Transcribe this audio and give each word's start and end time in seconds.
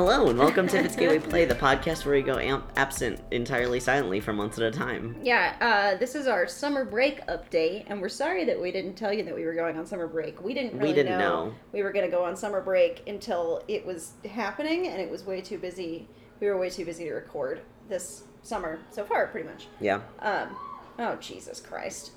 hello 0.00 0.30
and 0.30 0.38
welcome 0.38 0.66
to 0.66 0.78
It's 0.78 0.96
Gay 0.96 1.08
We 1.08 1.18
Play, 1.18 1.44
the 1.44 1.54
podcast 1.54 2.06
where 2.06 2.14
we 2.14 2.22
go 2.22 2.38
am- 2.38 2.62
absent 2.74 3.20
entirely 3.32 3.78
silently 3.80 4.18
for 4.18 4.32
months 4.32 4.56
at 4.58 4.64
a 4.64 4.70
time. 4.70 5.14
Yeah, 5.22 5.54
uh, 5.60 5.98
this 5.98 6.14
is 6.14 6.26
our 6.26 6.46
summer 6.46 6.86
break 6.86 7.20
update, 7.26 7.84
and 7.86 8.00
we're 8.00 8.08
sorry 8.08 8.46
that 8.46 8.58
we 8.58 8.72
didn't 8.72 8.94
tell 8.94 9.12
you 9.12 9.22
that 9.24 9.34
we 9.34 9.44
were 9.44 9.52
going 9.52 9.76
on 9.76 9.84
summer 9.84 10.06
break. 10.08 10.42
We 10.42 10.54
didn't 10.54 10.72
We 10.72 10.78
really 10.78 10.94
didn't 10.94 11.18
know. 11.18 11.52
we 11.72 11.82
were 11.82 11.92
going 11.92 12.06
to 12.06 12.10
go 12.10 12.24
on 12.24 12.34
summer 12.34 12.62
break 12.62 13.06
until 13.06 13.62
it 13.68 13.84
was 13.84 14.12
happening, 14.24 14.86
and 14.86 15.02
it 15.02 15.10
was 15.10 15.24
way 15.26 15.42
too 15.42 15.58
busy. 15.58 16.08
We 16.40 16.46
were 16.46 16.56
way 16.56 16.70
too 16.70 16.86
busy 16.86 17.04
to 17.04 17.12
record 17.12 17.60
this 17.90 18.24
summer 18.42 18.78
so 18.90 19.04
far, 19.04 19.26
pretty 19.26 19.50
much. 19.50 19.66
Yeah. 19.82 20.00
Um, 20.20 20.56
oh 20.98 21.16
Jesus 21.16 21.60
Christ! 21.60 22.12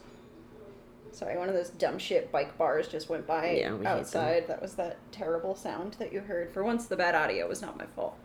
Sorry, 1.14 1.38
one 1.38 1.48
of 1.48 1.54
those 1.56 1.70
dumb 1.70 2.00
shit 2.00 2.32
bike 2.32 2.58
bars 2.58 2.88
just 2.88 3.08
went 3.10 3.28
by 3.28 3.52
Yeah, 3.52 3.74
we 3.76 3.86
outside. 3.86 4.48
That 4.48 4.62
was 4.62 4.74
that 4.76 4.98
terrible 5.12 5.56
sound 5.56 5.94
that 6.00 6.12
you 6.12 6.22
heard. 6.22 6.52
For 6.52 6.64
once, 6.64 6.88
the 6.88 6.98
bad 6.98 7.14
audio 7.16 7.48
was 7.48 7.62
not 7.62 7.78
my 7.78 7.86
fault. 7.96 8.18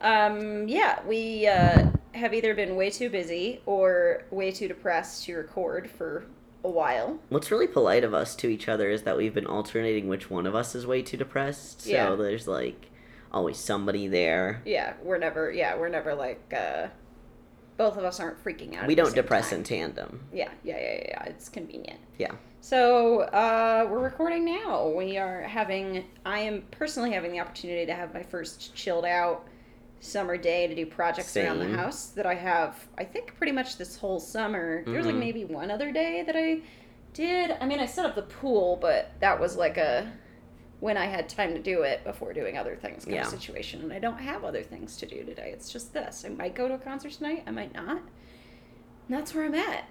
Um, 0.00 0.68
yeah, 0.68 1.00
we 1.06 1.46
uh, 1.46 1.86
have 2.12 2.34
either 2.34 2.54
been 2.54 2.76
way 2.76 2.90
too 2.90 3.10
busy 3.10 3.60
or 3.66 4.22
way 4.30 4.50
too 4.52 4.68
depressed 4.68 5.24
to 5.24 5.34
record 5.36 5.90
for 5.90 6.26
a 6.62 6.68
while. 6.68 7.18
What's 7.28 7.50
really 7.50 7.66
polite 7.66 8.04
of 8.04 8.14
us 8.14 8.34
to 8.36 8.48
each 8.48 8.68
other 8.68 8.90
is 8.90 9.02
that 9.02 9.16
we've 9.16 9.34
been 9.34 9.46
alternating 9.46 10.08
which 10.08 10.30
one 10.30 10.46
of 10.46 10.54
us 10.54 10.74
is 10.74 10.86
way 10.86 11.02
too 11.02 11.16
depressed. 11.16 11.82
So 11.82 11.90
Yeah. 11.90 12.14
there's 12.14 12.46
like 12.48 12.90
always 13.32 13.56
somebody 13.58 14.08
there. 14.08 14.62
Yeah, 14.64 14.94
we're 15.02 15.18
never. 15.18 15.50
Yeah, 15.50 15.76
we're 15.76 15.88
never 15.88 16.14
like. 16.14 16.52
Uh, 16.56 16.88
both 17.76 17.96
of 17.96 18.04
us 18.04 18.20
aren't 18.20 18.42
freaking 18.42 18.76
out. 18.76 18.86
We 18.86 18.94
don't 18.94 19.06
same 19.06 19.16
depress 19.16 19.50
time. 19.50 19.60
in 19.60 19.64
tandem. 19.64 20.20
Yeah, 20.32 20.50
yeah, 20.62 20.78
yeah, 20.80 21.02
yeah. 21.08 21.24
It's 21.24 21.48
convenient. 21.48 22.00
Yeah. 22.18 22.32
So 22.60 23.22
uh, 23.22 23.86
we're 23.90 23.98
recording 23.98 24.44
now. 24.44 24.88
We 24.88 25.18
are 25.18 25.42
having. 25.42 26.04
I 26.24 26.38
am 26.40 26.62
personally 26.70 27.12
having 27.12 27.32
the 27.32 27.40
opportunity 27.40 27.84
to 27.86 27.94
have 27.94 28.14
my 28.14 28.22
first 28.22 28.74
chilled 28.74 29.04
out 29.04 29.46
summer 30.00 30.36
day 30.36 30.66
to 30.66 30.74
do 30.74 30.84
projects 30.84 31.36
around 31.36 31.58
the 31.58 31.76
house 31.76 32.06
that 32.08 32.26
I 32.26 32.34
have. 32.34 32.76
I 32.98 33.04
think 33.04 33.36
pretty 33.36 33.52
much 33.52 33.78
this 33.78 33.96
whole 33.96 34.20
summer. 34.20 34.84
There 34.84 34.96
was 34.96 35.06
like 35.06 35.14
maybe 35.14 35.44
one 35.44 35.70
other 35.70 35.92
day 35.92 36.22
that 36.22 36.36
I 36.36 36.60
did. 37.14 37.56
I 37.60 37.66
mean, 37.66 37.80
I 37.80 37.86
set 37.86 38.04
up 38.04 38.14
the 38.14 38.22
pool, 38.22 38.78
but 38.80 39.12
that 39.20 39.40
was 39.40 39.56
like 39.56 39.78
a 39.78 40.10
when 40.84 40.98
I 40.98 41.06
had 41.06 41.30
time 41.30 41.54
to 41.54 41.58
do 41.58 41.80
it 41.80 42.04
before 42.04 42.34
doing 42.34 42.58
other 42.58 42.76
things 42.76 43.06
kind 43.06 43.14
Yeah. 43.16 43.22
of 43.22 43.28
situation. 43.28 43.80
And 43.80 43.90
I 43.90 43.98
don't 43.98 44.18
have 44.18 44.44
other 44.44 44.62
things 44.62 44.98
to 44.98 45.06
do 45.06 45.24
today. 45.24 45.48
It's 45.50 45.72
just 45.72 45.94
this. 45.94 46.26
I 46.26 46.28
might 46.28 46.54
go 46.54 46.68
to 46.68 46.74
a 46.74 46.78
concert 46.78 47.12
tonight. 47.12 47.42
I 47.46 47.52
might 47.52 47.72
not. 47.72 47.96
And 47.96 49.08
that's 49.08 49.34
where 49.34 49.46
I'm 49.46 49.54
at. 49.54 49.84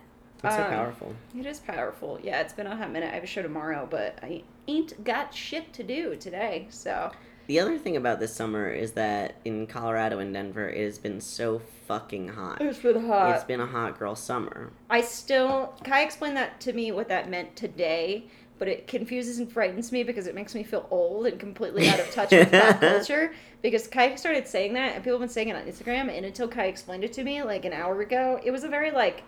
That's 0.44 0.56
so 0.56 0.64
Um, 0.66 0.70
powerful. 0.70 1.16
It 1.36 1.48
is 1.48 1.60
powerful. 1.62 2.20
Yeah, 2.22 2.42
it's 2.42 2.54
been 2.54 2.68
a 2.68 2.76
hot 2.76 2.92
minute. 2.92 3.10
I 3.12 3.16
have 3.16 3.24
a 3.24 3.28
show 3.28 3.42
tomorrow, 3.42 3.88
but 3.90 4.20
I 4.22 4.44
ain't 4.68 5.04
got 5.04 5.34
shit 5.34 5.74
to 5.74 5.82
do 5.84 6.16
today. 6.16 6.68
So 6.70 7.10
The 7.48 7.60
other 7.60 7.78
thing 7.80 7.98
about 7.98 8.20
this 8.20 8.34
summer 8.36 8.70
is 8.70 8.92
that 8.92 9.36
in 9.44 9.66
Colorado 9.66 10.20
and 10.20 10.32
Denver, 10.32 10.70
it 10.70 10.86
has 10.86 11.00
been 11.00 11.20
so 11.20 11.60
fucking 11.88 12.28
hot. 12.30 12.62
it's 12.62 12.80
been 12.80 13.06
hot. 13.08 13.34
It's 13.36 13.44
been 13.44 13.60
a 13.60 13.66
hot 13.66 13.98
girl 13.98 14.16
summer. 14.16 14.72
I 14.92 15.02
still 15.02 15.74
Kai 15.84 16.04
explained 16.04 16.38
that 16.38 16.60
to 16.62 16.72
me 16.74 16.92
what 16.92 17.08
that 17.10 17.30
meant 17.32 17.56
today, 17.56 18.28
but 18.60 18.68
it 18.68 18.88
confuses 18.88 19.40
and 19.40 19.52
frightens 19.52 19.92
me 19.92 20.04
because 20.04 20.28
it 20.28 20.36
makes 20.36 20.54
me 20.56 20.64
feel 20.64 20.88
old 20.92 21.26
and 21.26 21.40
completely 21.40 21.88
out 21.90 22.00
of 22.00 22.10
touch 22.12 22.32
with 22.32 22.52
pop 22.52 22.80
culture. 22.80 23.34
Because 23.62 23.88
Kai 23.88 24.16
started 24.16 24.48
saying 24.48 24.74
that, 24.74 24.96
and 24.96 25.04
people 25.04 25.20
have 25.20 25.28
been 25.28 25.34
saying 25.34 25.50
it 25.50 25.56
on 25.56 25.64
Instagram, 25.64 26.16
and 26.16 26.26
until 26.26 26.48
Kai 26.48 26.66
explained 26.66 27.04
it 27.04 27.14
to 27.14 27.24
me 27.24 27.42
like 27.44 27.66
an 27.66 27.74
hour 27.74 28.00
ago, 28.02 28.40
it 28.44 28.52
was 28.52 28.64
a 28.64 28.70
very 28.70 28.92
like 28.92 29.24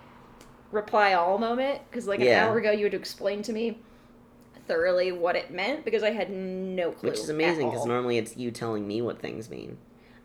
reply 0.72 1.14
all 1.14 1.38
moment. 1.38 1.82
Because 1.90 2.08
like 2.08 2.20
an 2.20 2.28
Yeah. 2.28 2.46
hour 2.48 2.58
ago, 2.58 2.72
you 2.72 2.84
had 2.84 2.92
to 2.92 2.98
explain 2.98 3.42
to 3.44 3.54
me 3.54 3.80
thoroughly 4.68 5.12
what 5.12 5.36
it 5.36 5.52
meant 5.52 5.86
because 5.86 6.04
I 6.04 6.12
had 6.12 6.30
no 6.30 6.92
clue. 6.92 7.10
Which 7.12 7.20
is 7.20 7.30
amazing 7.30 7.70
because 7.70 7.86
normally 7.86 8.18
it's 8.18 8.36
you 8.36 8.52
telling 8.52 8.88
me 8.88 9.02
what 9.02 9.20
things 9.20 9.50
mean. 9.50 9.78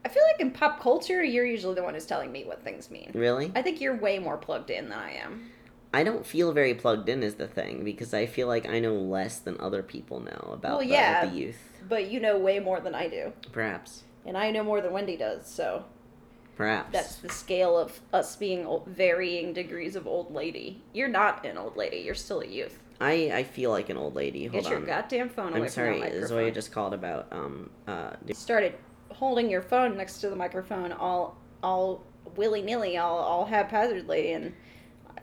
I 0.04 0.08
feel 0.08 0.22
like 0.32 0.40
in 0.40 0.50
pop 0.50 0.80
culture, 0.80 1.22
you're 1.22 1.44
usually 1.44 1.74
the 1.74 1.82
one 1.82 1.92
who's 1.94 2.06
telling 2.06 2.32
me 2.32 2.44
what 2.44 2.64
things 2.64 2.90
mean. 2.90 3.10
Really? 3.14 3.52
I 3.54 3.60
think 3.62 3.80
you're 3.80 3.94
way 3.96 4.18
more 4.18 4.38
plugged 4.38 4.70
in 4.70 4.88
than 4.88 4.98
I 4.98 5.12
am. 5.12 5.50
I 5.92 6.04
don't 6.04 6.24
feel 6.24 6.52
very 6.52 6.74
plugged 6.74 7.08
in 7.08 7.22
is 7.22 7.34
the 7.34 7.48
thing 7.48 7.82
because 7.84 8.14
I 8.14 8.26
feel 8.26 8.46
like 8.46 8.68
I 8.68 8.78
know 8.78 8.94
less 8.94 9.38
than 9.40 9.56
other 9.60 9.82
people 9.82 10.20
know 10.20 10.50
about 10.52 10.78
Well, 10.78 10.78
the, 10.80 10.86
yeah. 10.86 11.24
the 11.26 11.36
youth. 11.36 11.58
But 11.88 12.10
you 12.10 12.20
know 12.20 12.38
way 12.38 12.60
more 12.60 12.80
than 12.80 12.94
I 12.94 13.08
do. 13.08 13.32
Perhaps. 13.50 14.04
And 14.24 14.36
I 14.36 14.50
know 14.50 14.62
more 14.62 14.80
than 14.80 14.92
Wendy 14.92 15.16
does, 15.16 15.46
so 15.48 15.84
Perhaps. 16.56 16.92
that's 16.92 17.16
the 17.16 17.28
scale 17.30 17.76
of 17.76 17.98
us 18.12 18.36
being 18.36 18.66
varying 18.86 19.52
degrees 19.52 19.96
of 19.96 20.06
old 20.06 20.32
lady. 20.32 20.82
You're 20.92 21.08
not 21.08 21.44
an 21.44 21.58
old 21.58 21.76
lady, 21.76 21.98
you're 21.98 22.14
still 22.14 22.40
a 22.40 22.46
youth. 22.46 22.78
I, 23.00 23.32
I 23.34 23.42
feel 23.44 23.70
like 23.70 23.88
an 23.88 23.96
old 23.96 24.14
lady. 24.14 24.46
Hold 24.46 24.62
Get 24.64 24.70
your 24.70 24.80
goddamn 24.80 25.30
phone 25.30 25.52
away 25.54 25.62
I'm 25.62 25.68
sorry. 25.68 26.00
from. 26.00 26.26
Zoya 26.26 26.50
just 26.52 26.70
called 26.70 26.92
about 26.94 27.28
um 27.32 27.70
uh 27.88 28.10
started 28.34 28.74
holding 29.08 29.48
your 29.50 29.62
phone 29.62 29.96
next 29.96 30.18
to 30.18 30.28
the 30.28 30.36
microphone 30.36 30.92
all 30.92 31.38
all 31.62 32.04
willy 32.36 32.60
nilly, 32.62 32.98
all 32.98 33.18
all 33.18 33.46
haphazardly, 33.46 34.32
and 34.34 34.52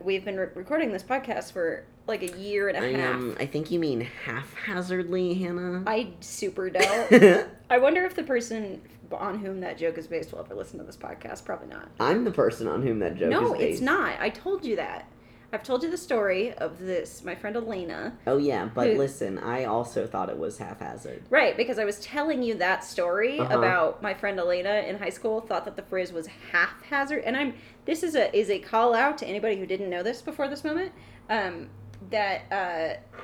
we've 0.03 0.23
been 0.25 0.37
re- 0.37 0.47
recording 0.55 0.91
this 0.91 1.03
podcast 1.03 1.51
for 1.51 1.83
like 2.07 2.23
a 2.23 2.37
year 2.37 2.69
and 2.69 2.77
a 2.77 2.87
I 2.87 2.91
half. 2.99 3.15
um 3.15 3.35
I 3.39 3.45
think 3.45 3.71
you 3.71 3.79
mean 3.79 4.01
haphazardly, 4.25 5.33
Hannah. 5.35 5.83
I 5.85 6.09
super 6.19 6.69
don't. 6.71 7.47
I 7.69 7.77
wonder 7.77 8.05
if 8.05 8.15
the 8.15 8.23
person 8.23 8.81
on 9.11 9.39
whom 9.39 9.61
that 9.61 9.77
joke 9.77 9.97
is 9.97 10.07
based 10.07 10.31
will 10.31 10.39
ever 10.39 10.55
listen 10.55 10.79
to 10.79 10.85
this 10.85 10.97
podcast. 10.97 11.45
Probably 11.45 11.67
not. 11.67 11.89
I'm 11.99 12.23
the 12.23 12.31
person 12.31 12.67
on 12.67 12.81
whom 12.81 12.99
that 12.99 13.15
joke 13.15 13.29
no, 13.29 13.53
is 13.53 13.59
based. 13.59 13.71
it's 13.73 13.81
not. 13.81 14.19
I 14.19 14.29
told 14.29 14.65
you 14.65 14.75
that. 14.77 15.07
I've 15.53 15.63
told 15.63 15.81
you 15.81 15.89
the 15.89 15.97
story 15.97 16.53
of 16.53 16.77
this, 16.77 17.23
my 17.23 17.33
friend 17.33 17.55
Elena. 17.55 18.17
Oh 18.27 18.37
yeah, 18.37 18.65
but 18.73 18.87
Who- 18.91 18.97
listen, 18.97 19.37
I 19.39 19.63
also 19.63 20.05
thought 20.05 20.29
it 20.29 20.37
was 20.37 20.57
haphazard. 20.57 21.23
Right, 21.29 21.55
because 21.55 21.79
I 21.79 21.85
was 21.85 21.99
telling 22.01 22.43
you 22.43 22.55
that 22.55 22.83
story 22.83 23.39
Uh-huh. 23.39 23.57
about 23.57 24.01
my 24.03 24.13
friend 24.13 24.37
Elena 24.39 24.83
in 24.87 24.97
high 24.97 25.09
school 25.09 25.39
thought 25.39 25.63
that 25.65 25.77
the 25.77 25.83
phrase 25.83 26.11
was 26.11 26.27
haphazard, 26.51 27.23
and 27.23 27.37
I'm 27.37 27.53
this 27.85 28.03
is 28.03 28.15
a 28.15 28.35
is 28.37 28.49
a 28.49 28.59
call 28.59 28.93
out 28.93 29.17
to 29.19 29.25
anybody 29.25 29.55
who 29.57 29.65
didn't 29.65 29.89
know 29.89 30.03
this 30.03 30.21
before 30.21 30.49
this 30.49 30.63
moment. 30.65 30.91
Um, 31.29 31.69
that 32.09 32.41
uh, 32.51 33.17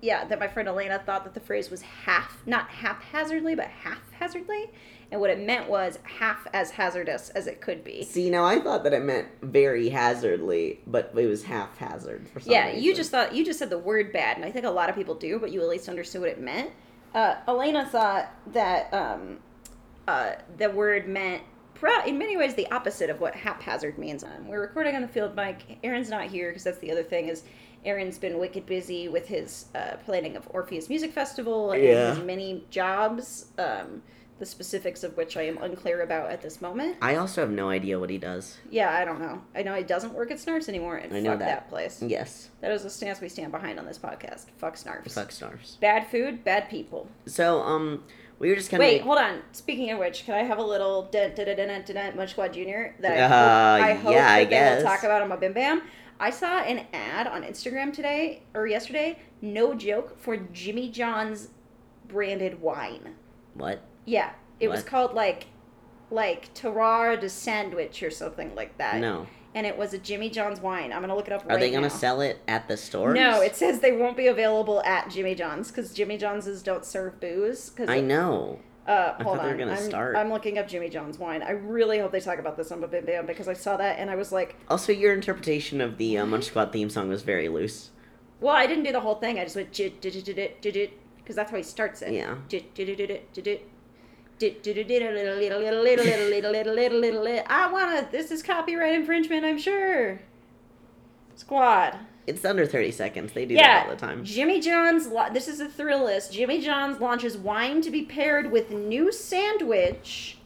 yeah, 0.00 0.24
that 0.26 0.38
my 0.38 0.48
friend 0.48 0.68
Elena 0.68 1.00
thought 1.04 1.24
that 1.24 1.34
the 1.34 1.40
phrase 1.40 1.70
was 1.70 1.82
half, 1.82 2.46
not 2.46 2.68
haphazardly, 2.68 3.54
but 3.54 3.66
haphazardly, 3.66 4.70
and 5.10 5.20
what 5.20 5.30
it 5.30 5.40
meant 5.40 5.68
was 5.68 5.98
half 6.04 6.46
as 6.52 6.70
hazardous 6.72 7.30
as 7.30 7.46
it 7.46 7.60
could 7.60 7.82
be. 7.82 8.04
See, 8.04 8.30
now 8.30 8.44
I 8.44 8.60
thought 8.60 8.84
that 8.84 8.92
it 8.92 9.02
meant 9.02 9.28
very 9.42 9.88
hazardly, 9.88 10.80
but 10.86 11.12
it 11.16 11.26
was 11.26 11.44
haphazard 11.44 12.28
for 12.28 12.40
some 12.40 12.52
Yeah, 12.52 12.66
reason. 12.68 12.82
you 12.82 12.94
just 12.94 13.10
thought 13.10 13.34
you 13.34 13.44
just 13.44 13.58
said 13.58 13.70
the 13.70 13.78
word 13.78 14.12
bad, 14.12 14.36
and 14.36 14.44
I 14.44 14.50
think 14.50 14.64
a 14.66 14.70
lot 14.70 14.88
of 14.88 14.94
people 14.94 15.14
do, 15.14 15.38
but 15.38 15.50
you 15.50 15.60
at 15.62 15.68
least 15.68 15.88
understood 15.88 16.20
what 16.20 16.30
it 16.30 16.40
meant. 16.40 16.70
Uh, 17.14 17.36
Elena 17.48 17.86
thought 17.86 18.30
that 18.52 18.92
um, 18.92 19.38
uh, 20.06 20.32
the 20.58 20.70
word 20.70 21.08
meant, 21.08 21.42
in 22.06 22.18
many 22.18 22.36
ways, 22.36 22.54
the 22.54 22.70
opposite 22.70 23.08
of 23.08 23.20
what 23.20 23.34
haphazard 23.34 23.98
means. 23.98 24.22
Um, 24.22 24.46
we're 24.46 24.60
recording 24.60 24.94
on 24.94 25.02
the 25.02 25.08
field 25.08 25.34
mic. 25.34 25.78
Aaron's 25.82 26.10
not 26.10 26.24
here 26.26 26.50
because 26.50 26.64
that's 26.64 26.78
the 26.78 26.90
other 26.92 27.02
thing 27.02 27.28
is 27.28 27.44
Aaron's 27.84 28.18
been 28.18 28.38
wicked 28.38 28.66
busy 28.66 29.08
with 29.08 29.28
his 29.28 29.66
uh, 29.74 29.96
planning 30.04 30.36
of 30.36 30.46
Orpheus 30.50 30.88
Music 30.88 31.12
Festival 31.12 31.72
and 31.72 31.82
Yeah. 31.82 32.14
his 32.14 32.24
many 32.24 32.64
jobs. 32.70 33.46
Um, 33.58 34.02
the 34.38 34.46
specifics 34.46 35.02
of 35.02 35.16
which 35.16 35.36
I 35.36 35.42
am 35.42 35.58
unclear 35.60 36.00
about 36.02 36.30
at 36.30 36.42
this 36.42 36.60
moment. 36.60 36.96
I 37.02 37.16
also 37.16 37.40
have 37.40 37.50
no 37.50 37.70
idea 37.70 37.98
what 37.98 38.08
he 38.08 38.18
does. 38.18 38.56
Yeah, 38.70 38.88
I 38.96 39.04
don't 39.04 39.20
know. 39.20 39.42
I 39.52 39.64
know 39.64 39.74
he 39.74 39.82
doesn't 39.82 40.14
work 40.14 40.30
at 40.30 40.36
Snarfs 40.38 40.68
anymore, 40.68 40.94
and 40.94 41.12
I 41.12 41.18
know 41.18 41.30
fuck 41.30 41.40
that. 41.40 41.46
that 41.46 41.68
place. 41.68 42.00
Yes, 42.06 42.48
That 42.60 42.70
is 42.70 42.84
a 42.84 42.90
stance 42.90 43.20
we 43.20 43.28
stand 43.28 43.50
behind 43.50 43.80
on 43.80 43.84
this 43.84 43.98
podcast. 43.98 44.46
Fuck 44.56 44.76
snarfs. 44.76 45.10
fuck 45.12 45.32
stars. 45.32 45.76
Bad 45.80 46.06
food, 46.06 46.44
bad 46.44 46.70
people. 46.70 47.08
So, 47.26 47.62
um, 47.62 48.04
we 48.38 48.48
were 48.50 48.54
just 48.54 48.70
kind 48.70 48.80
of 48.80 48.86
Wait, 48.88 49.00
hold 49.02 49.18
on. 49.18 49.42
Speaking 49.50 49.90
of 49.90 49.98
which, 49.98 50.24
can 50.24 50.34
I 50.34 50.44
have 50.44 50.58
a 50.58 50.62
little 50.62 51.08
Munch 51.10 52.30
Squad 52.30 52.52
Junior 52.52 52.94
that 53.00 53.12
I 53.12 53.20
Uh, 53.22 53.28
hope, 53.28 53.84
I 53.88 53.92
hope 53.94 54.12
yeah, 54.12 54.20
that 54.28 54.34
I 54.36 54.44
guess. 54.44 54.82
will 54.84 54.88
talk 54.88 55.02
about 55.02 55.22
on 55.22 55.28
my 55.28 55.34
Bim 55.36 55.52
Bam? 55.52 55.82
I 56.20 56.30
saw 56.30 56.58
an 56.60 56.86
ad 56.92 57.26
on 57.26 57.42
Instagram 57.42 57.92
today 57.92 58.42
or 58.54 58.66
yesterday. 58.66 59.18
No 59.40 59.74
joke 59.74 60.18
for 60.18 60.36
Jimmy 60.36 60.90
John's 60.90 61.48
branded 62.08 62.60
wine. 62.60 63.14
what? 63.54 63.82
Yeah, 64.04 64.30
it 64.58 64.68
was 64.68 64.82
called 64.82 65.14
like 65.14 65.46
like 66.10 66.52
Terroir 66.54 67.20
de 67.20 67.28
Sandwich 67.28 68.02
or 68.02 68.10
something 68.10 68.54
like 68.54 68.78
that. 68.78 68.98
No. 69.00 69.26
And 69.54 69.66
it 69.66 69.76
was 69.76 69.92
a 69.92 69.98
Jimmy 69.98 70.30
John's 70.30 70.60
wine. 70.60 70.92
I'm 70.92 71.00
gonna 71.02 71.14
look 71.14 71.26
it 71.26 71.32
up 71.32 71.44
Are 71.44 71.48
right 71.48 71.60
they 71.60 71.70
gonna 71.70 71.88
now. 71.88 71.94
sell 71.94 72.20
it 72.20 72.38
at 72.48 72.66
the 72.68 72.76
store? 72.76 73.12
No, 73.12 73.40
it 73.42 73.54
says 73.56 73.80
they 73.80 73.92
won't 73.92 74.16
be 74.16 74.26
available 74.26 74.82
at 74.84 75.10
Jimmy 75.10 75.34
John's 75.34 75.68
because 75.70 75.92
Jimmy 75.92 76.16
John's 76.16 76.62
don't 76.62 76.84
serve 76.84 77.20
booze. 77.20 77.70
Cause 77.70 77.88
I 77.88 78.00
know. 78.00 78.60
Uh, 78.88 79.14
I 79.18 79.22
hold 79.22 79.38
they 79.38 79.42
on, 79.42 79.58
were 79.58 79.70
I'm, 79.70 79.76
start. 79.76 80.16
I'm 80.16 80.30
looking 80.30 80.56
up 80.56 80.66
Jimmy 80.66 80.88
John's 80.88 81.18
wine. 81.18 81.42
I 81.42 81.50
really 81.50 81.98
hope 81.98 82.10
they 82.10 82.20
talk 82.20 82.38
about 82.38 82.56
this 82.56 82.72
on 82.72 82.80
Bim 82.80 83.04
Bam 83.04 83.26
because 83.26 83.46
I 83.46 83.52
saw 83.52 83.76
that 83.76 83.98
and 83.98 84.10
I 84.10 84.16
was 84.16 84.32
like, 84.32 84.56
Also, 84.68 84.92
your 84.92 85.12
interpretation 85.12 85.82
of 85.82 85.98
the 85.98 86.16
uh, 86.16 86.24
Munch 86.24 86.44
Squad 86.44 86.72
theme 86.72 86.88
song 86.88 87.10
was 87.10 87.20
very 87.20 87.50
loose. 87.50 87.90
well, 88.40 88.54
I 88.54 88.66
didn't 88.66 88.84
do 88.84 88.92
the 88.92 89.00
whole 89.00 89.16
thing. 89.16 89.38
I 89.38 89.44
just 89.44 89.56
went 89.56 89.72
because 89.72 91.36
that's 91.36 91.50
how 91.50 91.56
he 91.58 91.62
starts 91.62 92.00
it. 92.00 92.14
Yeah. 92.14 92.36
I 97.46 97.70
wanna. 97.70 98.08
This 98.10 98.30
is 98.30 98.42
copyright 98.42 98.94
infringement. 98.94 99.44
I'm 99.44 99.58
sure. 99.58 100.18
Squad. 101.36 101.98
It's 102.28 102.44
under 102.44 102.66
30 102.66 102.90
seconds. 102.92 103.32
They 103.32 103.46
do 103.46 103.54
yeah, 103.54 103.80
that 103.80 103.86
all 103.86 103.94
the 103.94 104.00
time. 104.00 104.24
Jimmy 104.24 104.60
John's. 104.60 105.08
This 105.32 105.48
is 105.48 105.60
a 105.60 105.66
Thrillist. 105.66 106.32
Jimmy 106.32 106.60
John's 106.60 107.00
launches 107.00 107.36
wine 107.36 107.80
to 107.82 107.90
be 107.90 108.02
paired 108.02 108.50
with 108.52 108.70
new 108.70 109.10
sandwich. 109.12 110.37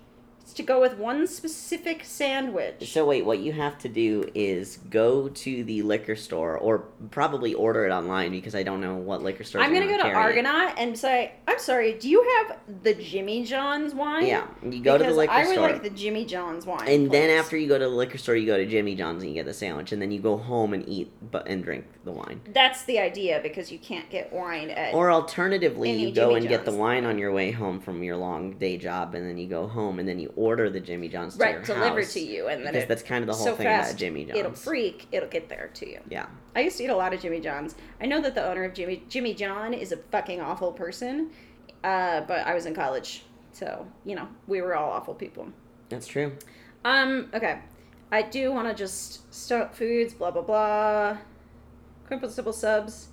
To 0.57 0.63
go 0.63 0.83
with 0.83 0.99
one 0.99 1.27
specific 1.27 2.05
sandwich. 2.05 2.93
So 2.93 3.07
wait, 3.07 3.25
what 3.25 3.39
you 3.39 3.53
have 3.53 3.79
to 3.79 3.89
do 3.89 4.31
is 4.35 4.79
go 4.91 5.29
to 5.29 5.65
the 5.65 5.81
liquor 5.83 6.15
store, 6.15 6.59
or 6.59 6.81
probably 7.11 7.55
order 7.55 7.87
it 7.87 7.91
online 7.91 8.33
because 8.33 8.55
I 8.55 8.63
don't 8.63 8.83
know 8.83 8.97
what 8.97 9.23
liquor 9.23 9.45
store. 9.45 9.63
I'm 9.63 9.73
gonna 9.73 9.87
go 9.87 9.97
to 9.97 10.03
carry 10.03 10.15
it. 10.15 10.17
Argonaut 10.17 10.75
and 10.77 10.99
say, 10.99 11.33
"I'm 11.49 11.59
sorry. 11.59 11.95
Do 11.95 12.09
you 12.11 12.23
have 12.49 12.59
the 12.83 12.93
Jimmy 12.93 13.45
John's 13.45 13.95
wine?" 13.95 14.27
Yeah, 14.27 14.47
you 14.63 14.83
go 14.83 14.99
to 14.99 15.05
the 15.05 15.11
liquor 15.11 15.33
store. 15.33 15.43
I 15.43 15.47
would 15.47 15.55
store, 15.55 15.71
like 15.73 15.83
the 15.83 15.91
Jimmy 15.91 16.27
John's 16.27 16.67
wine. 16.67 16.87
and 16.87 17.11
then 17.11 17.31
after 17.31 17.57
you 17.57 17.67
go 17.67 17.79
to 17.79 17.85
the 17.85 17.91
liquor 17.91 18.19
store, 18.19 18.37
you 18.37 18.47
go 18.47 18.59
to 18.59 18.67
Jimmy 18.67 18.95
John's 18.95 19.23
and 19.23 19.31
you 19.31 19.35
get 19.35 19.47
the 19.47 19.55
sandwich, 19.55 19.91
and 19.93 20.03
then 20.03 20.11
you 20.11 20.21
go 20.21 20.37
home 20.37 20.75
and 20.75 20.87
eat, 20.87 21.11
but 21.31 21.49
and 21.49 21.65
drink 21.65 21.87
the 22.05 22.13
wine. 22.13 22.43
That's 22.53 22.85
the 22.85 22.99
idea 22.99 23.41
because 23.43 23.73
you 23.73 23.79
can't 23.79 24.11
get 24.11 24.31
wine 24.33 24.69
at. 24.69 24.93
Or 24.93 25.11
alternatively, 25.11 25.93
you 25.93 26.13
go 26.13 26.29
Jimmy 26.29 26.41
and 26.41 26.49
get 26.49 26.67
the 26.67 26.73
wine 26.73 27.07
on 27.07 27.17
your 27.17 27.33
way 27.33 27.53
home 27.53 27.81
from 27.81 28.03
your 28.03 28.17
long 28.17 28.53
day 28.53 28.77
job, 28.77 29.15
and 29.15 29.27
then 29.27 29.39
you 29.39 29.47
go 29.47 29.67
home 29.67 29.99
and 29.99 30.07
then 30.07 30.19
you 30.19 30.31
order 30.43 30.69
the 30.71 30.81
Jimmy 30.81 31.09
John's 31.09 31.37
to 31.37 31.45
your 31.45 31.57
right, 31.59 31.65
delivered 31.65 32.03
house. 32.05 32.13
to 32.15 32.21
you, 32.21 32.49
and 32.49 32.65
then 32.65 32.73
Because 32.73 32.85
it, 32.85 32.89
that's 32.89 33.03
kind 33.03 33.23
of 33.23 33.29
the 33.29 33.35
whole 33.35 33.45
so 33.47 33.57
thing 33.57 33.67
fast, 33.67 33.91
about 33.93 33.99
Jimmy 34.01 34.25
John's. 34.25 34.39
it'll 34.39 34.53
freak. 34.53 35.07
It'll 35.13 35.29
get 35.29 35.49
there 35.49 35.71
to 35.75 35.89
you. 35.89 36.01
yeah. 36.11 36.27
I 36.55 36.61
used 36.61 36.77
to 36.79 36.85
eat 36.85 36.91
a 36.91 36.97
lot 36.97 37.15
of 37.15 37.21
Jimmy 37.21 37.41
John's. 37.41 37.75
I 38.01 38.07
know 38.07 38.21
that 38.21 38.35
the 38.35 38.45
owner 38.47 38.65
of 38.65 38.75
Jimmy 38.75 39.03
Jimmy 39.09 39.35
John 39.35 39.73
is 39.75 39.93
a 39.93 39.97
fucking 39.97 40.41
awful 40.41 40.73
person, 40.73 41.31
uh, 41.85 42.21
but 42.23 42.47
I 42.47 42.55
was 42.55 42.67
in 42.67 42.75
college, 42.75 43.25
so 43.53 43.87
you 44.05 44.15
know 44.17 44.29
we 44.47 44.61
were 44.61 44.75
all 44.77 44.91
awful 44.91 45.15
people. 45.15 45.49
That's 45.89 46.07
true. 46.07 46.37
Um. 46.85 47.31
Okay. 47.35 47.61
I 48.11 48.21
do 48.23 48.53
want 48.53 48.69
to 48.69 48.75
just 48.75 49.33
start 49.33 49.75
foods. 49.75 50.13
Blah 50.13 50.31
blah 50.33 50.43
blah. 50.43 51.17
Quimple 52.07 52.29
simple 52.29 52.53
subs. 52.53 53.09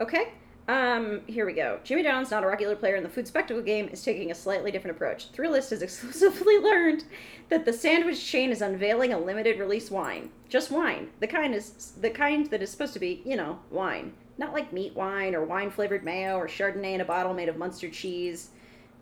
Okay. 0.00 0.32
Um. 0.68 1.22
Here 1.26 1.44
we 1.44 1.52
go. 1.54 1.80
Jimmy 1.82 2.02
John's, 2.04 2.30
not 2.30 2.44
a 2.44 2.46
regular 2.46 2.76
player 2.76 2.94
in 2.96 3.02
the 3.02 3.08
food 3.08 3.26
spectacle 3.26 3.62
game, 3.62 3.88
is 3.88 4.02
taking 4.04 4.30
a 4.30 4.34
slightly 4.34 4.70
different 4.70 4.96
approach. 4.96 5.32
Thrillist 5.32 5.70
has 5.70 5.82
exclusively 5.82 6.58
learned 6.58 7.04
that 7.48 7.64
the 7.64 7.72
sandwich 7.72 8.24
chain 8.24 8.50
is 8.50 8.62
unveiling 8.62 9.12
a 9.12 9.18
limited 9.18 9.58
release 9.58 9.90
wine. 9.90 10.30
Just 10.48 10.70
wine. 10.70 11.10
The 11.20 11.26
kind 11.26 11.54
is 11.54 11.92
the 12.00 12.10
kind 12.10 12.46
that 12.50 12.62
is 12.62 12.70
supposed 12.70 12.92
to 12.94 13.00
be, 13.00 13.22
you 13.24 13.36
know, 13.36 13.58
wine. 13.70 14.12
Not 14.38 14.52
like 14.52 14.72
meat 14.72 14.94
wine 14.94 15.34
or 15.34 15.44
wine 15.44 15.70
flavored 15.70 16.04
mayo 16.04 16.36
or 16.36 16.46
Chardonnay 16.48 16.94
in 16.94 17.00
a 17.00 17.04
bottle 17.04 17.34
made 17.34 17.48
of 17.48 17.56
Munster 17.56 17.88
cheese. 17.90 18.50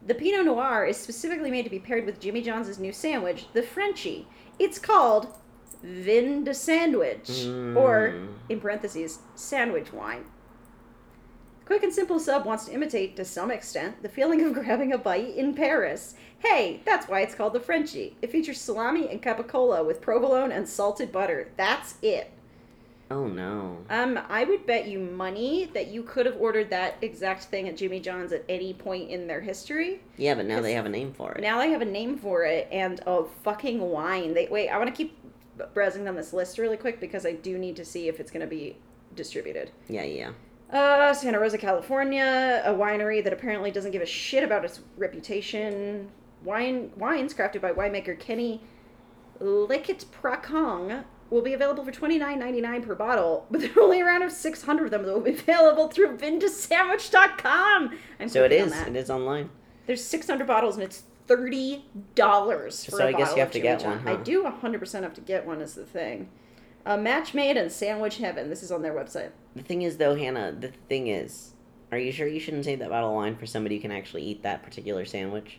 The 0.07 0.15
Pinot 0.15 0.47
Noir 0.47 0.87
is 0.87 0.97
specifically 0.97 1.51
made 1.51 1.65
to 1.65 1.71
be 1.71 1.79
paired 1.79 2.07
with 2.07 2.21
Jimmy 2.21 2.41
John's 2.41 2.79
new 2.79 2.93
sandwich, 2.93 3.45
the 3.53 3.63
Frenchie. 3.63 4.27
It's 4.59 4.79
called 4.79 5.29
Vin 5.83 6.45
de 6.45 6.55
Sandwich, 6.55 7.29
or, 7.77 8.15
Mm. 8.15 8.29
in 8.49 8.61
parentheses, 8.61 9.19
sandwich 9.35 9.93
wine. 9.93 10.25
Quick 11.71 11.85
and 11.85 11.93
Simple 11.93 12.19
Sub 12.19 12.47
wants 12.47 12.65
to 12.65 12.73
imitate, 12.73 13.15
to 13.15 13.25
some 13.25 13.49
extent, 13.49 14.03
the 14.03 14.09
feeling 14.09 14.45
of 14.45 14.55
grabbing 14.55 14.93
a 14.93 14.99
bite 14.99 15.37
in 15.37 15.55
Paris. 15.55 16.17
Hey, 16.41 16.81
that's 16.85 17.07
why 17.07 17.21
it's 17.21 17.37
called 17.37 17.53
the 17.53 17.61
Frenchie. 17.61 18.17
It 18.21 18.33
features 18.33 18.61
salami 18.61 19.09
and 19.09 19.23
capicola 19.23 19.87
with 19.87 20.01
provolone 20.01 20.51
and 20.51 20.69
salted 20.69 21.13
butter. 21.13 21.53
That's 21.57 21.95
it. 22.03 22.33
Oh 23.09 23.29
no. 23.29 23.79
Um, 23.89 24.19
I 24.29 24.43
would 24.43 24.67
bet 24.67 24.89
you 24.89 24.99
money 24.99 25.71
that 25.73 25.87
you 25.87 26.03
could 26.03 26.27
have 26.27 26.39
ordered 26.41 26.71
that 26.71 26.97
exact 27.03 27.45
thing 27.45 27.69
at 27.69 27.77
Jimmy 27.77 28.01
John's 28.01 28.33
at 28.33 28.45
any 28.49 28.75
point 28.75 29.09
in 29.09 29.29
their 29.29 29.41
history. 29.41 30.01
Yeah, 30.17 30.35
but 30.35 30.47
now 30.47 30.61
they 30.61 30.73
have 30.73 30.87
a 30.87 30.91
name 30.91 31.13
for 31.13 31.35
it. 31.35 31.41
Now 31.41 31.59
they 31.59 31.71
have 31.71 31.83
a 31.83 31.85
name 31.85 32.19
for 32.19 32.43
it 32.43 32.67
and 32.73 33.01
a 33.07 33.27
fucking 33.45 33.79
wine. 33.79 34.35
They 34.35 34.49
wait. 34.51 34.71
I 34.71 34.77
want 34.77 34.91
to 34.91 34.97
keep 34.97 35.17
browsing 35.73 36.05
down 36.05 36.17
this 36.17 36.33
list 36.33 36.59
really 36.59 36.77
quick 36.77 36.99
because 36.99 37.25
I 37.25 37.31
do 37.31 37.59
need 37.59 37.77
to 37.77 37.85
see 37.85 38.09
if 38.09 38.19
it's 38.19 38.33
going 38.33 38.41
to 38.41 38.49
be 38.49 38.77
distributed. 39.15 39.71
Yeah, 39.89 40.03
yeah. 40.03 40.33
Uh, 40.73 41.13
Santa 41.13 41.39
Rosa, 41.41 41.59
California, 41.59 42.63
a 42.65 42.73
winery 42.73 43.23
that 43.25 43.33
apparently 43.33 43.71
doesn't 43.73 43.91
give 43.91 44.03
a 44.03 44.07
shit 44.07 44.45
about 44.45 44.65
its 44.65 44.81
reputation. 44.97 46.09
Wine 46.45 46.93
wines 46.97 47.35
crafted 47.35 47.61
by 47.61 47.73
winemaker 47.73 48.19
Kenny 48.19 48.63
Likitprakong 49.41 51.05
will 51.29 51.43
be 51.43 51.55
available 51.55 51.85
for 51.85 51.91
twenty 51.91 52.19
nine 52.19 52.39
ninety 52.39 52.61
nine 52.61 52.83
per 52.83 52.95
bottle, 52.95 53.47
but 53.51 53.61
there 53.61 53.71
are 53.77 53.83
only 53.83 54.01
around 54.01 54.23
of 54.23 54.31
six 54.33 54.63
hundred 54.63 54.87
of 54.87 54.91
them 54.93 55.05
that 55.05 55.13
will 55.13 55.21
be 55.21 55.33
available 55.33 55.89
through 55.89 56.17
vindesandwich.com. 56.17 57.99
I'm 58.21 58.29
So 58.29 58.45
it 58.45 58.53
is. 58.53 58.73
It 58.73 58.97
is 58.97 59.11
online. 59.11 59.51
There's 59.87 60.05
600 60.05 60.47
bottles 60.47 60.77
and 60.77 60.85
it's 60.85 61.03
thirty 61.27 61.85
dollars 62.15 62.85
for 62.85 62.93
So 62.93 62.99
a 63.05 63.09
I 63.09 63.13
guess 63.13 63.21
bottle 63.31 63.37
you 63.37 63.41
have 63.41 63.51
to 63.53 63.61
get 63.61 63.83
one, 63.83 63.99
huh? 64.01 64.13
I 64.13 64.17
do 64.17 64.45
100% 64.45 65.03
have 65.03 65.15
to 65.15 65.21
get 65.21 65.45
one. 65.47 65.61
Is 65.61 65.75
the 65.75 65.85
thing. 65.85 66.29
A 66.87 66.97
match 66.97 67.35
made 67.35 67.57
in 67.57 67.69
sandwich 67.71 68.19
heaven. 68.19 68.49
This 68.49 68.63
is 68.63 68.73
on 68.73 68.83
their 68.83 68.95
website. 68.95 69.31
The 69.55 69.63
thing 69.63 69.83
is, 69.83 69.97
though, 69.99 70.15
Hannah. 70.15 70.53
The 70.59 70.69
thing 70.89 71.09
is, 71.09 71.53
are 71.93 71.99
you 71.99 72.11
sure 72.13 72.27
you 72.27 72.41
shouldn't 72.41 72.65
save 72.65 72.79
that 72.79 72.89
bottle 72.89 73.11
of 73.11 73.15
wine 73.17 73.37
for 73.37 73.47
somebody 73.47 73.77
who 73.77 73.83
can 73.83 73.93
actually 73.93 74.23
eat 74.23 74.43
that 74.43 74.63
particular 74.63 75.05
sandwich? 75.05 75.59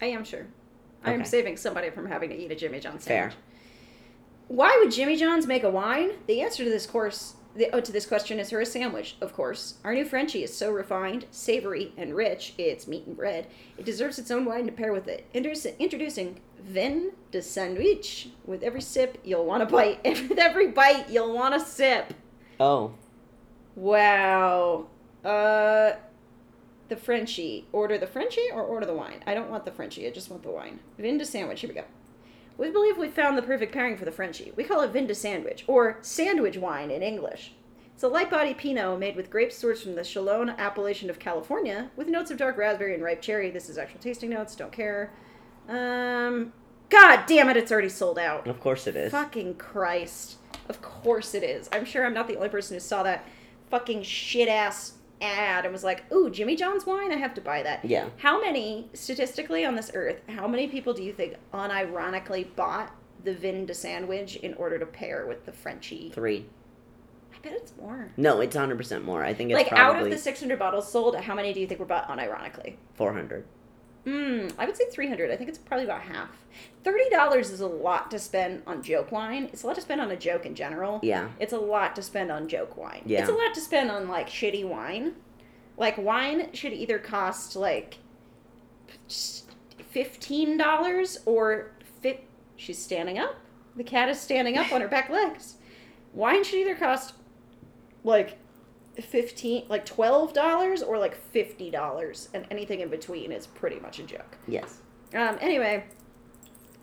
I 0.00 0.06
am 0.06 0.24
sure. 0.24 0.46
I 1.04 1.12
am 1.12 1.20
Okay. 1.20 1.28
saving 1.28 1.56
somebody 1.56 1.90
from 1.90 2.06
having 2.06 2.30
to 2.30 2.36
eat 2.36 2.50
a 2.50 2.54
Jimmy 2.54 2.80
John 2.80 2.98
Fair. 2.98 3.30
sandwich. 3.30 3.36
Why 4.48 4.78
would 4.82 4.92
Jimmy 4.92 5.16
John's 5.16 5.46
make 5.46 5.62
a 5.64 5.70
wine? 5.70 6.12
The 6.26 6.40
answer 6.42 6.64
to 6.64 6.70
this 6.70 6.86
course, 6.86 7.34
the, 7.56 7.70
oh, 7.72 7.80
to 7.80 7.92
this 7.92 8.06
question 8.06 8.38
is 8.40 8.50
her 8.50 8.60
a 8.60 8.66
sandwich, 8.66 9.16
of 9.20 9.32
course. 9.32 9.74
Our 9.84 9.94
new 9.94 10.04
Frenchie 10.04 10.42
is 10.42 10.56
so 10.56 10.70
refined, 10.72 11.26
savory, 11.30 11.92
and 11.96 12.14
rich. 12.14 12.54
It's 12.58 12.86
meat 12.88 13.06
and 13.06 13.16
bread. 13.16 13.46
It 13.78 13.84
deserves 13.84 14.18
its 14.18 14.30
own 14.30 14.44
wine 14.44 14.66
to 14.66 14.72
pair 14.72 14.92
with 14.92 15.06
it. 15.08 15.26
Introduce- 15.32 15.66
Introducing 15.78 16.40
Vin 16.60 17.12
de 17.30 17.40
Sandwich. 17.42 18.28
With 18.44 18.62
every 18.62 18.80
sip, 18.80 19.18
you'll 19.24 19.44
want 19.46 19.66
to 19.66 19.72
bite. 19.72 20.00
And 20.04 20.28
with 20.28 20.38
every 20.38 20.68
bite, 20.68 21.08
you'll 21.10 21.32
want 21.34 21.54
to 21.54 21.60
sip. 21.60 22.14
Oh, 22.58 22.94
Wow. 23.76 24.86
Uh, 25.24 25.92
the 26.88 26.96
Frenchie. 26.96 27.66
Order 27.72 27.98
the 27.98 28.06
Frenchie 28.06 28.48
or 28.52 28.62
order 28.62 28.86
the 28.86 28.94
wine? 28.94 29.22
I 29.26 29.34
don't 29.34 29.50
want 29.50 29.64
the 29.64 29.70
Frenchie. 29.72 30.06
I 30.06 30.10
just 30.10 30.30
want 30.30 30.42
the 30.42 30.50
wine. 30.50 30.80
Vin 30.98 31.18
de 31.18 31.24
sandwich. 31.24 31.60
Here 31.60 31.68
we 31.68 31.74
go. 31.74 31.84
We 32.56 32.70
believe 32.70 32.96
we 32.96 33.08
found 33.08 33.36
the 33.36 33.42
perfect 33.42 33.72
pairing 33.72 33.96
for 33.96 34.04
the 34.04 34.12
Frenchie. 34.12 34.52
We 34.56 34.64
call 34.64 34.80
it 34.82 34.92
Vin 34.92 35.06
de 35.06 35.14
sandwich, 35.14 35.64
or 35.66 35.98
sandwich 36.02 36.56
wine 36.56 36.90
in 36.90 37.02
English. 37.02 37.52
It's 37.94 38.02
a 38.02 38.08
light 38.08 38.30
body 38.30 38.54
Pinot 38.54 38.98
made 38.98 39.16
with 39.16 39.30
grapes 39.30 39.60
sourced 39.60 39.82
from 39.82 39.94
the 39.94 40.02
Chalone 40.02 40.56
appellation 40.58 41.10
of 41.10 41.18
California, 41.18 41.90
with 41.96 42.08
notes 42.08 42.30
of 42.30 42.38
dark 42.38 42.56
raspberry 42.56 42.94
and 42.94 43.02
ripe 43.02 43.22
cherry. 43.22 43.50
This 43.50 43.68
is 43.68 43.78
actual 43.78 44.00
tasting 44.00 44.30
notes. 44.30 44.56
Don't 44.56 44.72
care. 44.72 45.12
Um, 45.68 46.52
God 46.90 47.24
damn 47.26 47.48
it! 47.48 47.56
It's 47.56 47.72
already 47.72 47.88
sold 47.88 48.18
out. 48.18 48.46
of 48.46 48.60
course 48.60 48.86
it 48.86 48.96
is. 48.96 49.12
Fucking 49.12 49.54
Christ. 49.56 50.36
Of 50.68 50.80
course 50.82 51.34
it 51.34 51.42
is. 51.42 51.68
I'm 51.72 51.84
sure 51.84 52.04
I'm 52.04 52.14
not 52.14 52.28
the 52.28 52.36
only 52.36 52.48
person 52.48 52.74
who 52.74 52.80
saw 52.80 53.02
that 53.02 53.26
fucking 53.70 54.02
shit 54.02 54.48
ass 54.48 54.94
ad 55.24 55.64
and 55.64 55.72
was 55.72 55.84
like, 55.84 56.10
ooh, 56.12 56.30
Jimmy 56.30 56.56
John's 56.56 56.86
wine? 56.86 57.12
I 57.12 57.16
have 57.16 57.34
to 57.34 57.40
buy 57.40 57.62
that. 57.62 57.84
Yeah. 57.84 58.08
How 58.18 58.40
many, 58.40 58.88
statistically 58.92 59.64
on 59.64 59.74
this 59.74 59.90
earth, 59.94 60.20
how 60.28 60.46
many 60.46 60.68
people 60.68 60.92
do 60.94 61.02
you 61.02 61.12
think 61.12 61.36
unironically 61.52 62.54
bought 62.54 62.94
the 63.24 63.34
Vin 63.34 63.66
de 63.66 63.74
sandwich 63.74 64.36
in 64.36 64.54
order 64.54 64.78
to 64.78 64.86
pair 64.86 65.26
with 65.26 65.46
the 65.46 65.52
Frenchie? 65.52 66.10
Three. 66.14 66.46
I 67.34 67.38
bet 67.42 67.52
it's 67.52 67.72
more. 67.80 68.10
No, 68.16 68.40
it's 68.40 68.54
100% 68.56 69.04
more. 69.04 69.24
I 69.24 69.34
think 69.34 69.50
it's 69.50 69.56
Like, 69.56 69.72
out 69.72 70.00
of 70.02 70.10
the 70.10 70.18
600 70.18 70.58
bottles 70.58 70.90
sold, 70.90 71.16
how 71.16 71.34
many 71.34 71.52
do 71.52 71.60
you 71.60 71.66
think 71.66 71.80
were 71.80 71.86
bought 71.86 72.08
unironically? 72.08 72.76
400. 72.94 73.44
Mm, 74.06 74.52
I 74.58 74.66
would 74.66 74.76
say 74.76 74.84
300. 74.90 75.30
I 75.30 75.36
think 75.36 75.48
it's 75.48 75.58
probably 75.58 75.84
about 75.84 76.02
half. 76.02 76.28
$30 76.84 77.38
is 77.40 77.60
a 77.60 77.66
lot 77.66 78.10
to 78.10 78.18
spend 78.18 78.62
on 78.66 78.82
joke 78.82 79.10
wine. 79.10 79.48
It's 79.52 79.62
a 79.62 79.66
lot 79.66 79.76
to 79.76 79.80
spend 79.80 80.00
on 80.00 80.10
a 80.10 80.16
joke 80.16 80.44
in 80.44 80.54
general. 80.54 81.00
Yeah. 81.02 81.28
It's 81.40 81.52
a 81.54 81.58
lot 81.58 81.96
to 81.96 82.02
spend 82.02 82.30
on 82.30 82.46
joke 82.48 82.76
wine. 82.76 83.02
Yeah. 83.06 83.20
It's 83.20 83.30
a 83.30 83.32
lot 83.32 83.54
to 83.54 83.60
spend 83.60 83.90
on 83.90 84.08
like 84.08 84.28
shitty 84.28 84.66
wine. 84.68 85.14
Like 85.76 85.96
wine 85.96 86.52
should 86.52 86.72
either 86.72 86.98
cost 86.98 87.56
like 87.56 87.98
fifteen 89.90 90.56
dollars 90.56 91.18
or 91.26 91.72
fit. 92.00 92.24
She's 92.56 92.78
standing 92.78 93.18
up. 93.18 93.36
The 93.76 93.84
cat 93.84 94.08
is 94.08 94.20
standing 94.20 94.56
up 94.56 94.72
on 94.72 94.80
her 94.80 94.88
back 94.88 95.08
legs. 95.10 95.56
Wine 96.12 96.44
should 96.44 96.60
either 96.60 96.76
cost 96.76 97.14
like 98.04 98.38
fifteen, 99.02 99.64
like 99.68 99.84
twelve 99.86 100.32
dollars, 100.32 100.82
or 100.82 100.98
like 100.98 101.14
fifty 101.16 101.70
dollars, 101.70 102.28
and 102.34 102.46
anything 102.50 102.80
in 102.80 102.88
between 102.88 103.32
is 103.32 103.46
pretty 103.46 103.80
much 103.80 103.98
a 103.98 104.02
joke. 104.04 104.36
Yes. 104.46 104.80
Um, 105.14 105.38
anyway, 105.40 105.84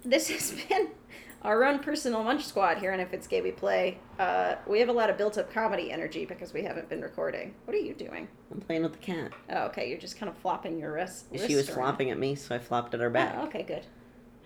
this 0.04 0.30
has 0.32 0.52
been 0.68 0.90
our 1.44 1.64
own 1.66 1.80
personal 1.80 2.24
munch 2.24 2.46
squad 2.46 2.78
here 2.78 2.92
on 2.94 3.00
If 3.00 3.14
It's 3.14 3.26
Gay 3.28 3.42
We 3.42 3.52
Play. 3.52 3.98
Uh, 4.20 4.56
we 4.68 4.80
have 4.80 4.90
a 4.90 4.94
lot 4.94 5.10
of 5.10 5.18
built 5.18 5.38
up 5.40 5.52
comedy 5.52 5.92
energy 5.92 6.24
because 6.26 6.54
we 6.54 6.62
haven't 6.64 6.88
been 6.88 7.02
recording. 7.02 7.56
What 7.66 7.76
are 7.76 7.80
you 7.80 7.94
doing? 7.94 8.28
I'm 8.52 8.62
playing 8.62 8.84
with 8.84 8.94
the 8.94 9.00
cat. 9.00 9.32
Oh, 9.50 9.64
okay, 9.66 9.90
you're 9.90 9.98
just 9.98 10.18
kind 10.20 10.30
of 10.30 10.38
flopping 10.38 10.78
your 10.78 10.94
wrist. 10.94 11.26
She 11.34 11.56
was 11.56 11.68
around. 11.70 11.78
flopping 11.78 12.12
at 12.12 12.20
me, 12.20 12.36
so 12.36 12.54
I 12.54 12.60
flopped 12.60 12.94
at 12.94 13.00
her 13.00 13.10
back. 13.10 13.36
Oh, 13.40 13.46
okay, 13.46 13.64
good. 13.64 13.86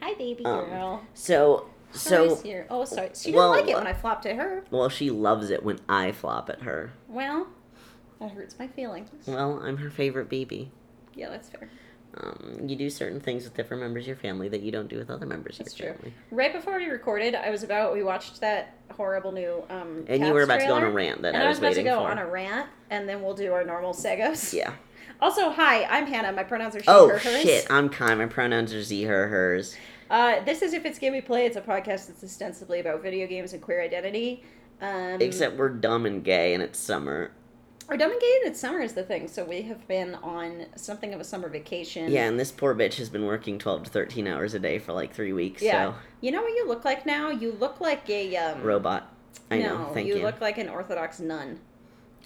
Hi, 0.01 0.13
baby 0.13 0.45
Um, 0.45 0.65
girl. 0.69 1.03
So, 1.13 1.67
So, 1.95 2.35
here. 2.37 2.67
Oh, 2.69 2.85
sorry. 2.85 3.09
She 3.15 3.25
didn't 3.25 3.37
well, 3.37 3.49
like 3.51 3.67
it 3.67 3.75
when 3.75 3.87
I 3.87 3.93
flopped 3.93 4.25
at 4.25 4.35
her. 4.35 4.63
well, 4.71 4.89
she 4.89 5.09
loves 5.09 5.49
it 5.49 5.63
when 5.63 5.79
I 5.89 6.11
flop 6.11 6.49
at 6.49 6.61
her. 6.63 6.91
Well, 7.07 7.47
that 8.19 8.31
hurts 8.31 8.57
my 8.59 8.67
feelings. 8.67 9.09
Well, 9.27 9.59
I'm 9.63 9.77
her 9.77 9.89
favorite 9.89 10.29
baby. 10.29 10.71
Yeah, 11.15 11.29
that's 11.29 11.49
fair. 11.49 11.69
Um, 12.17 12.59
you 12.65 12.77
do 12.77 12.89
certain 12.89 13.19
things 13.19 13.43
with 13.43 13.55
different 13.55 13.83
members 13.83 14.03
of 14.03 14.07
your 14.07 14.15
family 14.15 14.47
that 14.47 14.61
you 14.61 14.71
don't 14.71 14.87
do 14.87 14.97
with 14.97 15.09
other 15.09 15.25
members 15.25 15.57
That's 15.57 15.73
of 15.73 15.79
your 15.79 15.89
true. 15.89 15.97
family. 15.97 16.13
Right 16.31 16.53
before 16.53 16.77
we 16.77 16.85
recorded, 16.85 17.35
I 17.35 17.49
was 17.49 17.63
about 17.63 17.91
we 17.91 18.03
watched 18.03 18.39
that 18.39 18.73
horrible 18.91 19.33
new 19.33 19.63
um. 19.69 20.05
And 20.07 20.25
you 20.25 20.31
were 20.31 20.43
about 20.43 20.61
to 20.61 20.67
go 20.67 20.75
on 20.75 20.83
a 20.83 20.89
rant 20.89 21.23
that 21.23 21.33
and 21.33 21.43
I 21.43 21.47
I 21.47 21.49
was 21.49 21.59
was 21.59 21.73
about 21.77 21.81
to 21.81 21.83
go 21.83 21.99
for. 22.05 22.11
on 22.11 22.17
a 22.17 22.25
rant, 22.25 22.69
and 22.89 23.07
then 23.09 23.21
we'll 23.21 23.33
do 23.33 23.51
our 23.51 23.65
normal 23.65 23.93
segos. 23.93 24.53
Yeah. 24.53 24.73
Also, 25.21 25.49
hi, 25.51 25.83
I'm 25.85 26.07
Hannah. 26.07 26.31
My 26.31 26.43
pronouns 26.43 26.75
are 26.75 26.81
she, 26.81 26.85
Oh 26.87 27.07
her, 27.09 27.17
hers. 27.17 27.43
shit! 27.43 27.67
I'm 27.69 27.89
Kai. 27.89 28.15
My 28.15 28.25
pronouns 28.25 28.73
are 28.73 28.83
Z, 28.83 29.03
her, 29.03 29.27
hers. 29.27 29.75
Uh, 30.09 30.43
this 30.43 30.61
is 30.61 30.73
if 30.73 30.85
it's 30.85 30.99
gay 30.99 31.09
we 31.09 31.21
play. 31.21 31.45
It's 31.45 31.55
a 31.57 31.61
podcast 31.61 32.07
that's 32.07 32.23
ostensibly 32.23 32.79
about 32.79 33.01
video 33.01 33.25
games 33.27 33.53
and 33.53 33.61
queer 33.61 33.81
identity. 33.81 34.43
Um, 34.81 35.21
Except 35.21 35.57
we're 35.57 35.69
dumb 35.69 36.05
and 36.05 36.23
gay, 36.23 36.53
and 36.53 36.61
it's 36.61 36.77
summer. 36.77 37.31
our 37.87 37.95
dumb 37.97 38.11
and 38.11 38.19
gay 38.19 38.39
and 38.41 38.51
it's 38.51 38.59
summer 38.59 38.81
is 38.81 38.93
the 38.93 39.03
thing. 39.03 39.27
So 39.27 39.45
we 39.45 39.61
have 39.63 39.87
been 39.87 40.15
on 40.15 40.65
something 40.75 41.13
of 41.13 41.21
a 41.21 41.23
summer 41.23 41.49
vacation. 41.49 42.11
Yeah, 42.11 42.27
and 42.27 42.39
this 42.39 42.51
poor 42.51 42.75
bitch 42.75 42.95
has 42.95 43.09
been 43.09 43.25
working 43.25 43.57
twelve 43.57 43.83
to 43.83 43.89
thirteen 43.89 44.27
hours 44.27 44.53
a 44.53 44.59
day 44.59 44.79
for 44.79 44.91
like 44.91 45.13
three 45.13 45.33
weeks. 45.33 45.61
Yeah. 45.61 45.93
You 46.21 46.31
know 46.31 46.41
what 46.41 46.51
you 46.51 46.67
look 46.67 46.83
like 46.83 47.05
now? 47.05 47.29
You 47.29 47.53
look 47.53 47.79
like 47.79 48.09
a 48.09 48.35
um, 48.35 48.61
robot. 48.61 49.11
I 49.49 49.59
no, 49.59 49.77
know. 49.77 49.93
Thank 49.93 50.07
you 50.07 50.17
you. 50.17 50.23
look 50.23 50.41
like 50.41 50.57
an 50.57 50.67
Orthodox 50.69 51.19
nun. 51.19 51.59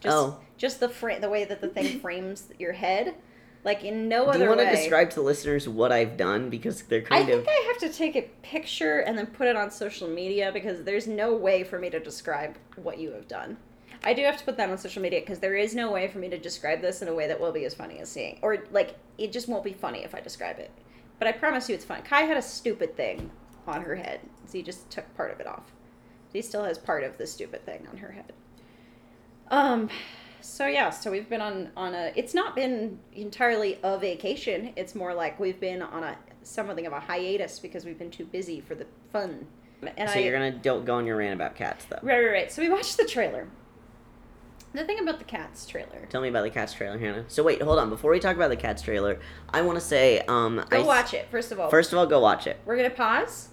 Just, 0.01 0.15
Oh. 0.15 0.39
just 0.57 0.79
the 0.79 0.89
fra- 0.89 1.19
the 1.19 1.29
way 1.29 1.45
that 1.45 1.61
the 1.61 1.67
thing 1.67 1.99
frames 1.99 2.47
your 2.57 2.73
head, 2.73 3.15
like 3.63 3.83
in 3.83 4.07
no 4.07 4.23
other. 4.25 4.31
Way. 4.31 4.37
Do 4.37 4.43
you 4.43 4.49
want 4.49 4.59
way. 4.61 4.69
to 4.69 4.75
describe 4.75 5.09
to 5.11 5.15
the 5.17 5.21
listeners 5.21 5.67
what 5.67 5.91
I've 5.91 6.15
done 6.17 6.49
because 6.49 6.81
they're 6.83 7.01
kind 7.01 7.29
of 7.29 7.41
I 7.41 7.43
think 7.43 7.47
I 7.49 7.67
have 7.67 7.77
to 7.79 7.89
take 7.97 8.15
a 8.15 8.21
picture 8.41 8.99
and 8.99 9.17
then 9.17 9.27
put 9.27 9.47
it 9.47 9.55
on 9.55 9.69
social 9.71 10.07
media 10.07 10.51
because 10.53 10.83
there's 10.83 11.07
no 11.07 11.35
way 11.35 11.63
for 11.63 11.77
me 11.79 11.89
to 11.89 11.99
describe 11.99 12.55
what 12.77 12.97
you 12.99 13.11
have 13.11 13.27
done. 13.27 13.57
I 14.01 14.13
do 14.13 14.23
have 14.23 14.37
to 14.37 14.45
put 14.45 14.55
that 14.55 14.69
on 14.69 14.77
social 14.77 15.01
media 15.01 15.19
because 15.19 15.39
there 15.39 15.55
is 15.57 15.75
no 15.75 15.91
way 15.91 16.07
for 16.07 16.19
me 16.19 16.29
to 16.29 16.37
describe 16.37 16.79
this 16.81 17.01
in 17.01 17.09
a 17.09 17.13
way 17.13 17.27
that 17.27 17.37
will 17.39 17.51
be 17.51 17.65
as 17.65 17.73
funny 17.73 17.99
as 17.99 18.09
seeing, 18.09 18.39
or 18.41 18.59
like 18.71 18.95
it 19.17 19.33
just 19.33 19.49
won't 19.49 19.63
be 19.65 19.73
funny 19.73 20.05
if 20.05 20.15
I 20.15 20.21
describe 20.21 20.57
it. 20.59 20.71
But 21.19 21.27
I 21.27 21.33
promise 21.33 21.67
you, 21.67 21.75
it's 21.75 21.83
fun. 21.83 22.01
Kai 22.03 22.21
had 22.21 22.37
a 22.37 22.41
stupid 22.41 22.95
thing 22.95 23.29
on 23.67 23.81
her 23.81 23.95
head, 23.95 24.21
so 24.45 24.53
he 24.53 24.63
just 24.63 24.89
took 24.89 25.13
part 25.17 25.31
of 25.31 25.41
it 25.41 25.47
off. 25.47 25.73
He 26.31 26.41
still 26.41 26.63
has 26.63 26.77
part 26.77 27.03
of 27.03 27.17
the 27.17 27.27
stupid 27.27 27.65
thing 27.65 27.85
on 27.91 27.97
her 27.97 28.13
head. 28.13 28.31
Um, 29.49 29.89
so 30.41 30.67
yeah, 30.67 30.89
so 30.89 31.11
we've 31.11 31.29
been 31.29 31.41
on 31.41 31.69
on 31.75 31.93
a. 31.95 32.11
It's 32.15 32.33
not 32.33 32.55
been 32.55 32.99
entirely 33.13 33.79
a 33.83 33.97
vacation. 33.97 34.73
It's 34.75 34.95
more 34.95 35.13
like 35.13 35.39
we've 35.39 35.59
been 35.59 35.81
on 35.81 36.03
a 36.03 36.17
something 36.43 36.85
of 36.85 36.93
a 36.93 36.99
hiatus 36.99 37.59
because 37.59 37.85
we've 37.85 37.97
been 37.99 38.11
too 38.11 38.25
busy 38.25 38.61
for 38.61 38.75
the 38.75 38.85
fun. 39.11 39.45
And 39.97 40.09
so 40.09 40.17
I 40.17 40.19
you're 40.19 40.33
gonna 40.33 40.51
don't 40.51 40.85
go 40.85 40.95
on 40.95 41.05
your 41.05 41.17
rant 41.17 41.33
about 41.33 41.55
cats 41.55 41.85
though. 41.85 41.99
right, 42.01 42.23
right, 42.23 42.31
right. 42.31 42.51
So 42.51 42.61
we 42.61 42.69
watched 42.69 42.97
the 42.97 43.05
trailer. 43.05 43.47
The 44.73 44.83
thing 44.83 44.99
about 44.99 45.17
the 45.17 45.25
cats 45.25 45.65
trailer. 45.65 46.05
Tell 46.09 46.21
me 46.21 46.27
about 46.29 46.43
the 46.43 46.51
cats 46.51 46.73
trailer, 46.73 46.99
Hannah. 46.99 47.25
So 47.27 47.41
wait, 47.43 47.61
hold 47.61 47.79
on. 47.79 47.89
Before 47.89 48.11
we 48.11 48.19
talk 48.19 48.35
about 48.35 48.49
the 48.49 48.55
cats 48.55 48.83
trailer, 48.83 49.19
I 49.49 49.63
want 49.63 49.79
to 49.79 49.83
say, 49.83 50.19
um, 50.27 50.63
Go 50.69 50.81
I, 50.83 50.85
watch 50.85 51.13
it 51.15 51.27
first 51.31 51.51
of 51.51 51.59
all. 51.59 51.69
First 51.71 51.91
of 51.91 51.97
all, 51.97 52.05
go 52.05 52.19
watch 52.19 52.45
it. 52.45 52.59
we're 52.65 52.75
gonna 52.75 52.89
pause. 52.91 53.49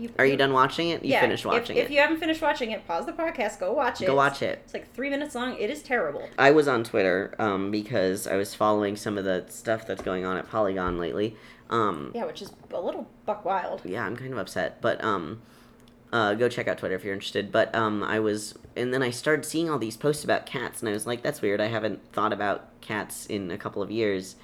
You, 0.00 0.10
Are 0.18 0.24
you 0.24 0.36
done 0.38 0.52
watching 0.54 0.88
it? 0.88 1.04
You 1.04 1.10
yeah, 1.10 1.20
finished 1.20 1.44
watching 1.44 1.76
if, 1.76 1.82
it. 1.82 1.84
If 1.86 1.90
you 1.90 1.98
haven't 2.00 2.18
finished 2.18 2.40
watching 2.40 2.70
it, 2.70 2.86
pause 2.86 3.04
the 3.04 3.12
podcast. 3.12 3.60
Go 3.60 3.72
watch 3.74 4.00
it. 4.00 4.06
Go 4.06 4.14
watch 4.14 4.40
it. 4.40 4.60
It's 4.64 4.72
like 4.72 4.92
three 4.94 5.10
minutes 5.10 5.34
long. 5.34 5.56
It 5.58 5.68
is 5.68 5.82
terrible. 5.82 6.26
I 6.38 6.52
was 6.52 6.66
on 6.68 6.84
Twitter 6.84 7.34
um, 7.38 7.70
because 7.70 8.26
I 8.26 8.36
was 8.36 8.54
following 8.54 8.96
some 8.96 9.18
of 9.18 9.24
the 9.24 9.44
stuff 9.48 9.86
that's 9.86 10.00
going 10.02 10.24
on 10.24 10.38
at 10.38 10.48
Polygon 10.50 10.98
lately. 10.98 11.36
Um, 11.68 12.12
Yeah, 12.14 12.24
which 12.24 12.40
is 12.40 12.50
a 12.72 12.80
little 12.80 13.08
buck 13.26 13.44
wild. 13.44 13.82
yeah, 13.84 14.04
I'm 14.04 14.16
kind 14.16 14.32
of 14.32 14.38
upset, 14.38 14.80
but 14.80 15.04
um, 15.04 15.42
uh, 16.12 16.32
go 16.34 16.48
check 16.48 16.66
out 16.66 16.78
Twitter 16.78 16.94
if 16.94 17.04
you're 17.04 17.14
interested. 17.14 17.52
But 17.52 17.72
um, 17.74 18.02
I 18.02 18.20
was, 18.20 18.54
and 18.74 18.94
then 18.94 19.02
I 19.02 19.10
started 19.10 19.44
seeing 19.44 19.68
all 19.68 19.78
these 19.78 19.98
posts 19.98 20.24
about 20.24 20.46
cats, 20.46 20.80
and 20.80 20.88
I 20.88 20.92
was 20.92 21.06
like, 21.06 21.22
that's 21.22 21.42
weird. 21.42 21.60
I 21.60 21.66
haven't 21.68 22.00
thought 22.14 22.32
about 22.32 22.80
cats 22.80 23.26
in 23.26 23.50
a 23.50 23.58
couple 23.58 23.82
of 23.82 23.90
years, 23.90 24.34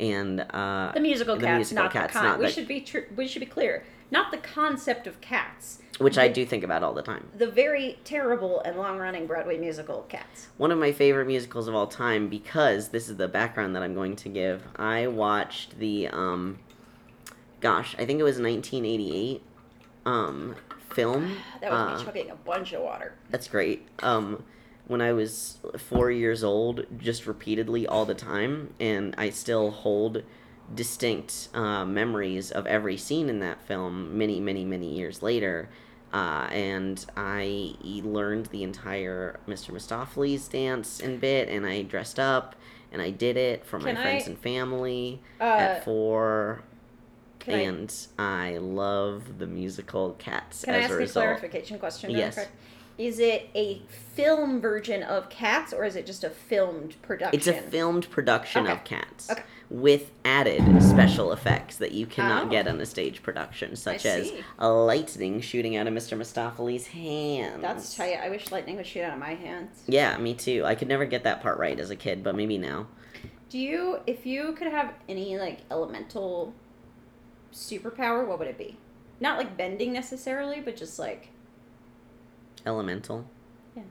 and 0.00 0.40
uh, 0.40 0.90
The 0.94 1.00
musical 1.00 1.36
the 1.36 1.42
cats, 1.42 1.56
musical 1.70 1.84
not 1.84 1.92
cats, 1.92 2.14
the 2.14 2.18
con. 2.18 2.28
not 2.30 2.38
we 2.38 2.46
the- 2.46 2.50
should 2.52 2.66
be 2.66 2.80
tr- 2.80 2.98
we 3.14 3.28
should 3.28 3.40
be 3.40 3.46
clear. 3.46 3.84
Not 4.12 4.30
the 4.30 4.36
concept 4.38 5.06
of 5.08 5.20
cats. 5.20 5.78
which 5.98 6.18
I 6.18 6.28
do 6.28 6.44
think 6.46 6.62
about 6.64 6.82
all 6.82 6.92
the 6.94 7.02
time. 7.02 7.28
The 7.36 7.46
very 7.50 7.98
terrible 8.04 8.60
and 8.60 8.76
long-running 8.76 9.26
Broadway 9.26 9.56
musical 9.58 10.02
Cats. 10.08 10.48
One 10.56 10.70
of 10.72 10.78
my 10.78 10.90
favorite 10.92 11.26
musicals 11.26 11.66
of 11.68 11.74
all 11.74 11.86
time 11.86 12.28
because 12.28 12.88
this 12.90 13.08
is 13.08 13.16
the 13.16 13.28
background 13.28 13.74
that 13.76 13.82
I'm 13.82 13.94
going 13.94 14.16
to 14.16 14.28
give. 14.28 14.62
I 14.76 15.06
watched 15.06 15.78
the 15.78 16.08
um 16.08 16.58
gosh, 17.60 17.94
I 17.98 18.04
think 18.04 18.20
it 18.20 18.24
was 18.24 18.38
1988 18.38 19.42
um 20.06 20.56
film. 20.90 21.36
That 21.60 21.70
was 21.72 21.80
Uh, 21.80 21.98
me 21.98 22.04
chugging 22.04 22.30
a 22.30 22.34
bunch 22.36 22.72
of 22.72 22.82
water. 22.82 23.14
That's 23.30 23.48
great. 23.48 23.86
Um 24.00 24.44
when 24.88 25.00
I 25.00 25.12
was 25.12 25.58
4 25.78 26.10
years 26.10 26.42
old 26.44 26.84
just 26.98 27.26
repeatedly 27.26 27.86
all 27.86 28.04
the 28.04 28.14
time 28.16 28.74
and 28.80 29.14
I 29.16 29.30
still 29.30 29.70
hold 29.70 30.22
distinct 30.74 31.48
uh, 31.54 31.84
memories 31.84 32.50
of 32.50 32.66
every 32.66 32.96
scene 32.96 33.28
in 33.28 33.40
that 33.40 33.60
film 33.66 34.16
many 34.16 34.40
many 34.40 34.64
many 34.64 34.94
years 34.96 35.22
later. 35.22 35.68
Uh, 36.12 36.46
and 36.52 37.06
I 37.16 37.74
learned 37.82 38.46
the 38.46 38.62
entire 38.62 39.40
Mr. 39.48 39.70
Mistoffelees 39.70 40.50
dance 40.50 41.00
and 41.00 41.18
bit, 41.20 41.48
and 41.48 41.64
I 41.64 41.82
dressed 41.82 42.18
up, 42.20 42.54
and 42.92 43.00
I 43.00 43.08
did 43.10 43.38
it 43.38 43.64
for 43.64 43.78
my 43.78 43.94
Can 43.94 43.96
friends 44.02 44.26
and 44.26 44.38
family 44.38 45.22
Uh, 45.40 45.44
at 45.44 45.84
four. 45.84 46.62
can 47.38 47.54
I- 47.54 47.58
and 47.62 48.06
I, 48.18 48.58
love 48.58 49.38
the 49.38 49.46
musical 49.46 50.12
Cats 50.18 50.64
Can 50.66 50.74
I 50.74 50.78
as 50.78 50.84
ask 50.84 50.92
a 50.92 50.96
result. 50.96 51.24
clarification 51.24 51.78
question? 51.78 52.10
Yes. 52.10 52.34
quick? 52.34 52.48
Is 53.02 53.18
it 53.18 53.50
a 53.56 53.82
film 54.14 54.60
version 54.60 55.02
of 55.02 55.28
Cats 55.28 55.72
or 55.72 55.84
is 55.84 55.96
it 55.96 56.06
just 56.06 56.22
a 56.22 56.30
filmed 56.30 56.94
production? 57.02 57.36
It's 57.36 57.48
a 57.48 57.52
filmed 57.52 58.08
production 58.10 58.62
Okay. 58.62 58.72
of 58.74 58.84
Cats 58.84 59.28
Okay. 59.28 59.42
with 59.70 60.12
added 60.24 60.80
special 60.80 61.32
effects 61.32 61.78
that 61.78 61.90
you 61.90 62.06
cannot 62.06 62.46
Oh. 62.46 62.50
get 62.50 62.68
on 62.68 62.80
a 62.80 62.86
stage 62.86 63.20
production, 63.20 63.74
such 63.74 64.06
as 64.06 64.32
a 64.56 64.70
lightning 64.70 65.40
shooting 65.40 65.74
out 65.74 65.88
of 65.88 65.92
Mr. 65.94 66.16
Mistoffelees' 66.16 66.86
hands. 66.92 67.60
That's 67.60 67.96
tight. 67.96 68.20
I 68.22 68.28
wish 68.30 68.52
lightning 68.52 68.76
would 68.76 68.86
shoot 68.86 69.02
out 69.02 69.14
of 69.14 69.18
my 69.18 69.34
hands. 69.34 69.82
Yeah, 69.88 70.16
me 70.18 70.32
too. 70.34 70.62
I 70.64 70.76
could 70.76 70.86
never 70.86 71.04
get 71.04 71.24
that 71.24 71.42
part 71.42 71.58
right 71.58 71.80
as 71.80 71.90
a 71.90 71.96
kid, 71.96 72.22
but 72.22 72.36
maybe 72.36 72.56
now. 72.56 72.86
Do 73.48 73.58
you, 73.58 73.98
if 74.06 74.24
you 74.24 74.52
could 74.52 74.68
have 74.68 74.94
any 75.08 75.36
like 75.40 75.62
elemental 75.72 76.54
superpower, 77.52 78.24
what 78.24 78.38
would 78.38 78.46
it 78.46 78.58
be? 78.58 78.76
Not 79.18 79.38
like 79.38 79.56
bending 79.56 79.92
necessarily, 79.92 80.60
but 80.60 80.76
just 80.76 81.00
like 81.00 81.30
Elemental. 82.64 83.26
Yeah. 83.76 83.82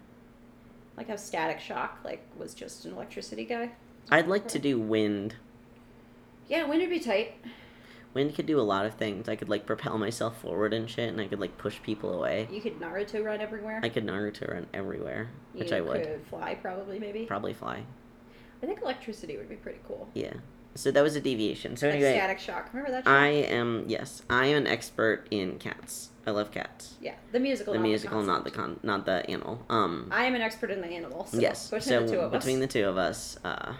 Like 0.97 1.09
how 1.09 1.15
Static 1.15 1.59
Shock 1.59 1.99
like 2.03 2.25
was 2.37 2.53
just 2.53 2.85
an 2.85 2.93
electricity 2.93 3.45
guy. 3.45 3.71
I'd 4.09 4.27
like 4.27 4.47
to 4.49 4.59
do 4.59 4.79
wind. 4.79 5.35
Yeah, 6.47 6.65
wind 6.65 6.81
would 6.81 6.89
be 6.89 6.99
tight. 6.99 7.33
Wind 8.13 8.35
could 8.35 8.45
do 8.45 8.59
a 8.59 8.61
lot 8.61 8.85
of 8.85 8.95
things. 8.95 9.29
I 9.29 9.35
could 9.35 9.47
like 9.47 9.65
propel 9.65 9.97
myself 9.97 10.41
forward 10.41 10.73
and 10.73 10.89
shit, 10.89 11.09
and 11.09 11.21
I 11.21 11.27
could 11.27 11.39
like 11.39 11.57
push 11.57 11.81
people 11.81 12.13
away. 12.13 12.47
You 12.51 12.61
could 12.61 12.79
Naruto 12.79 13.23
run 13.23 13.39
everywhere. 13.39 13.79
I 13.83 13.89
could 13.89 14.05
Naruto 14.05 14.51
run 14.53 14.67
everywhere, 14.73 15.29
which 15.53 15.71
you 15.71 15.77
I 15.77 15.81
would. 15.81 15.99
You 15.99 16.05
could 16.05 16.27
fly 16.29 16.55
probably 16.55 16.99
maybe. 16.99 17.25
Probably 17.25 17.53
fly. 17.53 17.83
I 18.61 18.65
think 18.65 18.81
electricity 18.81 19.37
would 19.37 19.49
be 19.49 19.55
pretty 19.55 19.79
cool. 19.87 20.09
Yeah. 20.13 20.33
So 20.75 20.91
that 20.91 21.01
was 21.01 21.15
a 21.15 21.21
deviation. 21.21 21.75
So 21.75 21.87
Like 21.87 21.95
anyway, 21.95 22.13
Static 22.15 22.39
Shock. 22.39 22.69
Remember 22.73 22.91
that? 22.91 23.05
Show? 23.05 23.11
I 23.11 23.27
am 23.27 23.85
yes, 23.87 24.23
I 24.29 24.47
am 24.47 24.57
an 24.57 24.67
expert 24.67 25.27
in 25.31 25.57
cats. 25.57 26.10
I 26.25 26.31
love 26.31 26.51
cats. 26.51 26.95
yeah, 27.01 27.15
the 27.31 27.39
musical. 27.39 27.73
The 27.73 27.79
not 27.79 27.87
musical, 27.87 28.21
not 28.23 28.43
the 28.43 28.51
con, 28.51 28.79
not 28.83 29.05
the 29.05 29.27
animal. 29.29 29.65
Um, 29.69 30.07
I 30.11 30.25
am 30.25 30.35
an 30.35 30.41
expert 30.41 30.69
in 30.71 30.79
the 30.81 30.87
animal. 30.87 31.25
So 31.25 31.39
yes. 31.39 31.65
Between 31.69 31.81
So 31.81 32.05
the 32.05 32.11
two 32.11 32.19
of 32.19 32.31
between 32.31 32.57
us. 32.57 32.61
the 32.61 32.67
two 32.79 32.87
of 32.87 32.97
us, 32.97 33.37
uh, 33.43 33.73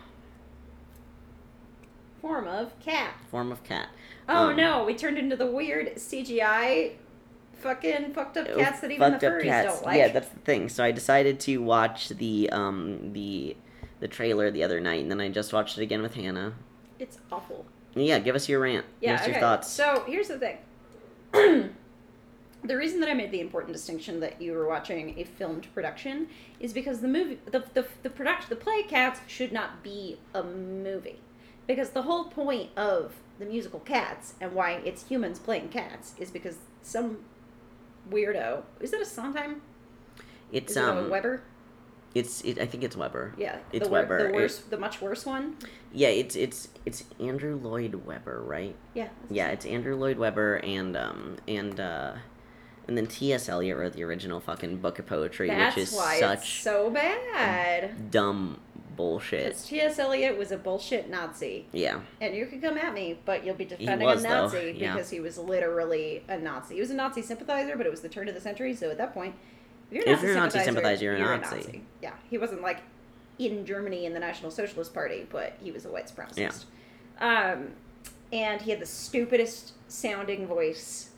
form 2.21 2.48
of 2.48 2.77
cat. 2.79 3.13
form 3.29 3.51
of 3.51 3.63
cat. 3.63 3.89
Oh 4.29 4.50
Um, 4.50 4.55
no, 4.55 4.83
we 4.86 4.95
turned 4.95 5.17
into 5.17 5.36
the 5.36 5.45
weird 5.48 5.95
CGI, 5.95 6.93
fucking 7.53 8.13
fucked 8.13 8.38
up 8.38 8.48
cats 8.57 8.79
that 8.81 8.91
even 8.91 9.00
the 9.13 9.19
fucked 9.19 9.24
up 9.24 9.33
furries 9.33 9.43
cats. 9.43 9.74
don't 9.75 9.86
like. 9.86 9.98
Yeah, 9.98 10.07
that's 10.10 10.29
the 10.29 10.39
thing. 10.39 10.69
So 10.69 10.83
I 10.83 10.91
decided 10.91 11.39
to 11.41 11.57
watch 11.57 12.10
the 12.10 12.50
um 12.51 13.13
the 13.13 13.55
the 14.00 14.07
trailer 14.07 14.50
the 14.50 14.63
other 14.63 14.79
night, 14.79 15.01
and 15.01 15.12
then 15.12 15.21
I 15.21 15.29
just 15.29 15.53
watched 15.53 15.77
it 15.77 15.81
again 15.83 16.01
with 16.01 16.15
Hannah. 16.15 16.53
It's 16.98 17.19
awful. 17.31 17.65
Yeah, 17.93 18.19
give 18.19 18.36
us 18.36 18.48
your 18.48 18.62
rant. 18.62 18.86
Yeah. 19.00 19.12
give 19.12 19.15
us 19.15 19.21
okay. 19.24 19.31
your 19.33 19.41
thoughts. 19.41 19.67
So 19.69 20.03
here's 20.07 20.27
the 20.29 20.39
thing. 20.39 21.69
the 22.63 22.77
reason 22.77 23.00
that 23.00 23.10
I 23.10 23.13
made 23.13 23.32
the 23.32 23.39
important 23.41 23.74
distinction 23.74 24.20
that 24.20 24.41
you 24.41 24.53
were 24.53 24.68
watching 24.68 25.18
a 25.18 25.24
filmed 25.24 25.68
production 25.74 26.27
is 26.60 26.74
because 26.74 27.01
the 27.01 27.08
movie, 27.08 27.39
the 27.46 27.63
the 27.74 27.86
the 28.03 28.10
production, 28.10 28.50
the 28.50 28.56
play 28.56 28.84
Cats 28.84 29.20
should 29.27 29.51
not 29.51 29.84
be 29.84 30.20
a 30.34 30.44
movie, 30.44 31.20
because 31.68 31.89
the 31.91 32.03
whole 32.03 32.25
point 32.25 32.70
of 32.77 33.15
the 33.39 33.46
musical 33.46 33.80
Cats 33.80 34.36
and 34.39 34.53
why 34.53 34.74
it's 34.86 35.08
humans 35.08 35.39
playing 35.39 35.70
cats 35.70 36.13
is 36.20 36.30
because 36.30 36.58
some 36.84 37.20
weirdo 38.10 38.63
is 38.80 38.91
that 38.91 39.01
a 39.01 39.06
Sondheim? 39.06 39.62
it's 40.51 40.72
Is 40.72 40.77
it 40.77 40.84
um, 40.84 41.10
Webber? 41.10 41.41
it's 42.13 42.41
it, 42.41 42.60
I 42.60 42.65
think 42.65 42.84
it's 42.84 42.96
Webber. 42.98 43.34
Yeah, 43.38 43.58
It's 43.72 43.88
the, 43.88 43.91
Webber. 43.91 44.32
The 44.32 44.38
It- 44.44 44.63
the 44.70 44.77
much 44.77 45.01
worse 45.01 45.25
one. 45.25 45.56
Yeah, 45.94 46.10
it's 46.10 46.36
it's 46.36 46.68
it's 46.86 47.06
Andrew 47.20 47.56
Lloyd 47.56 47.96
Webber, 48.06 48.41
right? 48.44 48.75
Yeah. 48.94 49.10
Yeah, 49.30 49.48
it's 49.48 49.65
Andrew 49.65 49.96
Lloyd 49.96 50.18
Webber 50.18 50.56
and 50.58 50.98
um 50.98 51.38
and 51.48 51.80
uh 51.80 52.13
And 52.91 52.98
then 52.98 53.07
T.S. 53.07 53.48
Eliot 53.48 53.77
wrote 53.77 53.93
the 53.93 54.03
original 54.03 54.41
fucking 54.41 54.79
book 54.79 55.00
of 55.00 55.05
poetry, 55.05 55.48
That's 55.48 55.77
which 55.77 55.88
is 55.88 55.93
why 55.93 56.19
such 56.19 56.39
it's 56.39 56.50
so 56.50 56.89
bad. 56.89 58.12
dumb 58.12 58.60
bullshit. 58.98 59.57
T.S. 59.65 59.98
Eliot 59.98 60.38
was 60.38 60.51
a 60.51 60.57
bullshit 60.57 61.10
Nazi. 61.10 61.67
Yeah. 61.71 62.01
And 62.19 62.36
you 62.36 62.45
can 62.48 62.60
come 62.60 62.77
at 62.77 62.93
me, 62.93 63.17
but 63.24 63.45
you'll 63.45 63.55
be 63.55 63.63
defending 63.63 64.05
was, 64.05 64.25
a 64.25 64.27
Nazi 64.27 64.75
yeah. 64.77 64.93
because 64.93 65.10
he 65.10 65.21
was 65.21 65.38
literally 65.38 66.21
a 66.27 66.38
Nazi. 66.38 66.75
He 66.75 66.81
was 66.81 66.91
a 66.91 66.93
Nazi 66.93 67.21
sympathizer, 67.21 67.77
but 67.77 67.86
it 67.86 67.91
was 67.91 68.01
the 68.01 68.10
turn 68.10 68.27
of 68.27 68.36
the 68.36 68.41
century, 68.41 68.75
so 68.75 68.91
at 68.91 68.98
that 68.98 69.13
point, 69.13 69.36
if 69.89 69.95
you're 69.95 70.05
a 70.05 70.12
If 70.12 70.21
you're 70.21 70.33
a 70.33 70.36
Nazi 70.36 70.60
sympathizer, 70.60 71.05
you're 71.05 71.15
a 71.15 71.19
you're 71.19 71.38
Nazi. 71.38 71.83
Yeah, 72.01 72.12
he 72.29 72.38
wasn't 72.38 72.62
like 72.62 72.81
in 73.39 73.65
Germany 73.65 74.05
in 74.05 74.13
the 74.13 74.19
National 74.19 74.51
Socialist 74.51 74.93
Party, 74.93 75.27
but 75.31 75.55
he 75.63 75.71
was 75.71 75.86
a 75.86 75.89
white 75.89 76.12
supremacist. 76.13 76.65
Yeah. 77.21 77.53
Um, 77.53 77.69
and 78.33 78.62
he 78.62 78.71
had 78.71 78.81
the 78.81 78.86
stupidest 78.86 79.75
sounding 79.88 80.45
voice, 80.45 81.11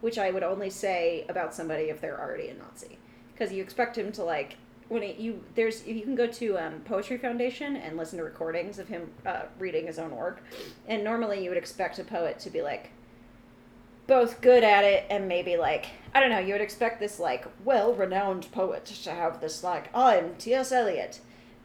which 0.00 0.18
I 0.18 0.30
would 0.30 0.42
only 0.42 0.70
say 0.70 1.24
about 1.28 1.54
somebody 1.54 1.84
if 1.84 2.00
they're 2.00 2.20
already 2.20 2.48
a 2.48 2.54
Nazi, 2.54 2.98
because 3.32 3.52
you 3.52 3.62
expect 3.62 3.96
him 3.96 4.12
to 4.12 4.24
like 4.24 4.56
when 4.88 5.02
it, 5.02 5.18
you 5.18 5.42
there's 5.54 5.86
you 5.86 6.02
can 6.02 6.14
go 6.14 6.26
to 6.26 6.58
um, 6.58 6.80
Poetry 6.80 7.18
Foundation 7.18 7.76
and 7.76 7.96
listen 7.96 8.18
to 8.18 8.24
recordings 8.24 8.78
of 8.78 8.88
him 8.88 9.10
uh, 9.26 9.42
reading 9.58 9.86
his 9.86 9.98
own 9.98 10.14
work, 10.14 10.42
and 10.86 11.04
normally 11.04 11.42
you 11.42 11.50
would 11.50 11.58
expect 11.58 11.98
a 11.98 12.04
poet 12.04 12.38
to 12.40 12.50
be 12.50 12.62
like 12.62 12.90
both 14.06 14.40
good 14.40 14.64
at 14.64 14.84
it 14.84 15.04
and 15.10 15.28
maybe 15.28 15.58
like 15.58 15.86
I 16.14 16.20
don't 16.20 16.30
know 16.30 16.38
you 16.38 16.54
would 16.54 16.62
expect 16.62 16.98
this 16.98 17.18
like 17.18 17.46
well 17.64 17.92
renowned 17.92 18.50
poet 18.52 18.86
to 18.86 19.10
have 19.10 19.40
this 19.40 19.62
like 19.62 19.94
I'm 19.94 20.34
T.S. 20.36 20.72
Eliot, 20.72 21.20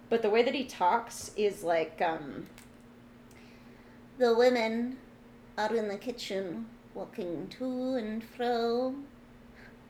but 0.09 0.21
the 0.21 0.29
way 0.29 0.43
that 0.43 0.55
he 0.55 0.65
talks 0.65 1.31
is 1.35 1.63
like 1.63 2.01
um. 2.01 2.47
The 4.19 4.35
women 4.35 4.97
are 5.57 5.75
in 5.75 5.87
the 5.87 5.97
kitchen 5.97 6.67
walking 6.93 7.47
to 7.59 7.95
and 7.95 8.23
fro. 8.23 8.95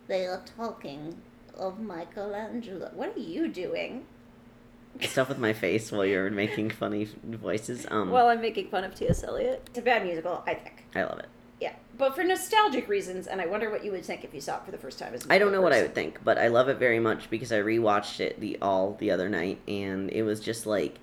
They 0.08 0.26
are 0.26 0.44
talking 0.58 1.22
of 1.56 1.80
Michelangelo. 1.80 2.92
What 2.94 3.16
are 3.16 3.20
you 3.20 3.48
doing? 3.48 4.06
Stuff 5.02 5.30
with 5.30 5.40
my 5.40 5.54
face 5.54 5.92
while 5.92 6.06
you're 6.06 6.30
making 6.30 6.70
funny 6.82 7.08
voices. 7.24 7.86
Um, 7.90 8.12
Well, 8.12 8.28
I'm 8.28 8.42
making 8.42 8.70
fun 8.70 8.84
of 8.84 8.96
T.S. 8.96 9.24
Eliot. 9.24 9.64
It's 9.68 9.80
a 9.80 9.82
bad 9.82 10.04
musical, 10.06 10.44
I 10.46 10.54
think. 10.54 10.86
I 10.96 11.04
love 11.04 11.20
it. 11.20 11.28
Yeah, 11.60 11.74
but 11.98 12.14
for 12.14 12.24
nostalgic 12.24 12.90
reasons, 12.90 13.26
and 13.28 13.40
I 13.40 13.46
wonder 13.46 13.70
what 13.70 13.86
you 13.86 13.92
would 13.92 14.04
think 14.04 14.24
if 14.26 14.34
you 14.34 14.42
saw 14.42 14.58
it 14.58 14.66
for 14.66 14.72
the 14.72 14.78
first 14.78 15.00
time. 15.00 15.14
As 15.14 15.26
a 15.26 15.34
I 15.34 15.38
don't 15.38 15.52
know 15.52 15.62
what 15.62 15.72
I 15.72 15.82
would 15.82 15.96
think, 15.96 16.20
but 16.24 16.38
I 16.38 16.50
love 16.50 16.68
it 16.68 16.78
very 16.78 17.00
much 17.00 17.30
because 17.30 17.52
I 17.54 17.60
rewatched 17.62 18.20
it 18.20 18.40
the 18.40 18.58
all 18.62 18.98
the 19.00 19.12
other 19.12 19.30
night, 19.30 19.60
and 19.68 20.10
it 20.12 20.24
was 20.24 20.42
just 20.42 20.66
like 20.66 21.00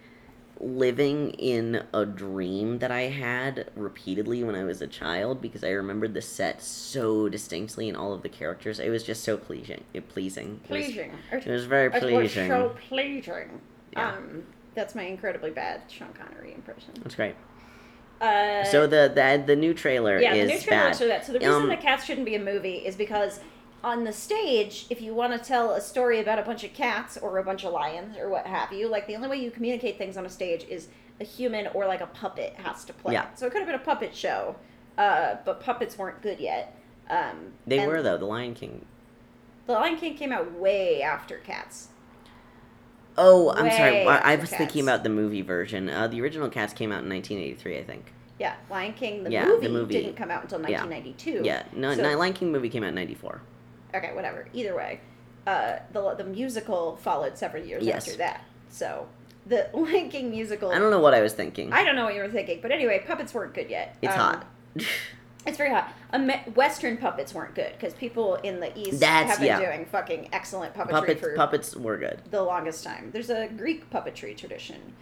living 0.60 1.30
in 1.30 1.82
a 1.94 2.04
dream 2.04 2.78
that 2.80 2.90
I 2.90 3.02
had 3.02 3.70
repeatedly 3.74 4.44
when 4.44 4.54
I 4.54 4.64
was 4.64 4.82
a 4.82 4.86
child 4.86 5.40
because 5.40 5.64
I 5.64 5.70
remembered 5.70 6.12
the 6.14 6.20
set 6.22 6.62
so 6.62 7.28
distinctly 7.28 7.88
and 7.88 7.96
all 7.96 8.12
of 8.12 8.22
the 8.22 8.28
characters. 8.28 8.78
It 8.78 8.90
was 8.90 9.02
just 9.02 9.24
so 9.24 9.36
pleasing. 9.38 9.84
It 9.94 10.08
pleasing. 10.08 10.60
It 10.68 10.70
was- 10.72 10.84
Pleasing. 10.84 11.12
It 11.32 11.46
was 11.46 11.64
very 11.64 11.90
pleasing. 11.90 12.08
It 12.10 12.22
was 12.22 12.32
pleasing. 12.32 12.48
so 12.50 12.76
pleasing. 12.88 13.60
Yeah. 13.92 14.12
Um, 14.12 14.44
that's 14.74 14.94
my 14.94 15.02
incredibly 15.04 15.50
bad 15.50 15.82
Sean 15.88 16.12
Connery 16.12 16.52
impression. 16.54 16.92
That's 17.02 17.14
great. 17.14 17.34
Uh, 18.20 18.62
So 18.64 18.86
the 18.86 19.10
the 19.14 19.42
the 19.46 19.56
new 19.56 19.72
trailer 19.72 20.20
yeah, 20.20 20.34
is 20.34 20.48
the 20.48 20.54
new 20.56 20.60
trailer 20.60 20.84
bad. 20.88 20.96
so 20.96 21.08
that. 21.08 21.24
So 21.24 21.32
the 21.32 21.38
reason 21.38 21.54
Um, 21.54 21.68
that 21.70 21.80
cats 21.80 22.04
shouldn't 22.04 22.26
be 22.26 22.34
a 22.34 22.38
movie 22.38 22.76
is 22.76 22.94
because 22.96 23.40
on 23.82 24.04
the 24.04 24.12
stage, 24.12 24.86
if 24.90 25.00
you 25.00 25.14
want 25.14 25.32
to 25.32 25.38
tell 25.38 25.72
a 25.72 25.80
story 25.80 26.20
about 26.20 26.38
a 26.38 26.42
bunch 26.42 26.64
of 26.64 26.72
cats 26.74 27.16
or 27.16 27.38
a 27.38 27.42
bunch 27.42 27.64
of 27.64 27.72
lions 27.72 28.16
or 28.16 28.28
what 28.28 28.46
have 28.46 28.72
you, 28.72 28.88
like 28.88 29.06
the 29.06 29.16
only 29.16 29.28
way 29.28 29.36
you 29.38 29.50
communicate 29.50 29.96
things 29.98 30.16
on 30.16 30.26
a 30.26 30.30
stage 30.30 30.64
is 30.68 30.88
a 31.20 31.24
human 31.24 31.66
or 31.68 31.86
like 31.86 32.00
a 32.00 32.06
puppet 32.06 32.54
has 32.56 32.84
to 32.84 32.92
play. 32.92 33.14
Yeah. 33.14 33.26
So 33.34 33.46
it 33.46 33.50
could 33.52 33.58
have 33.60 33.66
been 33.68 33.76
a 33.80 33.84
puppet 33.84 34.14
show, 34.14 34.56
uh, 34.98 35.36
but 35.44 35.60
puppets 35.60 35.96
weren't 35.96 36.20
good 36.22 36.40
yet. 36.40 36.76
Um, 37.08 37.52
They 37.66 37.86
were 37.86 38.02
though. 38.02 38.16
The 38.18 38.26
Lion 38.26 38.54
King. 38.54 38.84
The 39.66 39.72
Lion 39.72 39.96
King 39.96 40.16
came 40.16 40.32
out 40.32 40.52
way 40.52 41.02
after 41.02 41.38
Cats. 41.38 41.88
Oh, 43.16 43.50
I'm 43.50 43.70
sorry. 43.70 43.92
Way 43.92 44.06
I, 44.06 44.16
I 44.18 44.32
after 44.32 44.40
was 44.42 44.50
thinking 44.50 44.82
about 44.82 45.02
the 45.02 45.08
movie 45.10 45.42
version. 45.42 45.88
Uh, 45.90 46.06
the 46.06 46.20
original 46.20 46.48
Cats 46.48 46.72
came 46.72 46.92
out 46.92 47.02
in 47.02 47.08
1983, 47.10 47.78
I 47.78 47.84
think. 47.84 48.12
Yeah, 48.38 48.54
Lion 48.70 48.94
King 48.94 49.24
the, 49.24 49.30
Yeah, 49.30 49.44
the 49.44 49.50
movie, 49.50 49.68
movie. 49.68 49.94
didn't 49.94 50.16
come 50.16 50.30
out 50.30 50.42
until 50.44 50.58
Yeah. 50.60 50.84
1992. 50.84 51.42
Yeah, 51.44 51.64
no, 51.74 51.94
So- 51.94 52.02
no, 52.02 52.16
Lion 52.16 52.32
King 52.32 52.52
movie 52.52 52.70
came 52.70 52.82
out 52.82 52.88
in 52.90 52.94
94. 52.94 53.42
Okay, 53.94 54.14
whatever. 54.14 54.46
Either 54.52 54.74
way, 54.74 55.00
uh, 55.46 55.76
the 55.92 56.14
the 56.14 56.24
musical 56.24 56.96
followed 56.96 57.36
several 57.38 57.64
years 57.64 57.84
Yes. 57.84 58.06
after 58.06 58.18
that. 58.18 58.44
So 58.68 59.08
the 59.46 59.68
Lion 59.74 60.08
King 60.10 60.30
musical. 60.30 60.70
I 60.70 60.78
don't 60.78 60.90
know 60.90 61.00
what 61.00 61.14
I 61.14 61.20
was 61.20 61.32
thinking. 61.32 61.72
I 61.72 61.84
don't 61.84 61.96
know 61.96 62.04
what 62.04 62.14
you 62.14 62.20
were 62.22 62.28
thinking, 62.28 62.60
but 62.62 62.70
anyway, 62.70 63.02
puppets 63.06 63.32
weren't 63.34 63.54
good 63.54 63.70
yet. 63.70 63.96
it's 64.02 64.12
Um, 64.14 64.18
hot. 64.18 64.46
It's 65.46 65.56
very 65.56 65.70
hot. 65.70 65.90
Ame- 66.12 66.52
Western 66.54 66.98
puppets 66.98 67.32
weren't 67.32 67.54
good 67.54 67.72
because 67.72 67.94
people 67.94 68.34
in 68.34 68.60
the 68.60 68.78
East 68.78 69.00
That's- 69.00 69.30
have 69.30 69.38
been 69.38 69.46
yeah. 69.46 69.58
doing 69.74 69.86
fucking 69.86 70.28
excellent 70.34 70.74
puppetry 70.74 70.90
puppets 70.90 71.20
for 71.22 71.34
puppets 71.34 71.74
were 71.76 71.96
good. 71.96 72.20
the 72.30 72.42
longest 72.42 72.84
time. 72.84 73.08
There's 73.10 73.30
a 73.30 73.48
Greek 73.48 73.88
puppetry 73.90 74.36
tradition. 74.36 74.92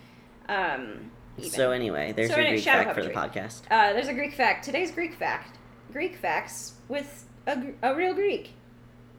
Um. 0.49 1.11
So 1.43 1.73
anyway, 1.73 2.13
there's 2.13 2.29
So 2.31 2.37
anyway, 2.37 2.51
Greek 2.53 2.65
fact 2.65 2.95
for 2.95 3.03
the 3.03 3.11
podcast. 3.11 3.63
Uh, 3.69 3.93
there's 3.95 4.07
a 4.07 4.15
Greek 4.15 4.33
fact. 4.35 4.65
Today's 4.65 4.93
Greek 4.93 5.15
fact. 5.15 5.59
Greek 5.93 6.15
facts 6.17 6.75
with 6.89 7.27
a, 7.49 7.73
a 7.83 7.95
real 7.97 8.15
Greek. 8.15 8.51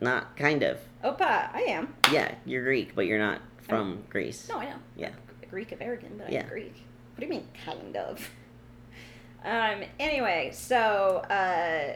Not 0.02 0.36
kind 0.38 0.64
of. 0.64 0.80
Opa, 1.04 1.54
I 1.54 1.66
am. 1.68 1.94
Yeah, 2.12 2.34
you're 2.46 2.64
Greek, 2.64 2.96
but 2.96 3.06
you're 3.06 3.20
not 3.20 3.42
from 3.68 4.04
Greece. 4.10 4.48
No, 4.50 4.58
I 4.58 4.66
know. 4.66 4.76
Yeah. 4.96 5.10
I'm 5.10 5.50
Greek 5.50 5.72
American, 5.72 6.18
but 6.18 6.32
Yeah. 6.32 6.42
I'm 6.44 6.50
Greek. 6.50 6.74
What 7.16 7.20
do 7.20 7.26
you 7.26 7.30
mean, 7.30 7.48
kind 7.66 7.96
of? 7.96 8.30
Um. 9.42 9.84
Anyway, 10.02 10.50
so 10.54 11.24
uh, 11.30 11.96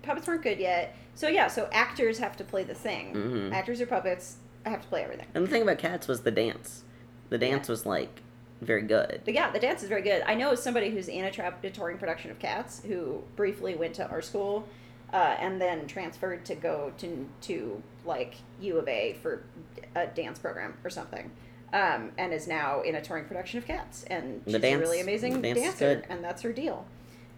puppets 0.00 0.26
weren't 0.26 0.42
good 0.42 0.58
yet. 0.58 0.96
So 1.16 1.28
yeah, 1.28 1.48
so 1.48 1.68
actors 1.70 2.16
have 2.18 2.34
to 2.38 2.44
play 2.44 2.64
the 2.64 2.72
thing. 2.74 3.12
Mhm. 3.14 3.52
Actors 3.52 3.82
are 3.82 3.86
puppets. 3.86 4.36
I 4.64 4.70
have 4.70 4.80
to 4.80 4.88
play 4.88 5.02
everything. 5.04 5.26
And 5.34 5.44
the 5.44 5.50
thing 5.50 5.60
about 5.60 5.76
Cats 5.76 6.08
was 6.08 6.22
the 6.22 6.30
dance. 6.30 6.84
The 7.28 7.36
dance 7.36 7.68
was 7.68 7.84
like 7.84 8.22
very 8.62 8.80
good. 8.80 9.20
But 9.26 9.34
yeah, 9.34 9.50
the 9.50 9.58
dance 9.58 9.82
is 9.82 9.90
very 9.90 10.00
good. 10.00 10.22
I 10.26 10.34
know 10.34 10.54
somebody 10.54 10.88
who's 10.88 11.08
in 11.08 11.26
a, 11.26 11.30
tra- 11.30 11.54
a 11.62 11.68
touring 11.70 11.98
production 11.98 12.30
of 12.30 12.38
Cats 12.38 12.80
who 12.86 13.22
briefly 13.36 13.74
went 13.74 13.92
to 13.96 14.08
our 14.08 14.22
school 14.22 14.66
uh, 15.12 15.36
and 15.38 15.60
then 15.60 15.86
transferred 15.86 16.44
to 16.46 16.54
go 16.54 16.92
to 16.98 17.28
to 17.42 17.82
like 18.04 18.34
U 18.60 18.78
of 18.78 18.88
A 18.88 19.16
for 19.22 19.44
a 19.94 20.06
dance 20.06 20.38
program 20.38 20.74
or 20.84 20.90
something. 20.90 21.30
Um, 21.70 22.12
and 22.16 22.32
is 22.32 22.48
now 22.48 22.80
in 22.80 22.94
a 22.94 23.02
touring 23.02 23.26
production 23.26 23.58
of 23.58 23.66
Cats, 23.66 24.02
and 24.04 24.42
The 24.46 24.52
she's 24.52 24.60
dance- 24.62 24.76
a 24.76 24.80
really 24.80 25.00
amazing 25.00 25.42
dance 25.42 25.58
dancer, 25.58 26.02
and 26.08 26.24
that's 26.24 26.40
her 26.40 26.52
deal. 26.52 26.86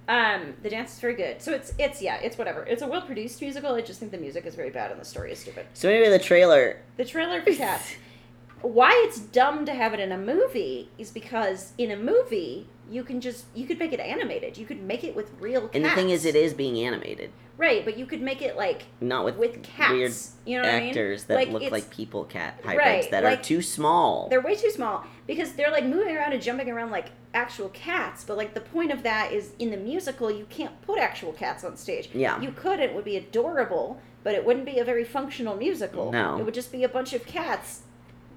Um, 0.08 0.54
the 0.62 0.70
dance 0.70 0.92
is 0.94 1.00
very 1.00 1.14
good. 1.14 1.42
So 1.42 1.52
it's 1.52 1.72
it's 1.78 2.00
yeah, 2.00 2.16
it's 2.22 2.38
whatever. 2.38 2.62
It's 2.64 2.82
a 2.82 2.86
well 2.86 3.02
produced 3.02 3.40
musical. 3.40 3.74
I 3.74 3.80
just 3.80 3.98
think 3.98 4.12
the 4.12 4.18
music 4.18 4.46
is 4.46 4.54
very 4.54 4.70
bad 4.70 4.90
and 4.92 5.00
the 5.00 5.04
story 5.04 5.32
is 5.32 5.38
stupid. 5.40 5.66
So 5.74 5.88
anyway, 5.88 6.10
the 6.10 6.18
trailer. 6.22 6.80
The 6.96 7.04
trailer 7.04 7.42
for 7.42 7.52
Cats. 7.52 7.92
Why 8.62 8.90
it's 9.08 9.18
dumb 9.18 9.64
to 9.66 9.72
have 9.74 9.94
it 9.94 10.00
in 10.00 10.12
a 10.12 10.18
movie 10.18 10.90
is 10.98 11.10
because 11.10 11.72
in 11.78 11.90
a 11.90 11.96
movie 11.96 12.68
you 12.90 13.02
can 13.04 13.20
just 13.20 13.46
you 13.54 13.66
could 13.66 13.78
make 13.78 13.92
it 13.92 14.00
animated. 14.00 14.58
You 14.58 14.66
could 14.66 14.82
make 14.82 15.02
it 15.02 15.16
with 15.16 15.30
real 15.40 15.62
cats. 15.62 15.74
And 15.74 15.84
the 15.84 15.90
thing 15.90 16.10
is, 16.10 16.24
it 16.24 16.34
is 16.36 16.54
being 16.54 16.78
animated, 16.78 17.30
right, 17.60 17.84
but 17.84 17.96
you 17.96 18.06
could 18.06 18.22
make 18.22 18.42
it 18.42 18.56
like 18.56 18.84
not 19.00 19.24
with, 19.24 19.36
with 19.36 19.62
cats. 19.62 19.92
weird 19.92 20.12
you 20.46 20.56
know 20.56 20.64
what 20.64 20.74
I 20.74 20.80
mean? 20.80 20.88
actors 20.88 21.24
that 21.24 21.34
Like, 21.34 21.48
look 21.50 21.70
like 21.70 21.90
people 21.90 22.24
cat 22.24 22.54
hybrids 22.64 22.78
Right, 22.78 23.10
that 23.10 23.22
like- 23.22 23.38
are 23.38 23.42
too 23.42 23.62
small. 23.62 24.28
They're 24.28 24.40
way 24.40 24.56
too 24.56 24.70
small 24.70 25.04
because 25.26 25.52
they're 25.52 25.70
like 25.70 25.84
moving 25.84 26.16
around 26.16 26.32
and 26.32 26.42
jumping 26.42 26.70
around 26.70 26.90
like 26.90 27.10
actual 27.34 27.68
cats. 27.68 28.24
But 28.24 28.36
like 28.36 28.54
the 28.54 28.60
point 28.62 28.90
of 28.90 29.02
that 29.04 29.32
is 29.32 29.52
in 29.58 29.70
the 29.70 29.76
musical 29.76 30.30
you 30.30 30.46
can't 30.48 30.80
put 30.82 30.98
actual 30.98 31.32
cats 31.32 31.62
on 31.62 31.76
stage. 31.76 32.08
Yeah. 32.12 32.40
You 32.40 32.50
could. 32.52 32.80
It 32.80 32.94
would 32.94 33.04
be 33.04 33.16
adorable, 33.16 34.00
but 34.24 34.34
it 34.34 34.44
wouldn't 34.44 34.66
be 34.66 34.78
a 34.78 34.84
very 34.84 35.04
functional 35.04 35.56
musical. 35.56 36.10
No. 36.10 36.38
It 36.38 36.44
would 36.44 36.54
just 36.54 36.72
be 36.72 36.82
a 36.82 36.88
bunch 36.88 37.12
of 37.12 37.26
cats 37.26 37.82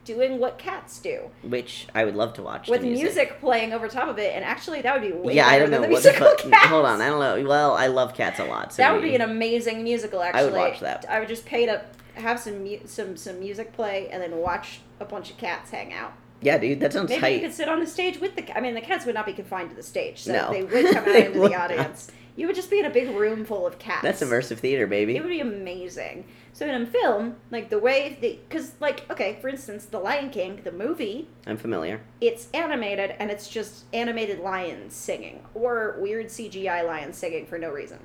doing 0.05 0.39
what 0.39 0.57
cats 0.57 0.99
do. 0.99 1.29
which 1.43 1.87
I 1.95 2.05
would 2.05 2.15
love 2.15 2.33
to 2.33 2.41
watch. 2.43 2.67
with 2.69 2.81
the 2.81 2.89
music. 2.89 3.39
playing 3.39 3.73
over 3.73 3.87
top 3.87 4.07
of 4.09 4.17
it, 4.19 4.33
and 4.35 4.43
actually 4.43 4.81
that 4.81 4.93
would 4.99 5.07
be 5.09 5.13
way 5.15 5.35
yeah, 5.35 5.47
I 5.47 5.59
don't 5.59 5.69
know 5.71 5.81
the 5.81 5.87
what 5.89 6.03
the 6.03 6.13
fuck. 6.13 6.41
Hold 6.41 6.85
on, 6.85 7.01
I 7.01 7.07
don't 7.09 7.19
know. 7.19 7.47
Well, 7.47 7.73
I 7.73 7.87
love 7.87 8.13
cats 8.13 8.39
a 8.39 8.45
lot. 8.45 8.73
So 8.73 8.81
that 8.81 8.93
would 8.93 9.01
be 9.01 9.15
an 9.15 9.21
amazing 9.21 9.83
musical. 9.83 10.21
Actually, 10.21 10.41
I 10.41 10.43
would 10.45 10.53
watch 10.53 10.79
that. 10.81 11.05
I 11.09 11.19
would 11.19 11.27
just 11.29 11.45
pay 11.45 11.65
to 11.65 11.83
have 12.15 12.39
some 12.39 12.63
mu- 12.63 12.85
some 12.85 13.15
some 13.17 13.39
music 13.39 13.73
play, 13.73 14.09
and 14.11 14.21
then 14.21 14.37
watch 14.37 14.79
a 14.99 15.05
bunch 15.05 15.31
of 15.31 15.37
cats 15.37 15.71
hang 15.71 15.93
out. 15.93 16.13
Yeah, 16.41 16.57
dude, 16.57 16.81
that 16.81 16.91
sounds 16.91 17.09
Maybe 17.09 17.21
tight. 17.21 17.35
you 17.35 17.39
could 17.39 17.53
sit 17.53 17.69
on 17.69 17.79
the 17.79 17.87
stage 17.87 18.19
with 18.19 18.35
the. 18.35 18.57
I 18.57 18.59
mean, 18.59 18.73
the 18.73 18.81
cats 18.81 19.05
would 19.05 19.15
not 19.15 19.25
be 19.25 19.31
confined 19.33 19.69
to 19.69 19.75
the 19.75 19.83
stage, 19.83 20.19
so 20.23 20.33
No. 20.33 20.51
they 20.51 20.63
would 20.63 20.93
come 20.93 21.03
out 21.07 21.15
into 21.15 21.39
the 21.39 21.49
not. 21.49 21.71
audience. 21.71 22.11
You 22.35 22.47
would 22.47 22.55
just 22.55 22.69
be 22.71 22.79
in 22.79 22.85
a 22.85 22.89
big 22.89 23.15
room 23.15 23.45
full 23.45 23.65
of 23.67 23.77
cats. 23.79 24.01
That's 24.01 24.21
immersive 24.21 24.57
theater, 24.57 24.87
baby. 24.87 25.15
It 25.15 25.21
would 25.21 25.29
be 25.29 25.39
amazing. 25.39 26.25
So 26.55 26.67
in 26.67 26.81
a 26.81 26.85
film, 26.85 27.37
like 27.49 27.69
the 27.71 27.79
way 27.79 28.17
the 28.21 28.39
because 28.47 28.73
like 28.79 29.09
okay, 29.09 29.37
for 29.41 29.47
instance, 29.49 29.85
The 29.85 29.97
Lion 29.99 30.29
King, 30.29 30.61
the 30.63 30.71
movie, 30.71 31.27
I'm 31.47 31.57
familiar. 31.57 32.01
it's 32.21 32.47
animated 32.53 33.15
and 33.19 33.31
it's 33.31 33.49
just 33.49 33.85
animated 33.91 34.39
lions 34.39 34.93
singing 34.95 35.43
or 35.55 35.97
weird 35.99 36.27
CGI 36.27 36.85
lions 36.85 37.17
singing 37.17 37.47
for 37.47 37.57
no 37.57 37.71
reason 37.71 37.99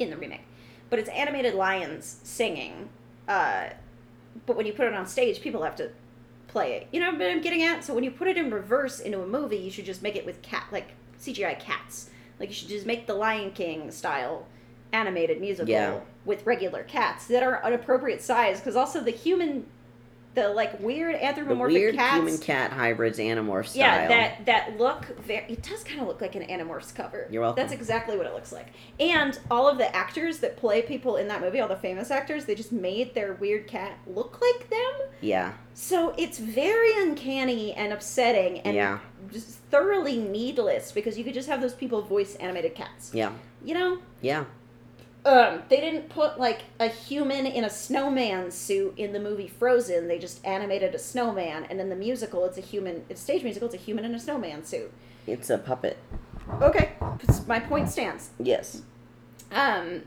in 0.00 0.10
the 0.10 0.16
remake. 0.16 0.42
But 0.90 0.98
it's 0.98 1.08
animated 1.10 1.54
lions 1.54 2.18
singing. 2.24 2.88
Uh, 3.28 3.68
but 4.46 4.56
when 4.56 4.66
you 4.66 4.72
put 4.72 4.86
it 4.86 4.94
on 4.94 5.06
stage, 5.06 5.40
people 5.40 5.62
have 5.62 5.76
to 5.76 5.90
play 6.48 6.72
it. 6.74 6.88
You 6.92 6.98
know 7.00 7.12
what 7.12 7.22
I'm 7.22 7.40
getting 7.40 7.62
at? 7.62 7.84
So 7.84 7.94
when 7.94 8.02
you 8.02 8.10
put 8.10 8.26
it 8.26 8.36
in 8.36 8.50
reverse 8.50 8.98
into 8.98 9.22
a 9.22 9.26
movie, 9.26 9.56
you 9.58 9.70
should 9.70 9.84
just 9.84 10.02
make 10.02 10.16
it 10.16 10.26
with 10.26 10.42
cat 10.42 10.66
like 10.72 10.94
CGI 11.20 11.58
cats. 11.60 12.10
Like 12.40 12.48
you 12.48 12.54
should 12.54 12.68
just 12.68 12.84
make 12.84 13.06
the 13.06 13.14
Lion 13.14 13.52
King 13.52 13.92
style 13.92 14.46
animated 14.92 15.40
musical 15.40 15.70
Yeah. 15.70 16.00
With 16.24 16.46
regular 16.46 16.82
cats 16.82 17.26
that 17.26 17.42
are 17.42 17.56
an 17.64 17.72
appropriate 17.72 18.22
size 18.22 18.58
because 18.60 18.76
also 18.76 19.00
the 19.00 19.10
human, 19.10 19.66
the 20.34 20.48
like 20.48 20.80
weird 20.80 21.14
The 21.14 21.24
anthropomorphic 21.24 21.74
weird 21.76 21.94
cats. 21.94 22.16
human 22.16 22.38
cat 22.38 22.72
hybrids 22.72 23.18
animorph 23.18 23.66
style. 23.68 23.80
Yeah, 23.82 24.08
that 24.08 24.46
that 24.46 24.78
look 24.78 25.16
very. 25.20 25.44
It 25.48 25.62
does 25.62 25.84
kind 25.84 26.00
of 26.00 26.08
look 26.08 26.20
like 26.20 26.34
an 26.34 26.42
Animorphs 26.42 26.92
cover. 26.94 27.28
You're 27.30 27.42
welcome. 27.42 27.62
That's 27.62 27.72
exactly 27.72 28.16
what 28.16 28.26
it 28.26 28.32
looks 28.34 28.50
like. 28.50 28.66
And 28.98 29.38
all 29.50 29.68
of 29.68 29.78
the 29.78 29.94
actors 29.94 30.38
that 30.38 30.56
play 30.56 30.82
people 30.82 31.16
in 31.16 31.28
that 31.28 31.40
movie, 31.40 31.60
all 31.60 31.68
the 31.68 31.76
famous 31.76 32.10
actors, 32.10 32.46
they 32.46 32.54
just 32.56 32.72
made 32.72 33.14
their 33.14 33.34
weird 33.34 33.68
cat 33.68 33.96
look 34.08 34.40
like 34.40 34.68
them. 34.70 34.92
Yeah, 35.20 35.52
So 35.72 36.14
it's 36.18 36.38
very 36.38 36.90
uncanny 37.02 37.72
and 37.74 37.92
upsetting 37.92 38.58
and 38.60 38.74
yeah, 38.74 38.98
just 39.32 39.58
thoroughly 39.70 40.16
needless 40.16 40.90
because 40.90 41.16
you 41.16 41.22
could 41.24 41.34
just 41.34 41.48
have 41.48 41.60
those 41.60 41.74
people 41.74 42.02
voice 42.02 42.34
animated 42.36 42.74
cats. 42.74 43.12
yeah, 43.14 43.32
You 43.64 43.74
know, 43.74 43.98
yeah. 44.20 44.44
Um, 45.24 45.62
they 45.68 45.76
didn't 45.80 46.08
put 46.10 46.38
like 46.38 46.62
a 46.78 46.88
human 46.88 47.46
in 47.46 47.64
a 47.64 47.70
snowman 47.70 48.50
suit 48.50 48.94
in 48.96 49.12
the 49.12 49.20
movie 49.20 49.48
Frozen. 49.48 50.08
They 50.08 50.18
just 50.18 50.44
animated 50.44 50.94
a 50.94 50.98
snowman, 50.98 51.64
and 51.64 51.80
in 51.80 51.88
the 51.88 51.96
musical, 51.96 52.44
it's 52.44 52.58
a 52.58 52.62
human. 52.62 53.04
It's 53.08 53.20
stage 53.20 53.42
musical. 53.42 53.66
It's 53.66 53.74
a 53.74 53.78
human 53.78 54.04
in 54.04 54.14
a 54.14 54.20
snowman 54.20 54.64
suit. 54.64 54.92
It's 55.26 55.48
a 55.50 55.58
puppet. 55.58 55.96
Okay, 56.60 56.92
my 57.46 57.58
point 57.58 57.88
stands. 57.88 58.30
Yes. 58.38 58.82
Um, 59.50 60.02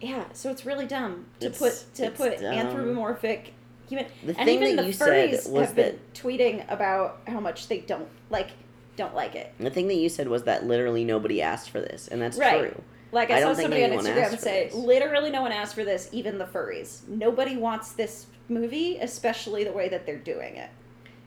yeah, 0.00 0.24
so 0.32 0.50
it's 0.50 0.64
really 0.64 0.86
dumb 0.86 1.26
to 1.40 1.48
It's- 1.48 1.58
put 1.58 1.94
to 1.96 2.10
put 2.10 2.40
dumb. 2.40 2.54
anthropomorphic 2.54 3.52
human. 3.88 4.06
The 4.24 4.28
and 4.38 4.46
thing 4.46 4.62
even 4.62 4.76
that 4.76 4.82
the 4.82 4.88
you 4.88 4.92
said 4.94 5.30
was 5.50 5.66
have 5.66 5.74
been 5.76 5.98
tweeting 6.14 6.64
about 6.72 7.20
how 7.26 7.40
much 7.40 7.68
they 7.68 7.80
don't 7.80 8.08
like 8.30 8.50
don't 8.96 9.14
like 9.14 9.34
it. 9.34 9.52
The 9.58 9.70
thing 9.70 9.88
that 9.88 9.96
you 9.96 10.08
said 10.08 10.28
was 10.28 10.44
that 10.44 10.64
literally 10.66 11.04
nobody 11.04 11.42
asked 11.42 11.68
for 11.70 11.80
this, 11.80 12.08
and 12.08 12.22
that's 12.22 12.38
Right. 12.38 12.60
true. 12.72 12.82
Like 13.12 13.30
I, 13.30 13.38
I 13.38 13.40
saw 13.42 13.54
somebody 13.54 13.84
on 13.84 13.90
Instagram 13.90 14.38
say, 14.38 14.66
this. 14.66 14.74
literally 14.74 15.30
no 15.30 15.42
one 15.42 15.52
asked 15.52 15.74
for 15.74 15.84
this, 15.84 16.08
even 16.12 16.38
the 16.38 16.44
furries. 16.46 17.06
Nobody 17.08 17.56
wants 17.56 17.92
this 17.92 18.26
movie, 18.48 18.98
especially 18.98 19.64
the 19.64 19.72
way 19.72 19.88
that 19.88 20.06
they're 20.06 20.18
doing 20.18 20.56
it. 20.56 20.70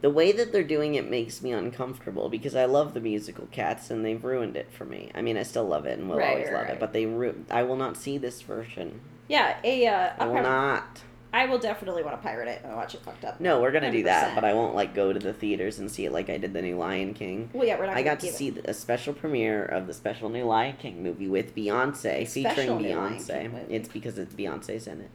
The 0.02 0.10
way 0.10 0.32
that 0.34 0.52
they're 0.52 0.64
doing 0.64 0.96
it 0.96 1.10
makes 1.10 1.42
me 1.42 1.52
uncomfortable 1.52 2.28
because 2.30 2.56
I 2.56 2.66
love 2.66 2.94
the 2.94 3.00
musical 3.00 3.48
Cats, 3.52 3.90
and 3.90 4.04
they've 4.04 4.22
ruined 4.24 4.58
it 4.58 4.70
for 4.72 4.84
me. 4.86 5.10
I 5.16 5.22
mean, 5.22 5.38
I 5.38 5.44
still 5.44 5.66
love 5.66 5.86
it 5.86 5.98
and 5.98 6.10
will 6.10 6.18
Right, 6.18 6.30
always 6.30 6.46
right, 6.48 6.54
love 6.54 6.64
right. 6.64 6.74
it, 6.74 6.80
but 6.80 6.92
they 6.94 7.06
ru- 7.06 7.46
I 7.50 7.64
will 7.64 7.78
not 7.78 7.96
see 7.96 8.18
this 8.18 8.42
version. 8.42 9.00
Yeah, 9.30 9.56
a 9.64 9.88
uh, 9.88 10.10
I 10.20 10.26
I'll 10.26 10.34
will 10.34 10.42
not. 10.44 11.02
I 11.34 11.46
will 11.48 11.58
definitely 11.58 12.04
want 12.04 12.16
to 12.16 12.22
pirate 12.22 12.48
it 12.48 12.62
and 12.64 12.76
watch 12.76 12.94
it 12.94 13.02
fucked 13.02 13.26
up. 13.26 13.40
No, 13.42 13.60
we're 13.60 13.72
gonna 13.72 13.92
do 13.92 14.04
that, 14.04 14.36
but 14.36 14.44
I 14.44 14.54
won't 14.54 14.76
like 14.76 14.94
go 14.94 15.12
to 15.12 15.20
the 15.20 15.34
theaters 15.34 15.80
and 15.80 15.90
see 15.92 16.06
it 16.06 16.12
like 16.12 16.30
I 16.30 16.38
did 16.38 16.54
the 16.54 16.62
new 16.62 16.78
Lion 16.78 17.14
King. 17.16 17.50
Well, 17.54 17.66
yeah, 17.68 17.80
we're 17.80 17.88
not. 17.88 17.98
I 17.98 18.04
got 18.04 18.20
to 18.20 18.26
give 18.28 18.36
it- 18.36 18.38
see 18.38 18.56
a 18.66 18.74
special 18.74 19.14
premiere 19.14 19.66
of 19.66 19.88
the 19.88 19.94
special 19.96 20.30
new 20.30 20.46
Lion 20.46 20.76
King 20.78 21.02
movie 21.02 21.28
with 21.28 21.56
Beyonce, 21.56 22.28
Special 22.28 22.78
featuring 22.78 22.80
Beyonce. 22.80 23.66
It's 23.70 23.90
because 23.90 24.20
it's 24.20 24.36
Beyonce's 24.36 24.86
in 24.88 25.02
it. 25.02 25.10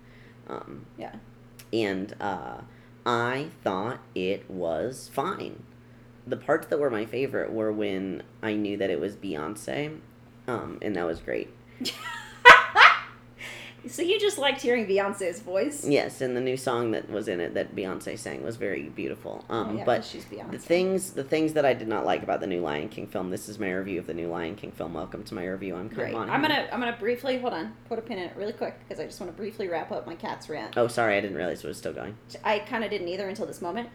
Um, 0.49 0.87
Yeah. 0.97 1.15
and 1.73 2.15
uh, 2.21 2.63
I 3.07 3.49
thought 3.63 4.01
it 4.15 4.51
was 4.51 5.09
fine. 5.13 5.63
The 6.27 6.37
parts 6.37 6.67
that 6.67 6.79
were 6.81 6.91
my 6.91 7.07
favorite 7.07 7.53
were 7.53 7.73
when 7.73 8.23
I 8.43 8.55
knew 8.55 8.77
that 8.77 8.91
it 8.91 8.99
was 9.01 9.15
Beyonce, 9.17 9.99
um, 10.49 10.79
and 10.83 10.97
that 10.97 11.07
was 11.07 11.21
great. 11.21 11.51
So 13.89 14.03
you 14.03 14.21
just 14.21 14.39
liked 14.39 14.61
hearing 14.61 14.87
Beyonce's 14.87 15.41
voice? 15.41 15.85
Yes, 15.85 16.21
and 16.21 16.37
the 16.37 16.41
new 16.41 16.57
song 16.57 16.91
that 16.91 17.09
was 17.11 17.27
in 17.29 17.41
it 17.41 17.55
that 17.55 17.75
Beyonce 17.75 18.19
sang 18.19 18.43
was 18.43 18.57
very 18.57 18.83
beautiful. 18.91 19.45
Um, 19.49 19.69
Oh, 19.69 19.77
yeah, 19.79 19.85
but 19.85 20.05
she's 20.05 20.25
Beyonce. 20.25 20.51
the 20.53 20.59
things, 20.59 21.11
the 21.13 21.25
things 21.25 21.55
that 21.55 21.65
I 21.65 21.75
did 21.75 21.89
not 21.89 22.05
like 22.05 22.23
about 22.23 22.41
the 22.41 22.47
new 22.47 22.61
Lion 22.61 22.89
King 22.89 23.07
film. 23.07 23.31
This 23.31 23.49
is 23.49 23.59
my 23.59 23.71
review 23.73 23.99
of 23.99 24.07
the 24.07 24.15
new 24.15 24.29
Lion 24.29 24.57
King 24.57 24.73
film. 24.73 24.95
Welcome 24.95 25.25
to 25.25 25.35
my 25.35 25.47
review. 25.47 25.75
I'm. 25.77 25.89
Kurt 25.89 26.15
I'm 26.15 26.43
gonna 26.43 26.69
I'm 26.73 26.81
gonna 26.81 26.97
briefly 26.99 27.39
hold 27.39 27.53
on, 27.55 27.75
put 27.89 27.99
a 27.99 28.03
pin 28.03 28.19
in 28.19 28.25
it 28.25 28.37
really 28.37 28.53
quick 28.53 28.79
because 28.81 29.01
I 29.01 29.07
just 29.07 29.21
want 29.21 29.33
to 29.33 29.37
briefly 29.37 29.69
wrap 29.69 29.91
up 29.91 30.07
my 30.07 30.15
cat's 30.15 30.49
rant. 30.49 30.77
Oh, 30.77 30.87
sorry, 30.89 31.17
I 31.17 31.21
didn't 31.21 31.37
realize 31.37 31.65
it 31.65 31.69
was 31.69 31.79
still 31.79 31.93
going. 31.93 32.17
I 32.45 32.59
kind 32.61 32.85
of 32.85 32.91
didn't 32.91 33.09
either 33.09 33.29
until 33.29 33.47
this 33.47 33.63
moment. 33.63 33.89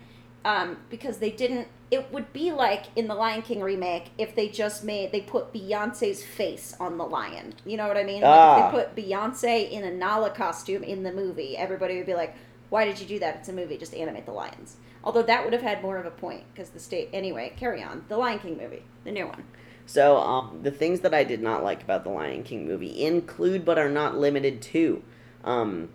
Um, 0.45 0.77
because 0.89 1.17
they 1.19 1.31
didn't. 1.31 1.67
It 1.89 2.11
would 2.11 2.33
be 2.33 2.51
like 2.51 2.85
in 2.95 3.07
the 3.07 3.13
Lion 3.15 3.43
King 3.43 3.61
remake 3.61 4.07
if 4.17 4.35
they 4.35 4.49
just 4.49 4.83
made 4.83 5.11
they 5.11 5.21
put 5.21 5.53
Beyonce's 5.53 6.23
face 6.23 6.75
on 6.79 6.97
the 6.97 7.05
lion. 7.05 7.53
You 7.65 7.77
know 7.77 7.87
what 7.87 7.97
I 7.97 8.03
mean? 8.03 8.21
Like 8.21 8.31
Ah. 8.31 8.67
if 8.67 8.73
they 8.73 8.79
put 8.83 8.95
Beyonce 8.95 9.69
in 9.71 9.83
a 9.83 9.91
Nala 9.91 10.31
costume 10.31 10.83
in 10.83 11.03
the 11.03 11.11
movie, 11.13 11.55
everybody 11.55 11.97
would 11.97 12.05
be 12.07 12.15
like, 12.15 12.33
"Why 12.69 12.83
did 12.83 12.99
you 12.99 13.05
do 13.05 13.19
that? 13.19 13.35
It's 13.37 13.49
a 13.49 13.53
movie. 13.53 13.77
Just 13.77 13.93
animate 13.93 14.25
the 14.25 14.31
lions." 14.33 14.77
Although 15.03 15.23
that 15.23 15.43
would 15.43 15.53
have 15.53 15.61
had 15.61 15.81
more 15.81 15.97
of 15.97 16.05
a 16.05 16.11
point 16.11 16.43
because 16.53 16.69
the 16.71 16.79
state. 16.79 17.09
Anyway, 17.13 17.53
carry 17.57 17.83
on. 17.83 18.05
The 18.09 18.17
Lion 18.17 18.39
King 18.39 18.57
movie, 18.57 18.83
the 19.03 19.11
new 19.11 19.27
one. 19.27 19.43
So, 19.85 20.17
um, 20.17 20.59
the 20.63 20.71
things 20.71 21.01
that 21.01 21.13
I 21.13 21.23
did 21.25 21.41
not 21.41 21.63
like 21.63 21.83
about 21.83 22.03
the 22.05 22.09
Lion 22.09 22.43
King 22.43 22.65
movie 22.67 23.03
include, 23.05 23.65
but 23.65 23.77
are 23.77 23.89
not 23.89 24.17
limited 24.17 24.61
to, 24.63 25.03
um, 25.43 25.89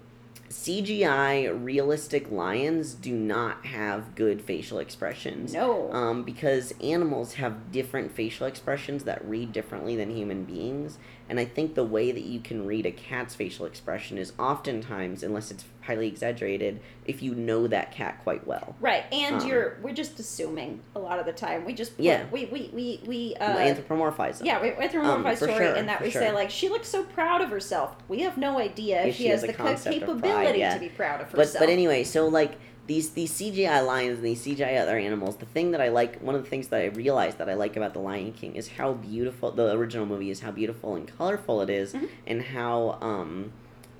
CGI 0.48 1.62
realistic 1.62 2.30
lions 2.30 2.94
do 2.94 3.14
not 3.14 3.66
have 3.66 4.14
good 4.14 4.40
facial 4.40 4.78
expressions. 4.78 5.52
No. 5.52 5.92
Um, 5.92 6.22
because 6.24 6.72
animals 6.82 7.34
have 7.34 7.70
different 7.70 8.12
facial 8.12 8.46
expressions 8.46 9.04
that 9.04 9.24
read 9.24 9.52
differently 9.52 9.96
than 9.96 10.10
human 10.10 10.44
beings. 10.44 10.98
And 11.28 11.38
I 11.38 11.44
think 11.44 11.74
the 11.74 11.84
way 11.84 12.12
that 12.12 12.22
you 12.22 12.40
can 12.40 12.66
read 12.66 12.86
a 12.86 12.90
cat's 12.90 13.34
facial 13.34 13.66
expression 13.66 14.16
is 14.16 14.32
oftentimes, 14.38 15.22
unless 15.22 15.50
it's 15.50 15.64
highly 15.88 16.06
exaggerated, 16.06 16.80
if 17.06 17.22
you 17.22 17.34
know 17.34 17.66
that 17.66 17.90
cat 17.90 18.20
quite 18.22 18.46
well. 18.46 18.76
Right, 18.78 19.04
and 19.10 19.40
Um, 19.40 19.48
you're 19.48 19.78
we're 19.82 19.94
just 19.94 20.20
assuming 20.20 20.80
a 20.94 20.98
lot 20.98 21.18
of 21.18 21.24
the 21.26 21.32
time. 21.32 21.64
We 21.64 21.72
just 21.72 21.92
Yeah. 21.98 22.24
we 22.30 22.44
we 22.46 22.70
we 22.74 23.00
we 23.06 23.34
uh, 23.40 23.56
Anthropomorphize 23.56 24.38
them. 24.38 24.46
Yeah, 24.46 24.60
we 24.62 24.88
through 24.88 25.04
Um, 25.06 25.36
story 25.36 25.52
sure, 25.54 25.74
in 25.76 25.86
that 25.86 26.02
we 26.02 26.10
sure. 26.10 26.20
say 26.22 26.32
like 26.32 26.50
she 26.50 26.68
looks 26.68 26.88
so 26.88 27.02
proud 27.04 27.40
of 27.40 27.48
herself. 27.50 27.96
We 28.06 28.20
have 28.20 28.36
no 28.36 28.58
idea 28.58 29.02
if 29.06 29.16
she, 29.16 29.28
has 29.28 29.40
the 29.42 29.48
a 29.50 29.52
ca- 29.54 29.64
concept 29.64 29.96
of 29.96 30.02
pride, 30.02 30.20
capability 30.20 30.58
yeah. 30.58 30.74
to 30.74 30.80
be 30.80 30.90
proud 30.90 31.22
of 31.22 31.30
herself. 31.32 31.58
but 31.58 31.70
anyway, 31.70 32.04
so 32.04 32.28
like 32.28 32.52
these 32.86 33.10
these 33.10 33.32
CGI 33.32 33.84
lions 33.86 34.18
and 34.18 34.26
these 34.26 34.44
CGI 34.44 34.78
other 34.80 34.98
animals, 34.98 35.36
the 35.36 35.46
thing 35.46 35.70
that 35.72 35.80
I 35.80 35.88
like, 35.88 36.20
one 36.20 36.34
of 36.34 36.42
the 36.44 36.50
things 36.50 36.68
that 36.68 36.80
I 36.82 36.86
realized 36.86 37.38
that 37.38 37.48
I 37.48 37.54
like 37.54 37.76
about 37.78 37.92
the 37.94 37.98
Lion 38.00 38.32
King 38.32 38.56
is 38.56 38.68
how 38.68 38.92
beautiful 38.92 39.50
the 39.52 39.72
original 39.72 40.04
movie 40.04 40.30
is, 40.30 40.40
how 40.40 40.50
beautiful 40.50 40.94
and 40.96 41.10
colorful 41.18 41.62
it 41.62 41.70
is, 41.70 41.92
Mhm. 41.94 42.08
and 42.26 42.42
how 42.42 42.98
um, 43.00 43.52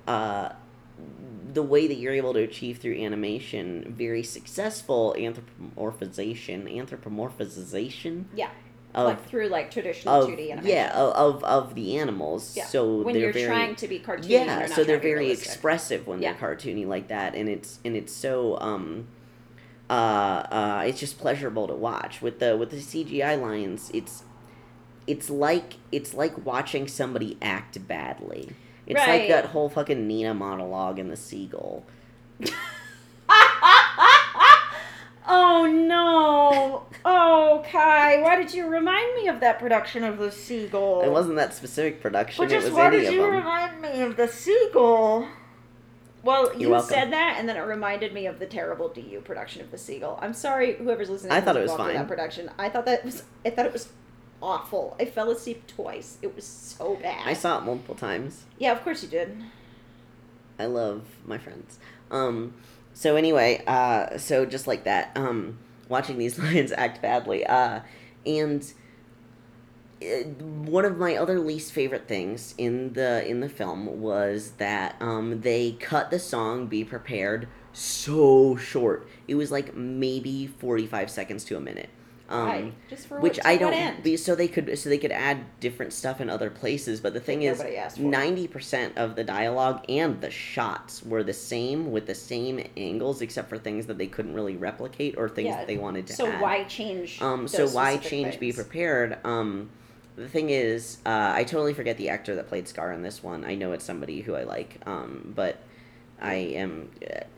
uh, 0.07 0.49
the 1.53 1.63
way 1.63 1.87
that 1.87 1.95
you're 1.95 2.13
able 2.13 2.33
to 2.33 2.39
achieve 2.41 2.77
through 2.77 2.95
animation 2.95 3.91
very 3.97 4.21
successful 4.23 5.15
anthropomorphization, 5.17 6.65
anthropomorphization 6.75 8.25
Yeah. 8.35 8.49
of 8.93 9.05
like 9.07 9.25
through 9.27 9.47
like 9.47 9.71
traditional 9.71 10.13
of 10.23 10.29
2D 10.29 10.51
animation. 10.51 10.69
yeah 10.69 10.91
of, 10.93 11.43
of 11.43 11.75
the 11.75 11.97
animals. 11.97 12.55
Yeah. 12.55 12.65
So 12.65 13.01
when 13.01 13.13
they're 13.13 13.23
you're 13.23 13.33
very 13.33 13.45
trying 13.47 13.75
to 13.77 13.87
be 13.87 13.99
cartoony, 13.99 14.29
yeah 14.29 14.65
so 14.67 14.83
they're 14.83 14.99
very 14.99 15.19
realistic. 15.19 15.47
expressive 15.47 16.07
when 16.07 16.21
Yeah. 16.21 16.33
they're 16.33 16.55
cartoony 16.55 16.85
like 16.85 17.07
that 17.07 17.35
and 17.35 17.49
it's 17.49 17.79
and 17.83 17.95
it's 17.95 18.13
so 18.13 18.59
um 18.59 19.07
uh 19.89 19.93
uh 19.93 20.83
it's 20.85 20.99
just 20.99 21.17
pleasurable 21.17 21.67
to 21.67 21.73
watch 21.73 22.21
with 22.21 22.39
the 22.39 22.55
with 22.55 22.69
the 22.69 22.77
cgi 22.77 23.41
lions 23.41 23.89
it's 23.93 24.23
it's 25.07 25.29
like 25.31 25.77
it's 25.91 26.13
like 26.13 26.45
watching 26.45 26.87
somebody 26.87 27.37
act 27.41 27.87
badly 27.87 28.49
it's 28.89 28.97
Right. 28.99 29.21
like 29.21 29.29
that 29.29 29.45
whole 29.45 29.69
fucking 29.69 30.05
nina 30.07 30.33
monologue 30.33 30.99
in 30.99 31.07
the 31.07 31.15
seagull 31.15 31.83
oh 35.27 35.65
no! 35.67 36.85
Oh 37.05 37.63
Kai, 37.71 38.21
why 38.21 38.35
did 38.35 38.53
you 38.53 38.67
remind 38.67 39.15
me 39.15 39.27
of 39.27 39.39
that 39.41 39.59
production 39.59 40.03
of 40.03 40.17
the 40.17 40.31
seagull? 40.31 41.01
it 41.01 41.11
wasn't 41.11 41.35
that 41.35 41.53
specific 41.53 42.01
production 42.01 42.43
But 42.43 42.49
just 42.49 42.71
why 42.71 42.89
did 42.89 43.11
you 43.13 43.25
remind 43.25 43.81
me 43.81 44.01
of 44.01 44.15
the 44.17 44.27
seagull? 44.27 45.27
Well, 46.21 46.53
you 46.59 46.69
welcome. 46.69 46.89
said 46.89 47.13
that, 47.13 47.37
and 47.39 47.47
then 47.47 47.55
it 47.55 47.61
reminded 47.61 48.13
me 48.13 48.25
of 48.25 48.39
the 48.39 48.45
terrible 48.45 48.89
DU 48.89 49.21
production 49.23 49.61
of 49.61 49.71
the 49.71 49.77
seagull. 49.77 50.19
I'm 50.21 50.33
sorry, 50.33 50.73
whoever's 50.75 51.09
listening. 51.09 51.31
I 51.31 51.39
thought 51.39 51.55
it 51.55 51.61
was 51.61 51.71
fine. 51.73 51.93
That 51.93 52.09
production. 52.09 52.51
I 52.59 52.67
thought 52.67 52.85
that 52.87 53.05
was. 53.05 53.23
I 53.45 53.51
thought 53.51 53.65
it 53.65 53.71
was 53.71 53.87
awful. 54.41 54.95
I 54.99 55.05
fell 55.05 55.29
asleep 55.31 55.67
twice. 55.67 56.17
It 56.21 56.35
was 56.35 56.45
so 56.45 56.95
bad. 56.95 57.21
i 57.25 57.33
saw 57.33 57.57
it 57.59 57.65
multiple 57.65 57.95
times 57.95 58.45
Yeah, 58.57 58.71
of 58.71 58.83
course 58.83 59.03
you 59.03 59.09
did. 59.09 59.37
I 60.57 60.65
love 60.65 61.03
my 61.25 61.37
friends. 61.37 61.79
Um, 62.11 62.53
so 62.93 63.15
anyway, 63.15 63.63
uh, 63.65 64.17
so 64.17 64.45
just 64.45 64.67
like 64.67 64.83
that, 64.83 65.11
um, 65.15 65.57
watching 65.87 66.17
these 66.17 66.37
lions 66.43 66.71
act 66.73 67.01
badly, 67.01 67.45
uh, 67.45 67.81
and 68.25 68.73
uh, 70.01 70.05
one 70.65 70.85
of 70.85 70.97
my 70.97 71.15
other 71.15 71.39
least 71.39 71.71
favorite 71.71 72.07
things 72.07 72.55
in 72.57 72.93
the 72.93 73.25
in 73.27 73.39
the 73.39 73.49
film 73.49 74.01
was 74.01 74.51
that 74.57 74.95
um, 74.99 75.41
they 75.41 75.73
cut 75.73 76.09
the 76.09 76.19
song 76.19 76.67
"Be 76.67 76.83
Prepared" 76.83 77.47
so 77.71 78.55
short. 78.57 79.07
It 79.27 79.35
was 79.35 79.51
like 79.51 79.75
maybe 79.75 80.47
forty 80.47 80.87
five 80.87 81.09
seconds 81.09 81.45
to 81.45 81.55
a 81.57 81.61
minute. 81.61 81.89
Um, 82.29 82.47
Why? 82.47 82.71
Just 82.89 83.07
for 83.07 83.19
which 83.19 83.37
what, 83.37 83.45
I 83.47 83.57
don't. 83.57 83.73
end? 83.73 84.19
So 84.19 84.35
they 84.35 84.47
could 84.47 84.77
so 84.77 84.87
they 84.87 84.99
could 84.99 85.11
add 85.11 85.59
different 85.59 85.93
stuff 85.93 86.21
in 86.21 86.29
other 86.29 86.51
places, 86.51 87.01
but 87.01 87.13
the 87.15 87.19
thing 87.19 87.41
is, 87.41 87.57
Nobody 87.57 87.75
asked 87.77 87.97
for 87.97 88.03
it. 88.03 88.05
ninety 88.05 88.47
percent 88.47 88.97
of 88.97 89.15
the 89.15 89.23
dialogue 89.23 89.83
and 89.89 90.21
the 90.21 90.29
shots 90.29 91.01
were 91.03 91.23
the 91.23 91.33
same 91.33 91.91
with 91.91 92.05
the 92.05 92.13
same 92.13 92.63
angles, 92.77 93.21
except 93.21 93.49
for 93.49 93.57
things 93.57 93.87
that 93.87 93.97
they 93.97 94.05
couldn't 94.07 94.35
really 94.35 94.55
replicate 94.55 95.15
or 95.17 95.27
things 95.27 95.47
Yeah, 95.47 95.57
that 95.57 95.67
they 95.67 95.77
wanted 95.77 96.05
to 96.07 96.13
So 96.13 96.27
add. 96.31 96.39
why 96.39 96.63
change? 96.65 97.19
Um, 97.21 97.47
so 97.47 97.67
why 97.67 97.97
change? 97.97 98.39
Be 98.39 98.53
prepared. 98.53 99.17
Um, 99.25 99.71
the 100.15 100.27
thing 100.27 100.49
is, 100.51 100.97
uh, 101.05 101.31
I 101.33 101.43
totally 101.45 101.73
forget 101.73 101.97
the 101.97 102.09
actor 102.09 102.35
that 102.35 102.47
played 102.47 102.67
Scar 102.67 102.91
in 102.91 103.01
this 103.01 103.23
one. 103.23 103.43
I 103.43 103.55
know 103.55 103.71
it's 103.71 103.85
somebody 103.85 104.21
who 104.21 104.35
I 104.35 104.43
like, 104.43 104.77
um, 104.85 105.33
but 105.35 105.57
I 106.21 106.33
am 106.35 106.91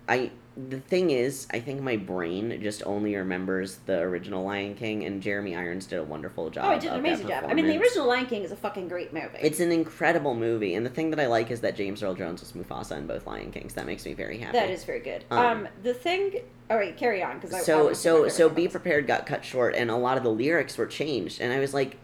I. 0.09 0.31
The 0.57 0.81
thing 0.81 1.11
is, 1.11 1.47
I 1.51 1.61
think 1.61 1.81
my 1.81 1.95
brain 1.95 2.59
just 2.61 2.83
only 2.85 3.15
remembers 3.15 3.77
the 3.85 3.99
original 3.99 4.43
Lion 4.43 4.75
King, 4.75 5.05
and 5.05 5.21
Jeremy 5.21 5.55
Irons 5.55 5.85
did 5.85 5.99
a 5.99 6.03
wonderful 6.03 6.49
job. 6.49 6.65
Oh, 6.67 6.73
he 6.73 6.79
did 6.79 6.91
an 6.91 6.99
amazing 6.99 7.29
job. 7.29 7.45
I 7.47 7.53
mean, 7.53 7.67
the 7.67 7.77
original 7.79 8.05
Lion 8.07 8.25
King 8.25 8.43
is 8.43 8.51
a 8.51 8.57
fucking 8.57 8.89
great 8.89 9.13
movie. 9.13 9.37
It's 9.39 9.61
an 9.61 9.71
incredible 9.71 10.35
movie, 10.35 10.75
and 10.75 10.85
the 10.85 10.89
thing 10.89 11.09
that 11.11 11.21
I 11.21 11.27
like 11.27 11.51
is 11.51 11.61
that 11.61 11.77
James 11.77 12.03
Earl 12.03 12.15
Jones 12.15 12.41
was 12.41 12.51
Mufasa 12.51 12.97
in 12.97 13.07
both 13.07 13.25
Lion 13.25 13.51
Kings. 13.51 13.75
That 13.75 13.85
makes 13.85 14.05
me 14.05 14.13
very 14.13 14.39
happy. 14.39 14.57
that 14.57 14.69
is 14.69 14.83
very 14.83 14.99
good. 14.99 15.23
Um, 15.31 15.39
Um, 15.45 15.67
the 15.83 15.93
thing. 15.93 16.33
All 16.69 16.77
right, 16.77 16.95
carry 16.97 17.23
on 17.23 17.35
because 17.35 17.53
I. 17.53 17.59
I 17.59 17.61
so 17.61 17.93
so 17.93 18.27
so 18.27 18.49
be 18.49 18.67
prepared 18.67 19.07
got 19.07 19.25
cut 19.25 19.45
short 19.45 19.75
and 19.75 19.89
a 19.89 19.95
lot 19.95 20.17
of 20.17 20.23
the 20.23 20.29
lyrics 20.31 20.77
were 20.77 20.85
changed 20.85 21.41
and 21.41 21.51
i 21.51 21.59
was 21.59 21.73
like 21.73 21.97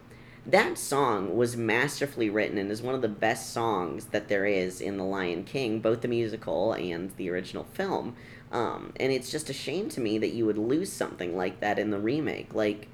that 0.46 0.78
song 0.78 1.36
was 1.36 1.56
masterfully 1.58 2.30
written 2.30 2.58
and 2.58 2.70
is 2.72 2.82
one 2.82 2.96
of 2.96 3.02
the 3.02 3.08
best 3.08 3.52
songs 3.54 4.06
that 4.08 4.28
there 4.30 4.46
is 4.46 4.82
in 4.82 4.98
the 4.98 5.04
lion 5.04 5.44
king 5.46 5.80
both 5.80 6.02
the 6.02 6.08
musical 6.08 6.74
and 6.74 7.12
the 7.18 7.30
original 7.30 7.64
film 7.64 8.16
um, 8.52 8.94
and 9.00 9.12
it's 9.12 9.30
just 9.32 9.50
a 9.50 9.54
shame 9.54 9.90
to 9.90 10.00
me 10.00 10.18
that 10.18 10.30
you 10.34 10.46
would 10.46 10.58
lose 10.58 10.92
something 10.92 11.36
like 11.36 11.60
that 11.60 11.78
in 11.80 11.92
the 11.92 12.00
remake. 12.00 12.54
Like 12.54 12.88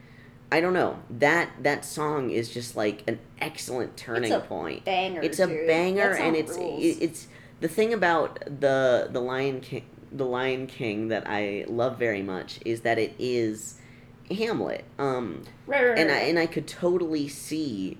i 0.52 0.62
don't 0.62 0.74
know. 0.74 1.00
That 1.10 1.50
that 1.64 1.84
song 1.86 2.30
is 2.30 2.50
just 2.50 2.76
like 2.76 3.04
an 3.08 3.20
excellent 3.40 3.98
turning 3.98 4.32
a 4.32 4.40
point. 4.40 4.86
banger. 4.86 5.22
it's 5.22 5.40
a 5.40 5.48
dude. 5.48 5.68
banger 5.68 6.14
and 6.14 6.36
it's 6.36 6.56
it- 6.58 6.98
it's 7.02 7.28
the 7.60 7.68
thing 7.68 7.94
about 7.94 8.40
the 8.60 9.08
the 9.12 9.22
lion 9.22 9.62
king 9.62 9.86
the 10.12 10.26
lion 10.26 10.68
king 10.68 11.08
that 11.08 11.24
i 11.26 11.66
love 11.68 11.98
very 11.98 12.22
much 12.22 12.60
is 12.66 12.82
that 12.82 13.00
it 13.00 13.16
is 13.18 13.80
hamlet. 14.30 14.84
Um 15.00 15.44
right, 15.66 15.84
right, 15.90 15.98
and 15.98 16.12
i 16.12 16.18
and 16.30 16.38
i 16.38 16.46
could 16.46 16.68
totally 16.68 17.28
see 17.28 17.98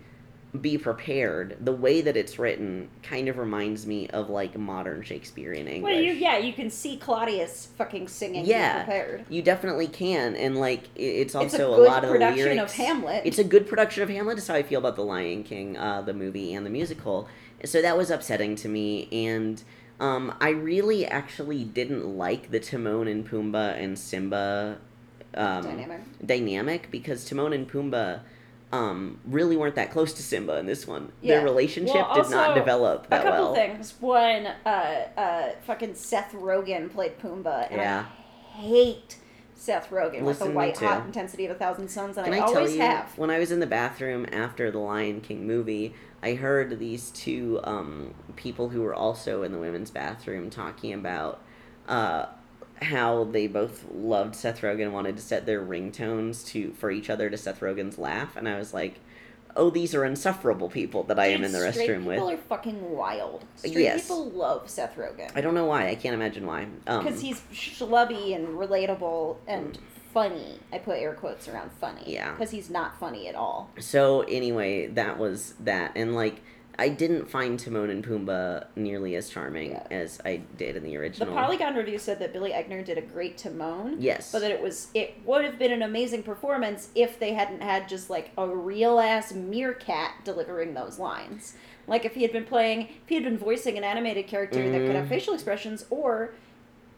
be 0.62 0.78
prepared 0.78 1.58
the 1.60 1.72
way 1.72 2.02
that 2.02 2.16
it's 2.16 2.38
written 2.38 2.88
kind 3.02 3.28
of 3.28 3.40
reminds 3.40 3.88
me 3.88 4.08
of 4.10 4.30
like 4.30 4.56
modern 4.56 5.02
shakespearean 5.02 5.68
english 5.68 5.92
Well, 5.92 6.00
you, 6.02 6.12
yeah, 6.14 6.38
you 6.38 6.54
can 6.54 6.70
see 6.70 6.96
Claudius 6.98 7.70
fucking 7.78 8.08
singing. 8.08 8.46
Yeah. 8.46 8.74
Be 8.74 8.86
prepared. 8.86 9.26
You 9.30 9.42
definitely 9.42 9.88
can 9.88 10.36
and 10.36 10.56
like 10.60 10.84
it- 10.96 11.02
it's 11.02 11.34
also 11.34 11.46
it's 11.46 11.60
a 11.60 11.66
a, 11.66 11.68
lot 11.68 12.04
of 12.04 12.12
production 12.12 12.46
lyrics 12.56 12.62
of 12.72 12.78
Hamlet. 12.78 13.22
it's 13.26 13.40
a 13.40 13.44
good 13.44 13.68
production 13.68 14.04
of 14.04 14.10
Hamlet. 14.10 14.38
Is 14.38 14.48
how 14.48 14.54
I 14.54 14.62
feel 14.64 14.80
about 14.80 14.96
the 14.96 15.04
Lion 15.04 15.44
King, 15.44 15.76
uh, 15.76 16.02
the 16.04 16.14
movie 16.14 16.54
and 16.54 16.66
the 16.66 16.70
musical. 16.70 17.28
So 17.66 17.82
that 17.82 17.98
was 17.98 18.12
upsetting 18.12 18.56
to 18.58 18.68
me, 18.68 19.08
and 19.12 19.64
um, 20.00 20.36
I 20.42 20.50
really 20.50 21.06
actually 21.06 21.64
didn't 21.64 22.06
like 22.18 22.52
the 22.52 22.60
Timon 22.60 23.08
and 23.08 23.28
Pumbaa 23.28 23.82
and 23.82 23.98
Simba 23.98 24.78
um, 25.36 25.64
dynamic. 25.64 26.02
dynamic 26.26 26.92
because 26.92 27.24
Timon 27.26 27.54
and 27.54 27.70
Pumbaa 27.72 28.20
um, 28.74 29.20
really 29.26 29.56
weren't 29.56 29.76
that 29.76 29.92
close 29.92 30.14
to 30.14 30.24
Simba 30.24 30.58
in 30.58 30.66
this 30.66 30.88
one. 30.88 31.12
Yeah. 31.22 31.36
Their 31.36 31.44
relationship 31.46 31.94
Well, 31.96 32.16
did 32.16 32.32
not 32.32 32.50
also, 32.50 32.60
develop 32.60 33.06
A 33.12 33.18
couple 33.22 33.30
well. 33.32 33.54
things. 33.56 33.94
One, 34.00 34.48
uh, 34.66 34.70
uh, 35.16 35.50
fucking 35.68 35.94
Seth 35.94 36.34
Rogen 36.34 36.92
played 36.92 37.20
Pumbaa, 37.20 37.68
and 37.70 37.80
Yeah. 37.80 38.06
I 38.08 38.60
hate 38.62 39.18
Seth 39.56 39.92
Rogen 39.92 40.22
with 40.22 40.40
Listen, 40.40 40.50
the 40.50 40.54
white 40.56 40.76
hot 40.78 41.06
intensity 41.06 41.46
of 41.46 41.52
a 41.52 41.60
thousand 41.60 41.88
suns, 41.88 42.18
and 42.18 42.26
Can 42.26 42.34
I, 42.34 42.38
I, 42.38 42.40
tell 42.40 42.58
always 42.58 42.76
you, 42.76 42.82
have. 42.82 43.16
when 43.16 43.30
I 43.30 43.38
was 43.38 43.52
in 43.52 43.60
the 43.60 43.68
bathroom 43.68 44.26
after 44.32 44.72
the 44.72 44.80
Lion 44.80 45.22
King 45.22 45.46
movie, 45.46 45.94
I 46.24 46.34
heard 46.34 46.80
these 46.80 47.12
two 47.12 47.60
um, 47.64 48.16
people 48.36 48.70
who 48.70 48.82
were 48.82 48.96
also 48.96 49.44
in 49.44 49.52
the 49.52 49.60
women's 49.60 49.92
bathroom 49.92 50.50
talking 50.50 50.94
about 50.94 51.42
uh, 51.88 52.26
how 52.84 53.24
they 53.26 53.48
both 53.48 53.86
loved 53.92 54.36
Seth 54.36 54.62
Rogen 54.62 54.92
wanted 54.92 55.16
to 55.18 55.22
set 55.24 55.46
their 55.46 55.62
ringtones 55.62 56.46
to 56.48 56.72
for 56.74 56.92
each 56.92 57.10
other 57.10 57.30
to 57.30 57.38
Seth 57.38 57.60
Rogen's 57.60 57.98
laugh, 57.98 58.36
and 58.36 58.48
I 58.48 58.58
was 58.58 58.74
like, 58.74 59.00
"Oh, 59.56 59.70
these 59.70 59.96
are 59.96 60.06
insufferable 60.06 60.70
people 60.70 61.04
that 61.04 61.20
I 61.20 61.28
am 61.28 61.44
in 61.44 61.52
the 61.52 61.60
restroom 61.60 62.06
with." 62.06 62.16
people 62.18 62.30
are 62.32 62.38
fucking 62.38 62.92
wild. 62.92 63.46
Straight 63.56 63.78
Yes. 63.78 64.04
people 64.04 64.30
love 64.32 64.70
Seth 64.70 64.96
Rogen 64.96 65.32
I 65.36 65.42
don't 65.42 65.54
know 65.56 65.66
why. 65.66 65.88
I 65.90 65.96
can't 65.96 66.14
imagine 66.16 66.46
why. 66.46 66.68
Um, 66.88 67.04
because 67.04 67.22
he's 67.22 67.42
schlubby 67.54 68.36
and 68.36 68.50
relatable 68.50 69.38
and 69.48 69.78
funny. 70.14 70.60
I 70.72 70.78
put 70.78 71.00
air 71.00 71.14
quotes 71.14 71.48
around 71.48 71.72
funny. 71.72 72.04
Yeah. 72.06 72.32
Because 72.32 72.52
he's 72.52 72.70
not 72.70 73.00
funny 73.00 73.28
at 73.28 73.36
all. 73.36 73.72
So 73.80 74.22
anyway, 74.22 74.88
that 74.88 75.18
was 75.18 75.56
that, 75.62 75.94
and 75.96 76.16
like 76.16 76.42
I 76.80 76.90
didn't 76.90 77.30
find 77.30 77.60
Timon 77.60 77.90
and 77.92 78.04
Pumbaa 78.04 78.66
nearly 78.76 79.16
as 79.16 79.30
charming 79.30 79.72
Yeah. 79.72 79.88
as 79.92 80.20
I 80.26 80.42
did 80.58 80.76
in 80.76 80.84
the 80.84 80.98
original. 80.98 81.28
The. 81.28 81.34
Polygon 81.40 81.76
review 81.76 82.00
said 82.00 82.18
that 82.20 82.34
Billy 82.34 82.52
Eichner 82.52 82.84
did 82.84 82.98
a 82.98 83.02
great 83.02 83.38
Timon. 83.38 83.98
yes, 84.00 84.32
But 84.32 84.40
that 84.40 84.52
it 84.52 84.62
was 84.62 84.88
it 84.94 85.16
would 85.26 85.46
have 85.46 85.60
been 85.60 85.72
an 85.72 85.84
amazing 85.84 86.24
performance 86.24 86.90
if 86.96 87.20
they 87.20 87.34
hadn't 87.34 87.62
had 87.62 87.88
just 87.88 88.10
like 88.10 88.32
a 88.38 88.48
real 88.48 89.00
ass 89.00 89.34
meerkat 89.34 90.14
delivering 90.24 90.74
those 90.74 90.98
lines. 90.98 91.56
Like 91.86 92.06
if 92.06 92.16
he 92.16 92.22
had 92.24 92.32
been 92.32 92.46
playing, 92.46 92.82
if 93.04 93.08
he 93.10 93.16
had 93.16 93.24
been 93.24 93.38
voicing 93.38 93.78
an 93.78 93.84
animated 93.84 94.26
character 94.28 94.68
that 94.70 94.80
could 94.86 94.96
have 94.96 95.06
Mhm. 95.06 95.10
facial 95.10 95.34
expressions, 95.34 95.86
or 95.90 96.32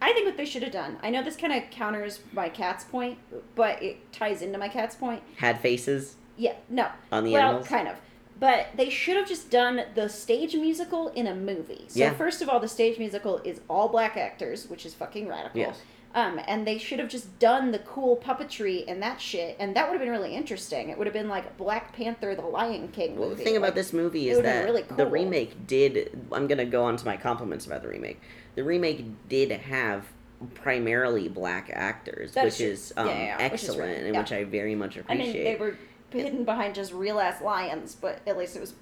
I 0.00 0.12
think 0.12 0.26
what 0.26 0.36
they 0.36 0.44
should 0.44 0.62
have 0.62 0.72
done. 0.72 0.98
I 1.02 1.10
know 1.10 1.22
this 1.22 1.36
kind 1.36 1.52
of 1.52 1.68
counters 1.70 2.20
my 2.32 2.48
cat's 2.48 2.84
point, 2.84 3.18
but 3.54 3.82
it 3.82 4.12
ties 4.12 4.42
into 4.42 4.58
my 4.58 4.68
cat's 4.68 4.94
point. 4.94 5.22
had 5.36 5.60
faces 5.60 6.16
Yeah, 6.38 6.54
no, 6.68 6.88
on 7.10 7.24
the 7.24 7.32
well, 7.32 7.42
animals. 7.48 7.66
kind 7.68 7.88
of. 7.88 7.96
But 8.38 8.68
they 8.76 8.90
should 8.90 9.16
have 9.16 9.26
just 9.26 9.50
done 9.50 9.82
the 9.94 10.08
stage 10.08 10.54
musical 10.54 11.08
in 11.08 11.26
a 11.26 11.34
movie. 11.34 11.86
So 11.88 12.00
Yeah. 12.00 12.12
first 12.14 12.42
of 12.42 12.48
all, 12.48 12.60
the 12.60 12.68
stage 12.68 12.98
musical 12.98 13.38
is 13.44 13.60
all 13.68 13.88
black 13.88 14.16
actors, 14.16 14.68
which 14.68 14.84
is 14.84 14.92
fucking 14.94 15.26
radical. 15.26 15.58
Yes. 15.60 15.80
Um, 16.14 16.40
and 16.46 16.66
they 16.66 16.78
should 16.78 16.98
have 16.98 17.08
just 17.10 17.38
done 17.38 17.72
the 17.72 17.78
cool 17.80 18.16
puppetry 18.16 18.84
and 18.88 19.02
that 19.02 19.20
shit, 19.20 19.54
and 19.58 19.74
that 19.76 19.86
would 19.88 19.92
have 19.94 20.00
been 20.00 20.10
really 20.10 20.34
interesting. 20.34 20.88
It 20.88 20.96
would 20.96 21.06
have 21.06 21.12
been 21.14 21.28
like 21.28 21.56
Black 21.58 21.94
Panther, 21.94 22.34
the 22.34 22.40
Lion 22.42 22.88
King 22.88 23.18
Well, 23.18 23.28
movie. 23.30 23.38
the 23.42 23.44
thing 23.50 23.56
about 23.58 23.74
this 23.74 23.92
movie 23.92 24.30
is 24.30 24.40
that 24.40 24.64
really 24.64 24.82
the 24.82 25.06
remake 25.06 25.66
did. 25.66 26.18
I'm 26.32 26.46
gonna 26.46 26.64
go 26.64 26.84
on 26.84 26.96
to 26.96 27.04
my 27.04 27.16
compliments 27.18 27.66
about 27.66 27.82
the 27.82 27.88
remake. 27.88 28.18
The 28.54 28.64
remake 28.64 29.04
did 29.28 29.50
have 29.50 30.06
primarily 30.54 31.28
black 31.28 31.70
actors, 31.72 32.34
which 32.34 32.44
is 32.46 32.56
true. 32.58 32.66
is 32.68 32.92
um, 32.96 33.06
Yeah, 33.08 33.12
yeah, 33.14 33.24
yeah, 33.24 33.34
which 33.50 33.62
is 33.62 33.68
excellent 33.70 33.92
right. 33.96 34.06
and 34.06 34.16
which 34.16 34.32
I 34.32 34.44
very 34.44 34.74
much 34.74 34.96
appreciate. 34.96 35.30
I 35.30 35.32
mean, 35.34 35.44
they 35.44 35.56
were 35.56 35.76
hidden 36.10 36.44
behind 36.44 36.74
just 36.74 36.92
real 36.92 37.18
ass 37.20 37.40
lions, 37.40 37.94
but 37.94 38.20
at 38.26 38.38
least 38.38 38.56
it 38.56 38.60
was 38.60 38.74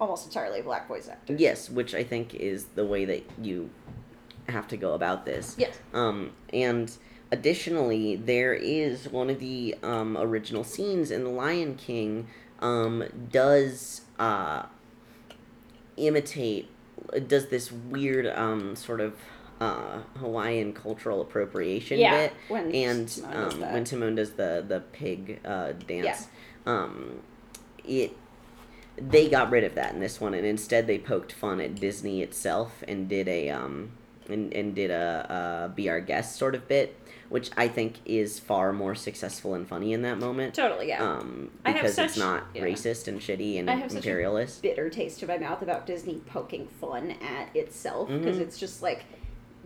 almost 0.00 0.26
entirely 0.26 0.62
black 0.62 0.88
voice 0.88 1.08
actors. 1.08 1.40
Yes, 1.40 1.68
which 1.68 1.94
I 1.94 2.02
think 2.04 2.34
is 2.34 2.66
the 2.74 2.84
way 2.84 3.04
that 3.04 3.24
you 3.40 3.70
have 4.48 4.66
to 4.68 4.76
go 4.76 4.94
about 4.94 5.26
this. 5.26 5.56
Yes. 5.58 5.78
Um, 5.92 6.32
and 6.52 6.90
additionally, 7.30 8.16
there 8.16 8.54
is 8.54 9.08
one 9.08 9.30
of 9.30 9.38
the 9.38 9.76
um, 9.82 10.16
original 10.16 10.64
scenes 10.64 11.10
in 11.10 11.24
The 11.24 11.30
Lion 11.30 11.76
King 11.76 12.26
um, 12.60 13.04
does 13.30 14.02
uh, 14.18 14.64
imitate, 15.96 16.68
does 17.26 17.48
this 17.48 17.70
weird 17.70 18.26
um, 18.26 18.74
sort 18.76 19.00
of 19.00 19.14
uh, 19.60 20.00
Hawaiian 20.18 20.72
cultural 20.72 21.20
appropriation 21.20 21.98
Yeah, 21.98 22.28
bit. 22.28 22.32
when 22.48 22.74
And 22.74 23.06
Timon 23.08 23.52
um, 23.52 23.72
when 23.72 23.84
Timon 23.84 24.14
does 24.14 24.32
the, 24.32 24.64
the 24.66 24.80
pig 24.92 25.40
uh, 25.44 25.72
dance, 25.72 26.28
um, 26.66 27.20
it 27.84 28.16
they 28.96 29.28
got 29.30 29.50
rid 29.50 29.64
of 29.64 29.74
that 29.76 29.94
in 29.94 30.00
this 30.00 30.20
one, 30.20 30.34
and 30.34 30.46
instead 30.46 30.86
they 30.86 30.98
poked 30.98 31.32
fun 31.32 31.60
at 31.60 31.76
Disney 31.76 32.22
itself 32.22 32.82
and 32.86 33.08
did 33.08 33.28
a 33.28 33.50
um 33.50 33.92
and, 34.28 34.52
and 34.52 34.74
did 34.74 34.90
a, 34.90 35.66
a 35.70 35.74
be 35.74 35.88
our 35.88 36.00
guest 36.00 36.36
sort 36.36 36.54
of 36.54 36.68
bit, 36.68 36.96
which 37.28 37.50
I 37.56 37.68
think 37.68 37.96
is 38.04 38.38
far 38.38 38.72
more 38.72 38.94
successful 38.94 39.54
and 39.54 39.66
funny 39.66 39.92
in 39.92 40.02
that 40.02 40.18
moment. 40.18 40.54
Totally, 40.54 40.88
yeah. 40.88 41.02
Um, 41.02 41.50
I 41.64 41.70
have 41.70 41.82
because 41.82 41.98
it's 41.98 42.16
not 42.16 42.44
yeah. 42.54 42.62
racist 42.62 43.08
and 43.08 43.20
shitty 43.20 43.58
and 43.58 43.68
I 43.70 43.74
have 43.74 43.90
such 43.90 44.06
a 44.06 44.46
bitter 44.62 44.90
taste 44.90 45.22
in 45.22 45.28
my 45.28 45.38
mouth 45.38 45.62
about 45.62 45.86
Disney 45.86 46.20
poking 46.26 46.68
fun 46.80 47.16
at 47.22 47.54
itself 47.56 48.08
because 48.08 48.36
Mhm. 48.36 48.42
it's 48.42 48.58
just 48.58 48.82
like 48.82 49.04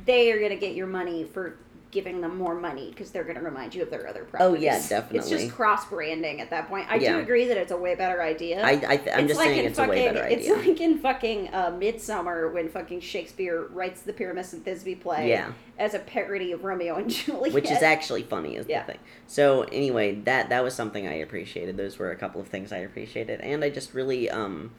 they 0.05 0.33
are 0.33 0.41
gonna 0.41 0.57
get 0.57 0.75
your 0.75 0.87
money 0.87 1.25
for 1.25 1.57
giving 1.95 2.21
them 2.21 2.37
more 2.37 2.55
money 2.57 2.91
because 2.91 3.11
they're 3.13 3.25
gonna 3.25 3.41
remind 3.41 3.75
you 3.75 3.81
of 3.83 3.89
their 3.89 4.07
other 4.09 4.25
products. 4.25 4.43
Oh, 4.45 4.51
properties. 4.61 4.89
definitely. 4.89 5.19
It's 5.21 5.29
just 5.31 5.55
cross 5.55 5.87
branding 5.89 6.41
at 6.41 6.51
that 6.51 6.69
point. 6.69 6.87
I 6.91 6.97
Yeah. 6.97 7.13
do 7.15 7.19
agree 7.21 7.47
that 7.47 7.57
it's 7.57 7.71
a 7.71 7.77
way 7.77 7.95
better 7.95 8.21
idea. 8.21 8.61
I, 8.63 8.71
I 8.73 8.97
th- 8.97 9.09
I'm 9.15 9.21
it's 9.21 9.29
just 9.29 9.39
like 9.39 9.47
saying 9.49 9.59
in 9.61 9.65
it's 9.67 9.79
fucking, 9.79 9.93
a 9.95 9.97
way 9.97 10.13
better 10.13 10.25
idea. 10.27 10.57
It's 10.57 10.67
like 10.67 10.81
in 10.81 10.99
fucking 10.99 11.55
uh, 11.55 11.75
Midsummer 11.79 12.49
when 12.51 12.69
fucking 12.69 13.01
Shakespeare 13.01 13.67
writes 13.69 14.03
the 14.03 14.13
Pyramus 14.13 14.53
and 14.53 14.65
Thisbe 14.65 15.01
play 15.01 15.29
Yeah. 15.31 15.53
as 15.79 15.95
a 15.95 16.01
parody 16.01 16.51
of 16.51 16.65
Romeo 16.65 16.97
and 16.97 17.09
Juliet. 17.11 17.55
which 17.55 17.71
is 17.71 17.81
actually 17.83 18.25
funny 18.25 18.57
is 18.57 18.67
Yeah. 18.69 18.81
the 18.85 18.93
thing 18.93 19.01
so 19.29 19.63
anyway 19.71 20.17
that 20.17 20.49
that 20.51 20.63
was 20.65 20.75
something 20.75 21.07
i 21.09 21.15
appreciated 21.15 21.77
those 21.79 21.99
were 21.99 22.11
a 22.11 22.17
couple 22.17 22.41
of 22.41 22.49
things 22.49 22.73
i 22.73 22.79
appreciated 22.79 23.41
and 23.41 23.65
i 23.65 23.71
just 23.71 23.95
really 23.95 24.29
um 24.29 24.71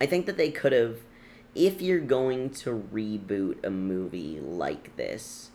i 0.00 0.06
think 0.06 0.26
that 0.26 0.36
they 0.36 0.50
could 0.50 0.72
have 0.72 0.96
if 1.54 1.80
you're 1.80 2.00
going 2.00 2.50
to 2.50 2.70
reboot 2.92 3.64
a 3.64 3.70
movie 3.70 4.40
like 4.40 4.96
this 4.96 5.50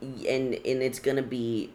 and 0.00 0.54
and 0.54 0.82
it's 0.82 0.98
gonna 0.98 1.22
be 1.22 1.72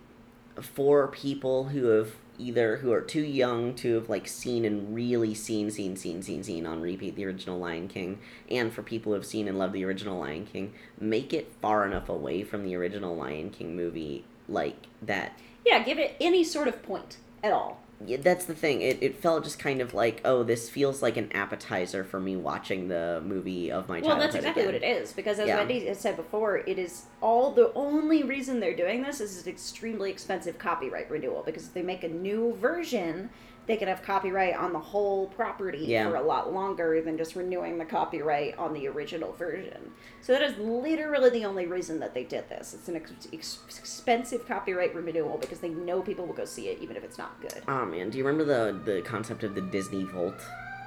for 0.61 1.07
people 1.07 1.65
who 1.65 1.87
have 1.87 2.15
either 2.37 2.77
who 2.77 2.91
are 2.91 3.01
too 3.01 3.21
young 3.21 3.73
to 3.73 3.95
have 3.95 4.09
like 4.09 4.27
seen 4.27 4.65
and 4.65 4.93
really 4.93 5.33
seen 5.33 5.71
seen 5.71 5.95
seen 5.95 6.21
seen 6.21 6.43
seen 6.43 6.65
on 6.65 6.81
repeat 6.81 7.15
the 7.15 7.25
original 7.25 7.57
lion 7.57 7.87
king 7.87 8.19
and 8.51 8.73
for 8.73 8.83
people 8.83 9.11
who 9.11 9.13
have 9.13 9.25
seen 9.25 9.47
and 9.47 9.57
loved 9.57 9.73
the 9.73 9.85
original 9.85 10.19
lion 10.19 10.45
king 10.45 10.73
make 10.99 11.33
it 11.33 11.49
far 11.61 11.85
enough 11.85 12.09
away 12.09 12.43
from 12.43 12.63
the 12.63 12.75
original 12.75 13.15
lion 13.15 13.49
king 13.49 13.73
movie 13.75 14.25
like 14.49 14.87
that 15.01 15.37
yeah, 15.65 15.83
give 15.83 15.97
it 15.97 16.15
any 16.21 16.43
sort 16.43 16.67
of 16.67 16.81
point 16.83 17.17
at 17.43 17.51
all. 17.51 17.81
Yeah, 18.05 18.17
that's 18.17 18.45
the 18.45 18.55
thing. 18.55 18.81
It, 18.81 18.97
it 19.01 19.15
felt 19.15 19.43
just 19.43 19.57
kind 19.57 19.81
of 19.81 19.93
like, 19.93 20.21
oh, 20.25 20.43
this 20.43 20.69
feels 20.69 21.01
like 21.01 21.15
an 21.15 21.31
appetizer 21.33 22.03
for 22.03 22.19
me 22.19 22.35
watching 22.35 22.87
the 22.87 23.21
movie 23.25 23.71
of 23.71 23.87
my 23.87 24.01
childhood. 24.01 24.17
Well, 24.17 24.19
that's 24.19 24.35
exactly 24.35 24.63
again. 24.63 24.73
what 24.73 24.83
it 24.83 24.87
is. 24.87 25.13
Because 25.13 25.39
as 25.39 25.47
Yeah. 25.47 25.57
Wendy 25.57 25.85
has 25.85 25.99
said 25.99 26.17
before, 26.17 26.57
it 26.57 26.77
is 26.77 27.03
all 27.21 27.51
the 27.51 27.71
only 27.73 28.23
reason 28.23 28.59
they're 28.59 28.75
doing 28.75 29.01
this 29.01 29.21
is 29.21 29.43
an 29.43 29.49
extremely 29.51 30.11
expensive 30.11 30.57
copyright 30.57 31.09
renewal. 31.09 31.41
Because 31.45 31.67
if 31.67 31.73
they 31.73 31.83
make 31.83 32.03
a 32.03 32.09
new 32.09 32.53
version, 32.55 33.29
they 33.67 33.77
can 33.77 33.87
have 33.87 34.03
copyright 34.03 34.55
on 34.55 34.73
the 34.73 34.79
whole 34.79 35.27
property 35.27 35.79
Yeah. 35.79 36.09
for 36.09 36.15
a 36.17 36.21
lot 36.21 36.53
longer 36.53 37.01
than 37.01 37.17
just 37.17 37.35
renewing 37.35 37.77
the 37.77 37.85
copyright 37.85 38.57
on 38.57 38.73
the 38.73 38.87
original 38.87 39.31
version. 39.33 39.91
So 40.21 40.33
that 40.33 40.41
is 40.43 40.57
literally 40.57 41.29
the 41.31 41.45
only 41.45 41.65
reason 41.65 41.99
that 41.99 42.13
they 42.13 42.23
did 42.23 42.47
this. 42.49 42.73
It's 42.73 42.87
an 42.87 42.95
ex- 42.97 43.11
ex- 43.33 43.59
expensive 43.79 44.47
copyright 44.47 44.93
renewal 44.93 45.37
because 45.39 45.59
they 45.59 45.69
know 45.69 46.01
people 46.01 46.25
will 46.25 46.33
go 46.35 46.45
see 46.45 46.67
it 46.69 46.79
even 46.81 46.95
if 46.95 47.03
it's 47.03 47.17
not 47.17 47.39
good. 47.41 47.61
Oh 47.67 47.85
man, 47.85 48.09
do 48.11 48.17
you 48.17 48.23
remember 48.25 48.45
the 48.45 48.77
the 48.91 49.01
concept 49.01 49.43
of 49.43 49.55
the 49.55 49.61
Disney 49.61 50.03
Vault? 50.03 50.39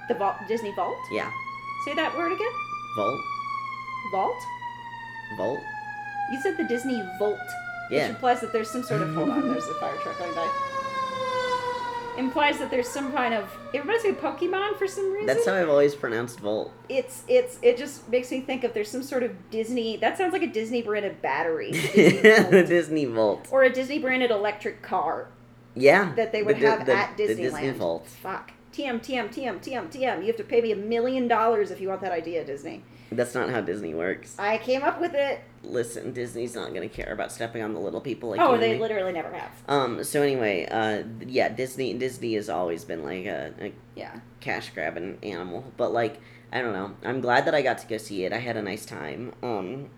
The 0.08 0.14
Vault, 0.14 0.36
Disney 0.46 0.72
Vault. 0.74 0.96
Yeah, 1.12 1.30
Say 1.84 1.94
that 1.94 2.16
word 2.16 2.32
again. 2.32 2.52
Vault, 2.96 3.20
Vault. 4.12 4.42
Vault. 5.36 5.60
You 6.32 6.40
said 6.40 6.56
the 6.56 6.64
Disney 6.64 7.02
Vault. 7.18 7.38
Yeah. 7.90 8.02
Which 8.08 8.10
implies 8.16 8.40
that 8.40 8.52
there's 8.52 8.70
some 8.70 8.82
sort 8.82 9.02
of. 9.02 9.14
Hold 9.14 9.30
on, 9.30 9.48
there's 9.52 9.66
a 9.66 9.74
fire 9.74 9.96
truck 9.96 10.18
going 10.18 10.34
by. 10.34 10.48
Implies 12.18 12.58
that 12.58 12.70
there's 12.70 12.88
some 12.88 13.12
kind 13.12 13.32
of. 13.32 13.48
It 13.72 13.80
reminds 13.80 14.04
me 14.04 14.10
of 14.10 14.18
Pokemon 14.20 14.76
for 14.76 14.86
some 14.88 15.12
reason. 15.12 15.26
That's 15.26 15.46
how 15.46 15.54
I've 15.54 15.68
always 15.68 15.94
pronounced 15.94 16.40
Volt. 16.40 16.72
It's 16.88 17.22
it's 17.28 17.58
it 17.62 17.76
just 17.78 18.08
makes 18.08 18.30
me 18.30 18.40
think 18.40 18.64
of 18.64 18.74
there's 18.74 18.90
some 18.90 19.02
sort 19.02 19.22
of 19.22 19.50
Disney. 19.50 19.96
That 19.96 20.18
sounds 20.18 20.32
like 20.32 20.42
a 20.42 20.46
Disney 20.48 20.82
branded 20.82 21.22
battery. 21.22 21.70
Disney 21.72 22.20
the 22.20 22.46
Volt. 22.50 22.66
Disney 22.68 23.04
Vault. 23.04 23.48
or 23.50 23.62
a 23.62 23.70
Disney 23.72 23.98
branded 23.98 24.30
electric 24.30 24.82
car 24.82 25.28
Yeah. 25.74 26.12
that 26.16 26.32
they 26.32 26.42
would 26.42 26.58
Di- 26.58 26.66
have 26.66 26.86
the- 26.86 26.94
at 26.94 27.16
the 27.16 27.22
Disneyland. 27.24 27.36
Disney 27.36 27.70
Vault. 27.70 28.06
Fuck. 28.08 28.52
TM 28.72 29.00
TM 29.00 29.28
TM 29.28 29.58
TM 29.60 29.88
TM. 29.90 30.20
You 30.20 30.26
have 30.26 30.36
to 30.36 30.44
pay 30.44 30.60
me 30.60 30.72
a 30.72 30.76
million 30.76 31.26
dollars 31.28 31.70
if 31.70 31.80
you 31.80 31.88
want 31.88 32.00
that 32.02 32.12
idea, 32.12 32.44
Disney. 32.44 32.82
That's 33.10 33.34
not 33.34 33.48
how 33.48 33.60
Disney 33.62 33.94
works. 33.94 34.36
I 34.38 34.58
came 34.58 34.82
up 34.82 35.00
with 35.00 35.14
it. 35.14 35.40
Listen, 35.64 36.12
Disney's 36.12 36.54
not 36.54 36.72
gonna 36.72 36.88
care 36.88 37.12
about 37.12 37.32
stepping 37.32 37.62
on 37.62 37.74
the 37.74 37.80
little 37.80 38.00
people 38.00 38.30
like 38.30 38.40
oh, 38.40 38.54
you 38.54 38.60
they 38.60 38.78
literally 38.78 39.12
never 39.12 39.32
have. 39.32 39.50
Um. 39.68 40.02
So 40.04 40.22
anyway, 40.22 40.66
uh, 40.70 41.02
yeah, 41.26 41.48
Disney 41.48 41.94
Disney 41.94 42.34
has 42.34 42.48
always 42.48 42.84
been 42.84 43.02
like 43.02 43.26
a, 43.26 43.52
a 43.60 43.72
Yeah. 43.94 44.20
cash 44.40 44.70
grabbing 44.70 45.18
animal, 45.22 45.64
but 45.76 45.92
like 45.92 46.20
I 46.52 46.62
don't 46.62 46.72
know. 46.72 46.94
I'm 47.04 47.20
glad 47.20 47.44
that 47.46 47.54
I 47.54 47.62
got 47.62 47.78
to 47.78 47.86
go 47.86 47.98
see 47.98 48.24
it. 48.24 48.32
I 48.32 48.38
had 48.38 48.56
a 48.56 48.62
nice 48.62 48.86
time. 48.86 49.32
Um, 49.42 49.90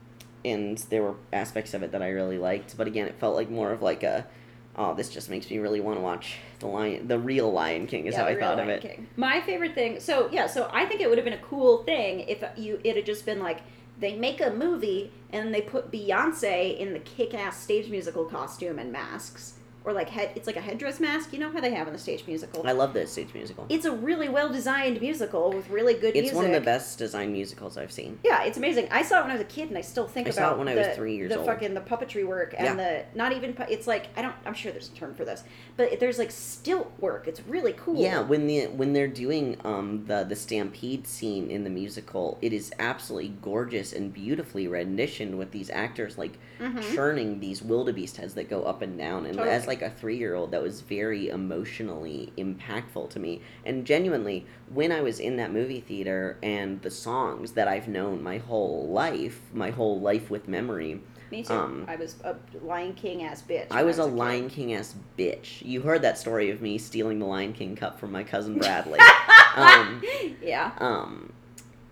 and 0.45 0.79
there 0.91 1.03
were 1.03 1.15
aspects 1.33 1.75
of 1.75 1.83
it 1.83 1.93
that 1.93 2.03
I 2.03 2.09
really 2.09 2.39
liked, 2.39 2.77
but 2.77 2.87
again, 2.87 3.07
it 3.07 3.15
felt 3.21 3.37
like 3.37 3.51
more 3.51 3.71
of 3.73 3.83
like 3.83 4.03
a, 4.03 4.27
oh, 4.75 4.95
this 4.95 5.11
just 5.11 5.29
makes 5.29 5.51
me 5.51 5.59
really 5.59 5.81
want 5.81 5.99
to 5.99 6.01
watch 6.01 6.37
the 6.61 6.67
lion, 6.67 7.07
the 7.07 7.19
real 7.19 7.53
Lion 7.53 7.87
King 7.87 8.07
is 8.07 8.15
Yeah, 8.15 8.23
how 8.23 8.27
I 8.29 8.41
thought 8.41 8.59
of 8.59 8.69
it. 8.69 8.81
King. 8.81 9.07
My 9.17 9.43
favorite 9.43 9.75
thing. 9.75 10.01
So 10.01 10.29
yeah, 10.33 10.47
so 10.47 10.69
I 10.73 10.87
think 10.87 11.03
it 11.03 11.09
would 11.11 11.19
have 11.19 11.25
been 11.27 11.35
a 11.35 11.43
cool 11.43 11.85
thing 11.85 12.21
if 12.21 12.43
you 12.57 12.81
it 12.83 12.97
had 12.97 13.05
just 13.07 13.27
been 13.27 13.41
like 13.41 13.61
they 14.01 14.17
make 14.17 14.41
a 14.41 14.51
movie 14.51 15.13
and 15.33 15.55
they 15.55 15.61
put 15.61 15.93
Beyonce 15.93 16.77
in 16.79 16.93
the 16.93 16.99
kick-ass 17.01 17.63
stage 17.63 17.89
musical 17.89 18.25
costume 18.25 18.79
and 18.79 18.91
masks, 18.91 19.55
or 19.91 19.93
like 19.95 20.09
head. 20.09 20.31
It's 20.35 20.47
like 20.47 20.57
a 20.57 20.61
headdress 20.61 21.01
mask. 21.01 21.33
You 21.33 21.39
know 21.41 21.51
how 21.51 21.61
they 21.61 21.73
have 21.75 21.87
in 21.87 21.93
the 21.93 21.99
stage 21.99 22.25
musical. 22.27 22.67
I 22.67 22.73
love 22.73 22.93
this 22.95 23.13
stage 23.13 23.35
musical. 23.35 23.67
It's 23.69 23.85
a 23.85 23.93
really 23.93 24.29
well 24.29 24.49
designed 24.49 25.01
musical 25.01 25.53
with 25.53 25.69
really 25.69 25.95
good 25.95 26.15
It's 26.17 26.33
music. 26.33 26.37
one 26.37 26.47
of 26.47 26.53
the 26.53 26.61
best 26.61 26.99
designed 26.99 27.33
musicals 27.33 27.77
I've 27.77 27.93
seen. 27.93 28.19
Yeah, 28.25 28.45
it's 28.45 28.57
amazing. 28.57 28.89
I 28.91 29.03
saw 29.03 29.19
it 29.19 29.23
when 29.23 29.31
I 29.31 29.35
was 29.35 29.43
a 29.43 29.45
kid, 29.47 29.69
and 29.69 29.77
I 29.77 29.81
still 29.81 30.07
think 30.07 30.29
I 30.29 30.31
about 30.31 30.51
saw 30.51 30.55
it 30.55 30.59
when 30.59 30.69
I 30.69 30.75
was 30.77 30.97
three 30.97 31.17
years 31.17 31.31
old. 31.33 31.39
the 31.47 31.51
old. 31.51 31.61
fucking 31.61 31.75
the 31.75 31.81
puppetry 31.81 32.27
work 32.27 32.55
and 32.57 32.79
the 32.79 33.05
not 33.15 33.33
even 33.33 33.53
pu- 33.53 33.65
it's 33.69 33.87
like 33.87 34.07
I 34.17 34.23
don't 34.23 34.35
I'm 34.47 34.55
sure 34.55 34.73
there's 34.73 34.89
a 34.89 34.93
term 34.95 35.15
for 35.15 35.25
this, 35.25 35.43
but 35.77 35.99
there's 36.01 36.19
like 36.19 36.31
stilt 36.31 36.91
work. 37.01 37.27
It's 37.27 37.41
really 37.47 37.73
cool. 37.75 38.01
Yeah, 38.01 38.21
when 38.21 38.47
the 38.47 38.67
when 38.69 38.93
they're 38.93 39.09
doing 39.09 39.57
um 39.65 40.05
the 40.07 40.25
the 40.25 40.37
stampede 40.37 41.07
scene 41.07 41.51
in 41.51 41.65
the 41.65 41.71
musical, 41.71 42.39
it 42.41 42.53
is 42.53 42.73
absolutely 42.79 43.31
gorgeous 43.43 43.93
and 43.93 44.13
beautifully 44.13 44.67
renditioned 44.69 45.37
with 45.39 45.51
these 45.51 45.71
actors 45.71 46.17
like 46.19 46.39
Mhm. 46.61 46.95
churning 46.95 47.41
these 47.41 47.63
wildebeest 47.63 48.19
heads 48.19 48.35
that 48.35 48.51
go 48.51 48.63
up 48.65 48.83
and 48.83 48.99
down. 48.99 49.25
And 49.27 49.41
as 49.41 49.63
Totally. 49.63 49.77
Like 49.81 49.93
a 49.93 49.95
three 49.95 50.17
year 50.17 50.35
old, 50.35 50.51
that 50.51 50.63
was 50.63 50.81
very 50.81 51.29
emotionally 51.29 52.33
impactful 52.37 53.11
to 53.11 53.19
me. 53.19 53.43
And 53.65 53.85
genuinely, 53.85 54.47
when 54.73 54.93
I 54.93 55.01
was 55.01 55.21
in 55.21 55.37
that 55.37 55.53
movie 55.53 55.81
theater 55.81 56.39
and 56.43 56.81
the 56.83 56.91
songs 56.91 57.53
that 57.53 57.69
I've 57.69 57.89
known 57.89 58.23
my 58.23 58.39
whole 58.39 58.89
life, 58.89 59.41
my 59.53 59.71
whole 59.71 60.01
life 60.01 60.31
with 60.31 60.49
memory, 60.49 61.01
Me 61.31 61.43
too. 61.43 61.53
Um, 61.53 61.85
I 61.89 61.97
was 61.97 62.17
a 62.25 62.37
Lion 62.63 62.95
King 62.95 63.23
ass 63.25 63.43
bitch. 63.43 63.67
I 63.71 63.77
when 63.77 63.87
was 63.87 63.99
a 63.99 64.05
kid. 64.05 64.15
Lion 64.15 64.51
King 64.51 64.75
ass 64.75 64.95
bitch. 65.19 65.65
You 65.65 65.81
heard 65.83 66.03
that 66.03 66.19
story 66.19 66.51
of 66.51 66.61
me 66.61 66.79
stealing 66.79 67.19
the 67.19 67.27
Lion 67.27 67.53
King 67.53 67.77
cup 67.77 68.01
from 68.01 68.13
my 68.13 68.25
cousin 68.25 68.59
Bradley. 68.59 68.99
um, 69.57 70.03
yeah. 70.43 70.73
um, 70.79 71.33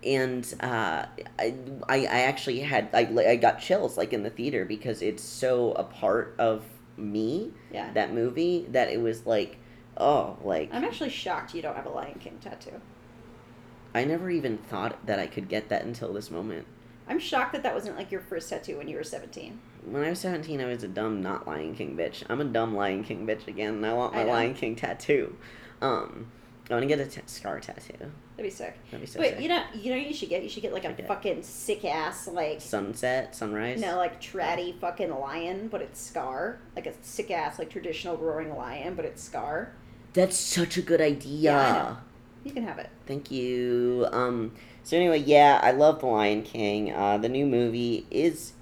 and 0.03 0.53
uh, 0.61 1.05
I, 1.37 1.53
I 1.89 1.97
I 2.05 2.21
actually 2.21 2.59
had 2.59 2.89
I, 2.93 3.01
I 3.27 3.35
got 3.35 3.59
chills 3.59 3.97
like 3.97 4.13
in 4.13 4.23
the 4.23 4.29
theater 4.29 4.63
because 4.63 5.01
it's 5.01 5.21
so 5.21 5.73
a 5.73 5.83
part 5.83 6.35
of 6.39 6.63
me 6.99 7.51
Yeah. 7.71 7.91
that 7.93 8.13
movie 8.13 8.65
that 8.71 8.89
it 8.89 9.01
was 9.01 9.25
like 9.25 9.57
oh 9.97 10.37
like 10.43 10.69
I'm 10.73 10.83
actually 10.83 11.09
shocked 11.09 11.53
you 11.53 11.61
don't 11.61 11.75
have 11.75 11.85
a 11.85 11.89
Lion 11.89 12.19
King 12.19 12.37
tattoo. 12.41 12.81
I 13.93 14.03
never 14.05 14.29
even 14.29 14.57
thought 14.57 15.05
that 15.07 15.17
I 15.19 15.27
could 15.27 15.49
get 15.49 15.69
that 15.69 15.83
until 15.83 16.13
this 16.13 16.29
moment. 16.29 16.67
I'm 17.07 17.17
shocked 17.19 17.53
that 17.53 17.63
that 17.63 17.73
wasn't 17.73 17.97
like 17.97 18.11
your 18.11 18.21
first 18.21 18.49
tattoo 18.49 18.77
when 18.77 18.87
you 18.87 18.95
were 18.95 19.03
17. 19.03 19.59
When 19.85 20.03
I 20.03 20.09
was 20.11 20.19
seventeen, 20.19 20.61
I 20.61 20.65
was 20.65 20.83
a 20.83 20.87
dumb 20.87 21.21
not 21.21 21.47
Lion 21.47 21.73
King 21.73 21.95
bitch. 21.97 22.23
I'm 22.29 22.41
a 22.41 22.45
dumb 22.45 22.75
Lion 22.75 23.03
King 23.03 23.25
bitch 23.25 23.47
again, 23.47 23.75
and 23.75 23.85
I 23.85 23.93
want 23.93 24.13
my 24.13 24.21
I. 24.21 24.25
Lion 24.25 24.53
King 24.53 24.75
tattoo. 24.75 25.35
Um, 25.81 26.27
I 26.69 26.73
want 26.73 26.83
to 26.83 26.87
get 26.87 26.99
a 26.99 27.05
t- 27.09 27.21
scar 27.25 27.59
tattoo. 27.59 27.93
That'd 27.97 28.11
be 28.37 28.49
sick. 28.49 28.77
That'd 28.91 29.01
be 29.01 29.07
so 29.07 29.19
but 29.19 29.29
sick. 29.29 29.41
you 29.41 29.49
know, 29.49 29.63
you 29.73 29.91
know, 29.91 29.97
what 29.97 30.07
you 30.07 30.13
should 30.13 30.29
get. 30.29 30.43
You 30.43 30.49
should 30.49 30.61
get 30.61 30.71
like 30.71 30.85
a 30.85 30.93
fucking 31.03 31.41
sick 31.43 31.83
ass 31.83 32.27
like. 32.27 32.61
Sunset, 32.61 33.35
sunrise. 33.35 33.81
No, 33.81 33.97
like 33.97 34.21
tratty 34.21 34.79
fucking 34.79 35.09
lion, 35.09 35.67
but 35.67 35.81
it's 35.81 35.99
Scar. 35.99 36.59
Like 36.75 36.85
a 36.85 36.93
sick 37.01 37.31
ass, 37.31 37.57
like 37.57 37.69
traditional 37.69 38.17
roaring 38.17 38.55
lion, 38.55 38.93
but 38.95 39.05
it's 39.05 39.23
Scar. 39.23 39.73
That's 40.13 40.37
such 40.37 40.77
a 40.77 40.81
good 40.81 41.01
idea. 41.01 41.51
Yeah, 41.51 41.59
I 41.59 41.71
know. 41.73 41.97
You 42.43 42.51
can 42.51 42.63
have 42.63 42.77
it. 42.79 42.89
Thank 43.07 43.31
you. 43.31 44.07
Um. 44.11 44.51
So 44.83 44.95
anyway, 44.95 45.19
yeah, 45.19 45.59
I 45.61 45.71
love 45.71 45.99
The 45.99 46.05
Lion 46.07 46.41
King. 46.43 46.93
Uh, 46.93 47.17
the 47.17 47.29
new 47.29 47.45
movie 47.45 48.07
is, 48.09 48.53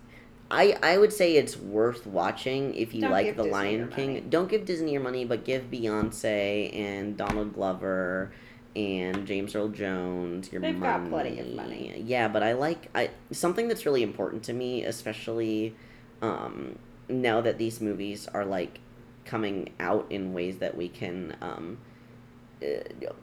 I 0.49 0.77
I 0.81 0.97
would 0.97 1.12
say 1.13 1.36
it's 1.36 1.57
worth 1.57 2.05
watching 2.05 2.73
if 2.75 2.93
you 2.93 3.01
Don't 3.01 3.12
like 3.12 3.36
The 3.36 3.43
Disney 3.43 3.51
Lion 3.51 3.88
King. 3.89 4.07
money. 4.13 4.21
Don't 4.21 4.49
give 4.49 4.65
Disney 4.65 4.93
your 4.93 5.01
money, 5.01 5.25
but 5.25 5.43
give 5.43 5.69
Beyonce 5.69 6.73
and 6.75 7.17
Donald 7.17 7.53
Glover 7.53 8.31
and 8.75 9.25
James 9.25 9.55
Earl 9.55 9.69
Jones 9.69 10.51
your 10.51 10.62
They've 10.62 10.75
money. 10.75 11.03
got 11.03 11.10
plenty 11.10 11.39
of 11.39 11.47
money. 11.53 12.01
Yeah, 12.05 12.27
but 12.27 12.43
I 12.43 12.53
like 12.53 12.89
I 12.95 13.10
something 13.31 13.67
that's 13.67 13.86
really 13.86 14.03
important 14.03 14.43
to 14.43 14.53
me, 14.53 14.83
especially 14.83 15.75
um, 16.21 16.77
now 17.10 17.41
that 17.41 17.57
these 17.57 17.81
movies 17.81 18.27
are 18.33 18.45
like 18.45 18.79
coming 19.25 19.73
out 19.79 20.05
in 20.10 20.31
ways 20.33 20.60
that 20.60 20.77
we 20.77 20.88
can 20.88 21.36
um, 21.41 21.77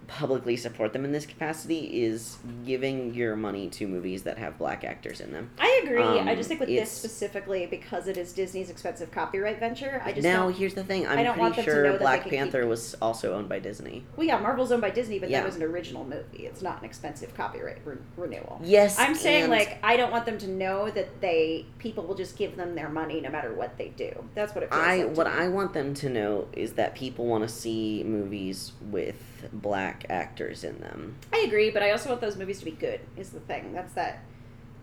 publicly 0.06 0.56
support 0.56 0.92
them 0.92 1.04
in 1.04 1.10
this 1.12 1.26
capacity 1.26 2.04
is 2.04 2.36
giving 2.64 3.12
your 3.14 3.34
money 3.34 3.68
to 3.68 3.88
movies 3.88 4.22
that 4.22 4.38
have 4.38 4.56
black 4.58 4.84
actors 4.84 5.20
in 5.20 5.32
them. 5.32 5.50
I 5.58 5.80
agree. 5.84 6.00
I 6.02 6.18
Um, 6.30 6.36
just 6.36 6.48
think 6.48 6.60
with 6.60 6.68
this 6.68 6.90
specifically, 6.90 7.66
because 7.66 8.06
it 8.06 8.16
is 8.16 8.32
Disney's 8.32 8.70
expensive 8.70 9.10
copyright 9.10 9.58
venture, 9.58 10.00
I 10.04 10.12
just 10.12 10.22
now, 10.22 10.48
here's 10.48 10.74
the 10.74 10.84
thing. 10.84 11.06
I'm 11.06 11.18
I 11.18 11.22
don't 11.24 11.38
want 11.38 11.54
pretty 11.54 11.68
know 11.68 11.74
sure 11.74 11.98
Black 11.98 12.22
can 12.22 12.30
keep- 12.30 12.38
Panther 12.38 12.66
was 12.66 12.94
also 13.02 13.34
owned 13.34 13.48
by 13.48 13.58
Disney. 13.58 14.04
Well, 14.16 14.26
yeah, 14.26 14.38
Marvel's 14.38 14.70
owned 14.70 14.82
by 14.82 14.90
Disney, 14.90 15.18
but 15.18 15.30
Yeah. 15.30 15.40
that 15.40 15.46
was 15.46 15.56
an 15.56 15.62
original 15.64 16.04
movie. 16.04 16.46
It's 16.46 16.62
not 16.62 16.78
an 16.78 16.84
expensive 16.84 17.34
copyright 17.34 17.78
re- 17.84 17.96
renewal. 18.16 18.60
Yes, 18.62 18.98
I'm 18.98 19.14
saying 19.14 19.44
and- 19.44 19.52
like 19.52 19.78
I 19.82 19.96
don't 19.96 20.12
want 20.12 20.26
them 20.26 20.38
to 20.38 20.48
know 20.48 20.90
that 20.90 21.20
they 21.20 21.66
people 21.78 22.04
will 22.04 22.14
just 22.14 22.36
give 22.36 22.56
them 22.56 22.74
their 22.74 22.88
money 22.88 23.20
no 23.20 23.30
matter 23.30 23.52
what 23.52 23.76
they 23.78 23.88
do. 23.88 24.12
That's 24.34 24.54
what 24.54 24.62
it 24.64 24.70
feels 24.70 24.82
I 24.84 24.96
like. 25.04 25.16
what 25.16 25.26
me. 25.26 25.32
I 25.32 25.48
want 25.48 25.72
them 25.72 25.94
to 25.94 26.08
know 26.08 26.46
is 26.52 26.74
that 26.74 26.94
people 26.94 27.26
want 27.26 27.42
to 27.42 27.48
see 27.48 28.04
movies 28.04 28.72
with 28.90 29.16
black 29.52 30.06
actors 30.08 30.64
in 30.64 30.80
them. 30.80 31.16
I 31.32 31.38
agree, 31.46 31.70
but 31.70 31.82
I 31.82 31.90
also 31.90 32.08
want 32.08 32.20
those 32.20 32.36
movies 32.36 32.58
to 32.60 32.64
be 32.64 32.72
good. 32.72 33.00
Is 33.16 33.30
the 33.30 33.40
thing. 33.40 33.72
That's 33.72 33.92
that. 33.94 34.22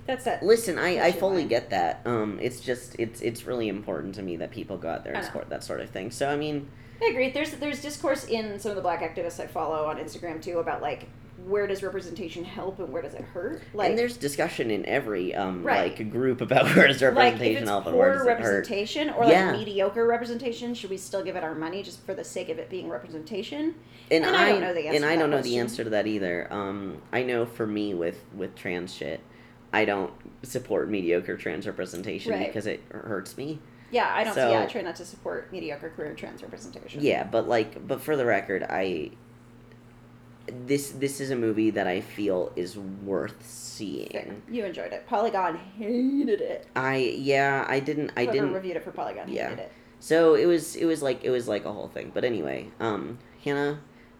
That's 0.07 0.25
that. 0.25 0.43
Listen, 0.43 0.77
I, 0.79 1.07
I 1.07 1.11
fully 1.11 1.39
line. 1.39 1.47
get 1.47 1.69
that. 1.69 2.01
Um, 2.05 2.39
it's 2.41 2.59
just 2.59 2.95
it's 2.99 3.21
it's 3.21 3.45
really 3.45 3.69
important 3.69 4.15
to 4.15 4.21
me 4.21 4.37
that 4.37 4.51
people 4.51 4.77
go 4.77 4.89
out 4.89 5.03
there 5.03 5.13
and 5.13 5.23
support 5.23 5.49
that 5.49 5.63
sort 5.63 5.81
of 5.81 5.89
thing. 5.89 6.11
So 6.11 6.29
I 6.29 6.35
mean, 6.35 6.67
I 7.01 7.05
agree. 7.05 7.31
There's 7.31 7.51
there's 7.51 7.81
discourse 7.81 8.25
in 8.25 8.59
some 8.59 8.71
of 8.71 8.75
the 8.75 8.81
black 8.81 9.01
activists 9.01 9.39
I 9.39 9.47
follow 9.47 9.85
on 9.85 9.97
Instagram 9.97 10.41
too 10.41 10.59
about 10.59 10.81
like 10.81 11.07
where 11.45 11.65
does 11.67 11.81
representation 11.81 12.43
help 12.43 12.79
and 12.79 12.89
where 12.89 13.01
does 13.01 13.13
it 13.13 13.21
hurt? 13.21 13.61
Like 13.73 13.89
and 13.91 13.97
there's 13.99 14.17
discussion 14.17 14.69
in 14.71 14.85
every 14.85 15.33
um 15.33 15.63
Right. 15.63 15.97
like 15.97 16.09
group 16.11 16.41
about 16.41 16.65
where 16.75 16.87
does 16.87 17.01
like 17.01 17.15
representation 17.15 17.63
it's 17.63 17.69
help 17.69 17.85
and 17.87 17.97
where 17.97 18.13
does 18.13 18.21
it 18.21 18.27
hurt. 18.27 18.37
representation 18.39 19.09
or 19.11 19.25
Yeah. 19.25 19.51
like 19.51 19.59
mediocre 19.59 20.05
representation, 20.05 20.73
should 20.73 20.89
we 20.89 20.97
still 20.97 21.23
give 21.23 21.35
it 21.35 21.43
our 21.43 21.55
money 21.55 21.83
just 21.83 22.05
for 22.05 22.13
the 22.13 22.23
sake 22.23 22.49
of 22.49 22.59
it 22.59 22.69
being 22.69 22.89
representation? 22.89 23.75
And, 24.11 24.25
And 24.25 24.35
I, 24.35 24.47
I 24.47 24.49
don't 24.49 24.61
know 24.61 24.73
the 24.73 24.87
answer 24.87 24.95
and 24.95 25.03
to 25.03 25.07
I 25.07 25.15
that 25.15 25.19
don't 25.21 25.29
know 25.31 25.41
the 25.41 25.57
answer 25.57 25.83
to 25.83 25.89
that 25.91 26.07
either. 26.07 26.47
Um, 26.51 27.01
I 27.11 27.23
know 27.23 27.45
for 27.45 27.65
me 27.65 27.93
with 27.93 28.23
with 28.35 28.55
trans 28.55 28.93
shit, 28.93 29.21
I 29.73 29.85
don't 29.85 30.11
support 30.43 30.89
mediocre 30.89 31.37
trans 31.37 31.65
representation 31.65 32.33
Right. 32.33 32.47
because 32.47 32.67
it 32.67 32.81
hurts 32.91 33.37
me. 33.37 33.59
Yeah, 33.89 34.09
I 34.13 34.23
don't. 34.23 34.33
So- 34.33 34.51
yeah, 34.51 34.61
I 34.63 34.65
try 34.67 34.81
not 34.81 34.95
to 34.97 35.05
support 35.05 35.51
mediocre 35.51 35.89
queer 35.89 36.13
trans 36.13 36.41
representation. 36.41 37.01
Yeah, 37.01 37.23
but 37.23 37.47
like, 37.49 37.85
but 37.87 38.01
for 38.01 38.15
the 38.15 38.25
record, 38.25 38.63
I 38.63 39.11
this 40.67 40.91
this 40.91 41.19
is 41.19 41.31
a 41.31 41.35
movie 41.35 41.69
that 41.71 41.87
I 41.87 42.01
feel 42.01 42.51
is 42.55 42.77
worth 42.77 43.45
seeing. 43.45 44.41
You 44.49 44.65
enjoyed 44.65 44.93
it. 44.93 45.07
Polygon 45.07 45.57
hated 45.77 46.41
it. 46.41 46.67
I 46.75 46.97
yeah, 46.97 47.65
I 47.67 47.79
didn't 47.79 48.11
I 48.15 48.21
Whoever 48.23 48.31
didn't 48.37 48.53
reviewed 48.53 48.75
it 48.77 48.83
for 48.83 48.91
Polygon 48.91 49.29
Yeah. 49.29 49.49
hated 49.49 49.59
it. 49.63 49.71
So 49.99 50.35
it 50.35 50.45
was 50.45 50.75
it 50.75 50.85
was 50.85 51.01
like 51.01 51.23
it 51.23 51.29
was 51.29 51.47
like 51.47 51.65
a 51.65 51.71
whole 51.71 51.87
thing. 51.87 52.11
But 52.13 52.23
anyway, 52.23 52.67
um, 52.79 53.19
Hannah, 53.43 53.79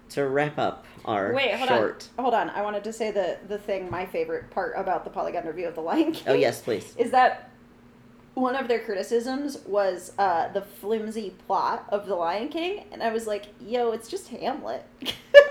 to 0.09 0.27
wrap 0.27 0.57
up 0.57 0.85
our 1.05 1.33
Wait, 1.33 1.53
hold 1.55 1.69
short. 1.69 2.09
on. 2.17 2.23
Hold 2.23 2.33
on. 2.35 2.49
I 2.49 2.61
wanted 2.61 2.83
to 2.85 2.93
say 2.93 3.11
the 3.11 3.37
the 3.47 3.57
thing. 3.57 3.89
My 3.89 4.05
favorite 4.05 4.49
part 4.51 4.73
about 4.77 5.03
the 5.03 5.09
Polygon 5.09 5.45
review 5.45 5.67
of 5.67 5.75
the 5.75 5.81
Lion 5.81 6.11
King. 6.13 6.23
Oh 6.27 6.33
yes, 6.33 6.61
please. 6.61 6.95
is 6.97 7.11
that 7.11 7.50
one 8.33 8.55
of 8.55 8.67
their 8.67 8.79
criticisms 8.79 9.57
was 9.65 10.13
uh, 10.17 10.47
the 10.53 10.61
flimsy 10.61 11.31
plot 11.47 11.85
of 11.89 12.05
The 12.07 12.15
Lion 12.15 12.47
King, 12.49 12.85
and 12.91 13.03
I 13.03 13.11
was 13.11 13.27
like, 13.27 13.45
"Yo, 13.59 13.91
it's 13.91 14.07
just 14.07 14.29
Hamlet." 14.29 14.85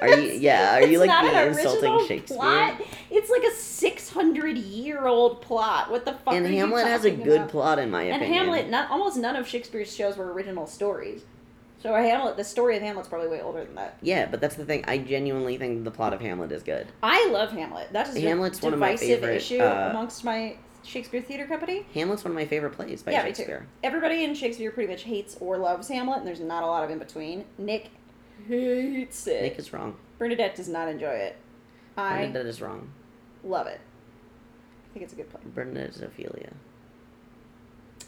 Are 0.00 0.08
you- 0.08 0.32
yeah, 0.40 0.76
are 0.76 0.86
you, 0.86 0.98
like, 0.98 1.10
being 1.20 1.48
insulting 1.48 2.06
Shakespeare? 2.06 2.38
Plot. 2.38 2.80
It's 3.10 3.30
like 3.30 3.42
a 3.44 3.54
six 3.54 4.10
hundred 4.10 4.56
year 4.56 5.06
old 5.06 5.42
plot. 5.42 5.90
What 5.90 6.04
the 6.04 6.12
fuck? 6.12 6.34
And 6.34 6.46
Hamlet 6.46 6.86
has 6.86 7.04
a 7.04 7.10
good 7.10 7.36
about? 7.36 7.48
plot 7.50 7.78
in 7.78 7.90
my 7.90 8.02
And 8.04 8.22
opinion. 8.22 8.40
And 8.42 8.48
Hamlet, 8.50 8.70
not 8.70 8.90
almost 8.90 9.18
none 9.18 9.36
of 9.36 9.46
Shakespeare's 9.46 9.94
shows 9.94 10.16
were 10.16 10.32
original 10.32 10.66
stories. 10.66 11.22
So 11.82 11.94
Hamlet, 11.94 12.36
the 12.36 12.44
story 12.44 12.76
of 12.76 12.82
Hamlet's 12.82 13.08
probably 13.08 13.28
way 13.28 13.40
older 13.40 13.64
than 13.64 13.74
that. 13.76 13.96
Yeah, 14.02 14.26
but 14.26 14.40
that's 14.40 14.54
the 14.54 14.66
thing. 14.66 14.84
I 14.86 14.98
genuinely 14.98 15.56
think 15.56 15.84
the 15.84 15.90
plot 15.90 16.12
of 16.12 16.20
Hamlet 16.20 16.52
is 16.52 16.62
good. 16.62 16.86
I 17.02 17.28
love 17.30 17.52
Hamlet. 17.52 17.92
That 17.92 18.08
is 18.08 18.16
a 18.16 18.20
Hamlet's 18.20 18.60
one 18.60 18.74
of 18.74 18.78
my 18.78 18.90
divisive 18.92 19.20
favorite, 19.20 19.36
issue 19.36 19.60
uh, 19.60 19.88
amongst 19.90 20.22
my 20.22 20.56
Shakespeare 20.82 21.20
theater 21.20 21.46
company. 21.46 21.84
Hamlet's 21.94 22.24
one 22.24 22.32
of 22.32 22.36
my 22.36 22.46
favorite 22.46 22.70
plays 22.72 23.02
by 23.02 23.12
Yeah, 23.12 23.24
me 23.24 23.32
too. 23.32 23.58
Everybody 23.82 24.24
in 24.24 24.34
Shakespeare 24.34 24.70
pretty 24.70 24.90
much 24.90 25.02
hates 25.02 25.36
or 25.40 25.58
loves 25.58 25.88
Hamlet, 25.88 26.18
and 26.18 26.26
there's 26.26 26.40
not 26.40 26.62
a 26.62 26.66
lot 26.66 26.82
of 26.84 26.90
in 26.90 26.98
between. 26.98 27.44
Nick 27.58 27.90
hates 28.48 29.26
it. 29.26 29.42
Nick 29.42 29.58
is 29.58 29.72
wrong. 29.72 29.96
Bernadette 30.18 30.54
does 30.54 30.68
not 30.68 30.88
enjoy 30.88 31.06
it. 31.12 31.36
I 31.96 32.18
Bernadette 32.20 32.46
is 32.46 32.60
wrong. 32.62 32.90
love 33.44 33.66
it. 33.66 33.80
I 33.80 34.92
think 34.94 35.04
it's 35.04 35.12
a 35.12 35.16
good 35.16 35.30
play. 35.30 35.40
Bernadette 35.54 35.90
is 35.90 36.00
Ophelia. 36.02 36.52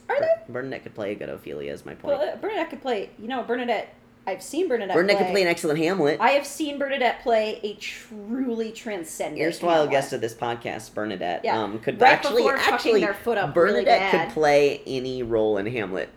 Are 0.09 0.17
Ber- 0.17 0.21
they? 0.47 0.53
Bernadette 0.53 0.83
could 0.83 0.95
play 0.95 1.13
a 1.13 1.15
good 1.15 1.29
Ophelia. 1.29 1.73
Is 1.73 1.85
my 1.87 1.95
point. 1.95 2.19
Well, 2.19 2.29
uh, 2.29 2.37
Bernadette 2.37 2.71
could 2.71 2.83
play. 2.83 3.11
You 3.19 3.29
know, 3.29 3.43
Bernadette. 3.43 3.95
I've 4.27 4.43
seen 4.43 4.69
Bernadette. 4.69 4.95
Play. 4.95 5.03
Bernadette 5.03 5.17
play. 5.19 5.27
could 5.27 5.33
play 5.33 5.43
an 5.43 5.49
excellent 5.49 5.79
Hamlet. 5.81 6.21
I 6.21 6.31
have 6.31 6.47
seen 6.47 6.79
Bernadette 6.79 7.23
play 7.23 7.59
a 7.63 7.75
truly 7.75 8.71
transcendent. 8.71 9.43
Erstwhile 9.43 9.75
Hamlet. 9.79 9.91
guest 9.91 10.13
of 10.13 10.21
this 10.21 10.35
podcast, 10.35 10.95
Bernadette, 10.95 11.41
Yeah. 11.45 11.61
um, 11.61 11.81
could 11.81 12.01
Right 12.01 12.13
actually 12.13 12.49
actually 12.49 13.01
their 13.01 13.15
foot 13.15 13.37
up 13.37 13.57
really 13.57 13.81
Bernadette 13.85 14.13
bad. 14.13 14.27
could 14.29 14.35
play 14.35 14.81
any 14.87 15.23
role 15.23 15.59
in 15.59 15.67
Hamlet. 15.67 16.09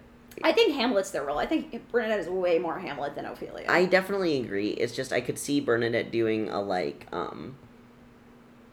I 0.43 0.51
think 0.51 0.75
Hamlet's 0.75 1.11
their 1.11 1.23
role. 1.23 1.39
I 1.39 1.45
think 1.47 1.89
Bernadette 1.91 2.19
is 2.19 2.27
way 2.27 2.59
more 2.59 2.77
Hamlet 2.77 3.15
than 3.15 3.25
Ophelia. 3.25 3.65
I 3.69 3.85
definitely 3.85 4.39
agree. 4.41 4.69
It's 4.71 4.93
just 4.93 5.11
I 5.13 5.21
could 5.21 5.39
see 5.39 5.59
Bernadette 5.59 6.11
doing 6.11 6.49
a 6.49 6.61
like 6.61 7.07
um 7.11 7.55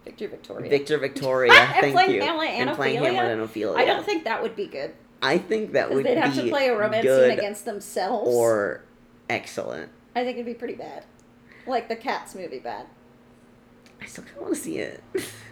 Victor 0.04 0.28
Victoria. 0.28 0.68
Victor 0.68 0.98
Victoria. 0.98 1.52
And 1.54 1.74
thank 1.80 1.94
playing 1.94 2.10
you. 2.16 2.20
Hamlet 2.22 2.48
and 2.50 2.70
playing 2.76 2.98
Ophelia? 2.98 3.16
Hamlet 3.18 3.32
and 3.34 3.42
Ophelia. 3.42 3.78
I 3.78 3.84
don't 3.84 4.04
think 4.04 4.24
that 4.24 4.42
would 4.42 4.56
be 4.56 4.66
good 4.66 4.92
I 5.22 5.38
think 5.38 5.72
that 5.72 5.90
would 5.92 6.04
they'd 6.04 6.18
have 6.18 6.34
to 6.34 6.48
play 6.48 6.66
a 6.68 6.76
romance 6.76 7.06
scene 7.06 7.30
against 7.30 7.64
themselves. 7.64 8.28
or 8.34 8.82
excellent. 9.32 9.90
I 10.14 10.24
think 10.24 10.36
it'd 10.36 10.46
be 10.46 10.54
pretty 10.54 10.74
bad, 10.74 11.04
like 11.66 11.88
the 11.88 11.96
Cats 11.96 12.34
movie 12.34 12.58
bad. 12.58 12.86
I 14.00 14.06
still 14.06 14.24
kind 14.24 14.36
of 14.38 14.42
want 14.42 14.54
to 14.56 14.60
see 14.60 14.78
it. 14.78 15.00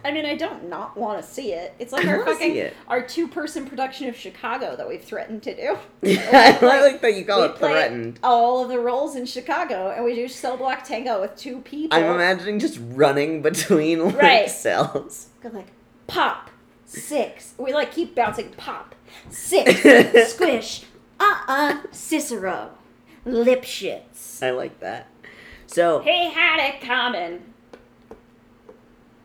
I 0.03 0.11
mean, 0.11 0.25
I 0.25 0.35
don't 0.35 0.67
not 0.67 0.97
want 0.97 1.21
to 1.23 1.25
see 1.27 1.53
it. 1.53 1.73
It's 1.79 1.93
like 1.93 2.05
I 2.05 2.15
our 2.17 2.25
fucking 2.25 2.71
our 2.89 3.01
two 3.01 3.29
person 3.29 3.65
production 3.65 4.09
of 4.09 4.15
Chicago 4.17 4.75
that 4.75 4.89
we've 4.89 5.01
threatened 5.03 5.41
to 5.43 5.55
do. 5.55 5.77
I 6.05 6.59
like 6.61 6.99
that 7.01 7.15
you 7.15 7.23
call 7.23 7.43
it 7.43 7.57
threatened. 7.57 8.19
all 8.21 8.61
of 8.61 8.67
the 8.69 8.77
roles 8.79 9.15
in 9.15 9.25
Chicago, 9.25 9.89
and 9.95 10.03
we 10.03 10.15
do 10.15 10.27
cell 10.27 10.57
block 10.57 10.83
tango 10.83 11.21
with 11.21 11.35
two 11.37 11.59
people. 11.59 11.97
I'm 11.97 12.03
imagining 12.13 12.59
just 12.59 12.77
running 12.81 13.41
between 13.41 14.03
like 14.05 14.15
Right. 14.21 14.49
cells. 14.49 15.27
Go 15.41 15.47
like 15.49 15.67
pop 16.07 16.49
six. 16.85 17.53
We 17.57 17.73
like 17.73 17.93
keep 17.93 18.15
bouncing 18.15 18.49
pop 18.57 18.95
six 19.29 19.79
squish. 20.33 20.83
Uh 21.21 21.37
uh 21.47 21.81
Cicero 21.91 22.71
Lipschitz. 23.25 24.41
I 24.43 24.51
like 24.51 24.79
that. 24.79 25.07
So 25.67 25.99
He 25.99 26.29
had 26.31 26.59
it 26.73 26.81
coming. 26.81 27.41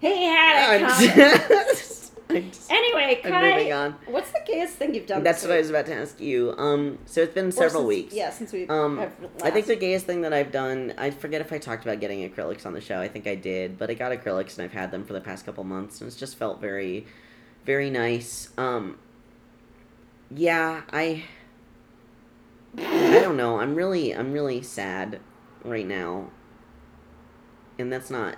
He 0.00 0.24
had 0.26 0.80
it 0.80 0.86
coming. 0.86 1.38
just, 1.70 2.12
just- 2.28 2.70
Anyway, 2.70 3.20
I'm 3.24 3.32
moving 3.56 3.72
on. 3.72 3.92
what's 4.06 4.32
the 4.32 4.40
gayest 4.44 4.74
thing 4.74 4.94
you've 4.94 5.06
done? 5.06 5.22
That's 5.22 5.42
what 5.44 5.52
I 5.52 5.58
was 5.58 5.70
about 5.70 5.86
to 5.86 5.94
ask 5.94 6.20
you. 6.20 6.54
Um, 6.58 6.98
so 7.06 7.22
it's 7.22 7.32
been 7.32 7.46
Or 7.48 7.50
several 7.52 7.82
since- 7.82 7.88
weeks. 7.88 8.14
Yeah, 8.14 8.30
since 8.30 8.52
we 8.52 8.66
Um, 8.68 8.98
I 9.44 9.50
think 9.50 9.66
the 9.66 9.76
gayest 9.76 10.06
thing 10.06 10.22
that 10.22 10.32
I've 10.32 10.50
done, 10.50 10.92
I 10.98 11.10
forget 11.10 11.40
if 11.40 11.52
I 11.52 11.58
talked 11.58 11.84
about 11.84 12.00
getting 12.00 12.28
acrylics 12.28 12.66
on 12.66 12.72
the 12.74 12.80
show. 12.80 12.98
I 13.00 13.06
think 13.08 13.26
I 13.28 13.36
did, 13.36 13.78
but 13.78 13.90
I 13.90 13.94
got 13.94 14.10
acrylics 14.12 14.58
and 14.58 14.64
I've 14.64 14.72
had 14.72 14.90
them 14.90 15.04
for 15.04 15.12
the 15.12 15.20
past 15.20 15.46
couple 15.46 15.62
months, 15.64 16.00
and 16.00 16.08
it's 16.08 16.16
just 16.16 16.36
felt 16.36 16.60
very, 16.60 17.06
very 17.64 17.90
nice. 17.90 18.50
Um, 18.58 18.98
yeah, 20.34 20.82
I, 20.92 21.24
I 22.78 23.20
don't 23.20 23.36
know. 23.36 23.60
I'm 23.60 23.74
really, 23.74 24.14
I'm 24.14 24.32
really 24.32 24.62
sad 24.62 25.20
right 25.64 25.86
now, 25.86 26.30
and 27.78 27.92
that's 27.92 28.10
not, 28.10 28.36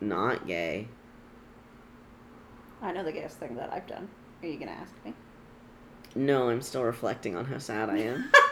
not 0.00 0.46
gay. 0.46 0.88
I 2.82 2.92
know 2.92 3.04
the 3.04 3.12
gayest 3.12 3.38
thing 3.38 3.56
that 3.56 3.72
I've 3.72 3.86
done. 3.86 4.08
Are 4.42 4.48
you 4.48 4.58
gonna 4.58 4.72
ask 4.72 4.92
me? 5.04 5.14
No, 6.14 6.48
I'm 6.50 6.62
still 6.62 6.82
reflecting 6.82 7.36
on 7.36 7.44
how 7.46 7.58
sad 7.58 7.90
I 7.90 7.98
am. 7.98 8.32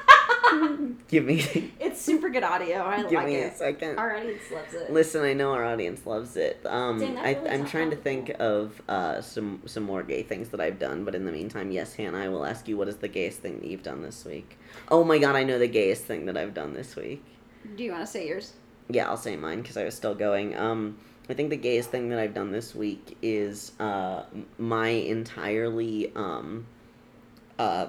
Give 1.08 1.24
me, 1.24 1.72
It's 1.80 2.00
super 2.00 2.28
good 2.28 2.42
audio. 2.42 2.84
I 2.84 3.02
give 3.02 3.12
like 3.12 3.26
me 3.26 3.36
a 3.36 3.46
it. 3.48 3.56
second. 3.56 3.98
Our 3.98 4.16
audience 4.16 4.42
loves 4.52 4.74
it. 4.74 4.92
Listen, 4.92 5.22
I 5.24 5.32
know 5.32 5.52
our 5.52 5.64
audience 5.64 6.06
loves 6.06 6.36
it. 6.36 6.60
Um, 6.66 6.98
Dang, 7.00 7.16
I, 7.18 7.34
really 7.34 7.50
I'm 7.50 7.66
trying 7.66 7.90
to 7.90 7.96
think 7.96 8.30
of 8.38 8.80
uh, 8.88 9.20
some 9.20 9.62
some 9.66 9.84
more 9.84 10.02
gay 10.02 10.22
things 10.22 10.50
that 10.50 10.60
I've 10.60 10.78
done, 10.78 11.04
but 11.04 11.14
in 11.14 11.24
the 11.24 11.32
meantime, 11.32 11.70
yes, 11.70 11.94
Hannah, 11.94 12.18
I 12.18 12.28
will 12.28 12.44
ask 12.44 12.68
you 12.68 12.76
what 12.76 12.88
is 12.88 12.96
the 12.96 13.08
gayest 13.08 13.40
thing 13.40 13.60
that 13.60 13.68
you've 13.68 13.82
done 13.82 14.02
this 14.02 14.24
week. 14.24 14.58
Oh 14.90 15.02
my 15.04 15.18
god, 15.18 15.34
I 15.34 15.44
know 15.44 15.58
the 15.58 15.68
gayest 15.68 16.04
thing 16.04 16.26
that 16.26 16.36
I've 16.36 16.54
done 16.54 16.74
this 16.74 16.94
week. 16.96 17.24
Do 17.76 17.82
you 17.82 17.92
want 17.92 18.02
to 18.04 18.06
say 18.06 18.28
yours? 18.28 18.52
Yeah, 18.88 19.08
I'll 19.08 19.16
say 19.16 19.36
mine 19.36 19.62
because 19.62 19.76
I 19.76 19.84
was 19.84 19.94
still 19.94 20.14
going. 20.14 20.56
Um, 20.56 20.98
I 21.28 21.34
think 21.34 21.50
the 21.50 21.56
gayest 21.56 21.90
thing 21.90 22.08
that 22.08 22.18
I've 22.18 22.32
done 22.32 22.52
this 22.52 22.74
week 22.74 23.16
is 23.20 23.72
uh, 23.78 24.22
my 24.56 24.88
entirely 24.88 26.10
um, 26.16 26.66
uh, 27.58 27.88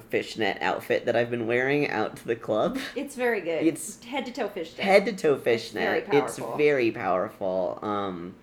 fishnet 0.00 0.58
outfit 0.60 1.06
that 1.06 1.16
I've 1.16 1.30
been 1.30 1.46
wearing 1.46 1.88
out 1.90 2.16
to 2.16 2.26
the 2.26 2.36
club. 2.36 2.78
It's 2.96 3.14
very 3.16 3.40
good. 3.40 3.66
It's 3.66 4.02
head 4.04 4.26
to 4.26 4.32
toe 4.32 4.48
fish 4.48 4.72
day. 4.74 4.82
head 4.82 5.04
to 5.06 5.12
toe 5.12 5.34
very 5.36 5.58
fishnet. 5.58 6.04
It's 6.12 6.38
powerful. 6.38 6.56
very 6.56 6.90
powerful. 6.90 7.78
Um, 7.82 8.34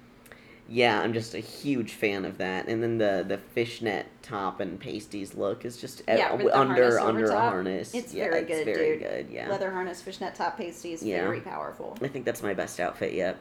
yeah, 0.69 0.99
I'm 0.99 1.13
just 1.13 1.33
a 1.33 1.39
huge 1.39 1.93
fan 1.93 2.25
of 2.25 2.37
that. 2.39 2.67
And 2.67 2.83
then 2.83 2.97
the 2.97 3.23
the 3.27 3.37
fishnet 3.37 4.05
top 4.21 4.59
and 4.59 4.79
pasties 4.79 5.33
look 5.33 5.63
is 5.65 5.77
just 5.77 6.01
Yeah, 6.07 6.31
under 6.33 6.51
harness 6.51 6.95
under 6.97 7.25
a 7.31 7.39
harness. 7.39 7.93
It's 7.93 8.13
yeah, 8.13 8.25
very 8.25 8.39
it's 8.41 8.47
good, 8.49 8.65
very 8.65 8.97
dude. 8.97 9.07
good. 9.07 9.29
Yeah, 9.29 9.49
Leather 9.49 9.71
harness, 9.71 10.01
fishnet 10.01 10.35
top, 10.35 10.57
pasties. 10.57 11.01
Yeah. 11.03 11.21
Very 11.23 11.39
powerful. 11.41 11.97
I 12.01 12.07
think 12.09 12.25
that's 12.25 12.43
my 12.43 12.53
best 12.53 12.79
outfit 12.79 13.13
yet. 13.13 13.37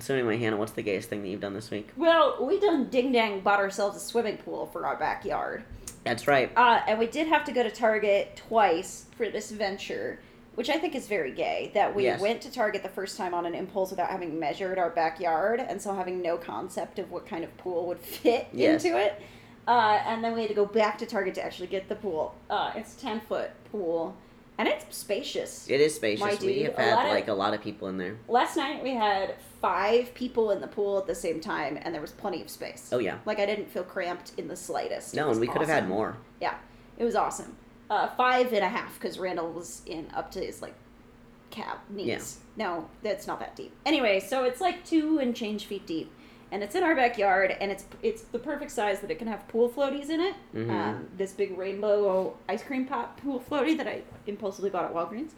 So 0.00 0.14
anyway, 0.14 0.38
Hannah, 0.38 0.56
what's 0.56 0.72
the 0.72 0.82
gayest 0.82 1.08
thing 1.08 1.22
that 1.22 1.28
you've 1.28 1.40
done 1.40 1.54
this 1.54 1.70
week? 1.70 1.88
Well, 1.96 2.44
we 2.44 2.58
done 2.58 2.88
ding 2.88 3.12
dang 3.12 3.40
bought 3.40 3.60
ourselves 3.60 3.96
a 3.96 4.00
swimming 4.00 4.38
pool 4.38 4.66
for 4.66 4.86
our 4.86 4.96
backyard. 4.96 5.64
That's 6.02 6.26
right. 6.26 6.50
Uh, 6.56 6.80
and 6.86 6.98
we 6.98 7.06
did 7.06 7.28
have 7.28 7.44
to 7.44 7.52
go 7.52 7.62
to 7.62 7.70
Target 7.70 8.36
twice 8.48 9.06
for 9.16 9.28
this 9.30 9.50
venture, 9.50 10.18
which 10.56 10.68
I 10.68 10.78
think 10.78 10.94
is 10.94 11.06
very 11.06 11.32
gay. 11.32 11.70
That 11.74 11.94
we 11.94 12.04
Yes. 12.04 12.20
went 12.20 12.42
to 12.42 12.52
Target 12.52 12.82
the 12.82 12.88
first 12.88 13.16
time 13.16 13.32
on 13.34 13.46
an 13.46 13.54
impulse 13.54 13.90
without 13.90 14.10
having 14.10 14.38
measured 14.38 14.78
our 14.78 14.90
backyard, 14.90 15.60
and 15.60 15.80
so 15.80 15.94
having 15.94 16.20
no 16.20 16.36
concept 16.36 16.98
of 16.98 17.10
what 17.10 17.26
kind 17.26 17.44
of 17.44 17.56
pool 17.56 17.86
would 17.86 18.00
fit 18.00 18.48
Yes. 18.52 18.84
into 18.84 18.98
it. 18.98 19.20
Uh, 19.66 20.00
and 20.04 20.22
then 20.22 20.34
we 20.34 20.40
had 20.40 20.48
to 20.48 20.54
go 20.54 20.66
back 20.66 20.98
to 20.98 21.06
Target 21.06 21.34
to 21.36 21.42
actually 21.44 21.68
get 21.68 21.88
the 21.88 21.94
pool. 21.96 22.34
Uh, 22.50 22.72
it's 22.74 22.96
a 22.96 23.00
ten 23.00 23.20
foot 23.20 23.50
pool, 23.70 24.14
and 24.58 24.68
it's 24.68 24.96
spacious. 24.96 25.68
It 25.68 25.80
is 25.80 25.94
spacious. 25.94 26.20
My 26.20 26.36
we 26.40 26.54
dude, 26.54 26.66
have 26.66 26.76
had 26.76 27.06
of- 27.06 27.12
like 27.12 27.28
a 27.28 27.34
lot 27.34 27.54
of 27.54 27.62
people 27.62 27.88
in 27.88 27.98
there. 27.98 28.16
Last 28.28 28.56
night 28.56 28.82
we 28.82 28.90
had 28.94 29.34
five 29.60 30.14
people 30.14 30.50
in 30.50 30.60
the 30.60 30.66
pool 30.66 30.98
at 30.98 31.06
the 31.06 31.14
same 31.14 31.40
time, 31.40 31.78
and 31.80 31.94
there 31.94 32.00
was 32.02 32.12
plenty 32.12 32.42
of 32.42 32.48
space. 32.50 32.90
Oh 32.92 32.98
yeah. 32.98 33.18
Like 33.24 33.38
I 33.38 33.46
didn't 33.46 33.70
feel 33.70 33.84
cramped 33.84 34.32
in 34.36 34.48
the 34.48 34.56
slightest. 34.56 35.14
No, 35.14 35.30
and 35.30 35.40
we 35.40 35.46
could 35.46 35.60
have 35.60 35.70
had 35.70 35.88
more. 35.88 36.16
Yeah, 36.40 36.56
it 36.98 37.04
was 37.04 37.14
awesome. 37.14 37.56
Uh, 37.90 38.08
five 38.16 38.52
and 38.52 38.64
a 38.64 38.68
half 38.68 38.94
because 38.94 39.18
Randall 39.18 39.50
was 39.50 39.82
in 39.86 40.08
up 40.14 40.30
to 40.32 40.40
his 40.40 40.62
like 40.62 40.74
cab 41.50 41.78
knees. 41.90 42.38
No, 42.56 42.88
that's 43.02 43.26
not 43.26 43.40
that 43.40 43.56
deep. 43.56 43.72
Anyway, 43.84 44.20
so 44.20 44.44
it's 44.44 44.60
like 44.60 44.84
two 44.84 45.18
and 45.18 45.34
change 45.34 45.66
feet 45.66 45.86
deep, 45.86 46.10
and 46.54 46.62
it's 46.62 46.74
in 46.74 46.82
our 46.82 46.94
backyard, 46.94 47.54
and 47.60 47.70
it's 47.70 47.84
it's 48.02 48.22
the 48.22 48.38
perfect 48.38 48.70
size 48.70 49.00
that 49.00 49.10
it 49.10 49.18
can 49.18 49.28
have 49.28 49.46
pool 49.48 49.68
floaties 49.68 50.08
in 50.08 50.20
it. 50.20 50.34
Mhm. 50.54 50.70
Um, 50.70 51.08
this 51.18 51.32
big 51.32 51.58
rainbow 51.58 52.36
ice 52.48 52.62
cream 52.62 52.86
pop 52.86 53.20
pool 53.20 53.40
floaty 53.50 53.76
that 53.76 53.88
I 53.88 54.02
impulsively 54.26 54.70
bought 54.70 54.84
at 54.86 54.94
Walgreens, 54.94 55.32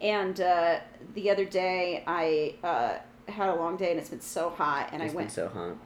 and 0.00 0.40
uh, 0.40 0.78
the 1.14 1.30
other 1.30 1.44
day 1.44 2.04
I 2.06 2.54
uh, 2.62 2.98
had 3.32 3.48
a 3.48 3.54
long 3.56 3.76
day 3.76 3.90
and 3.90 3.98
it's 3.98 4.10
been 4.10 4.20
so 4.20 4.50
hot, 4.50 4.90
and 4.92 5.02
It's 5.02 5.10
I 5.10 5.14
been 5.14 5.16
went 5.16 5.32
so 5.32 5.48
hot. 5.48 5.76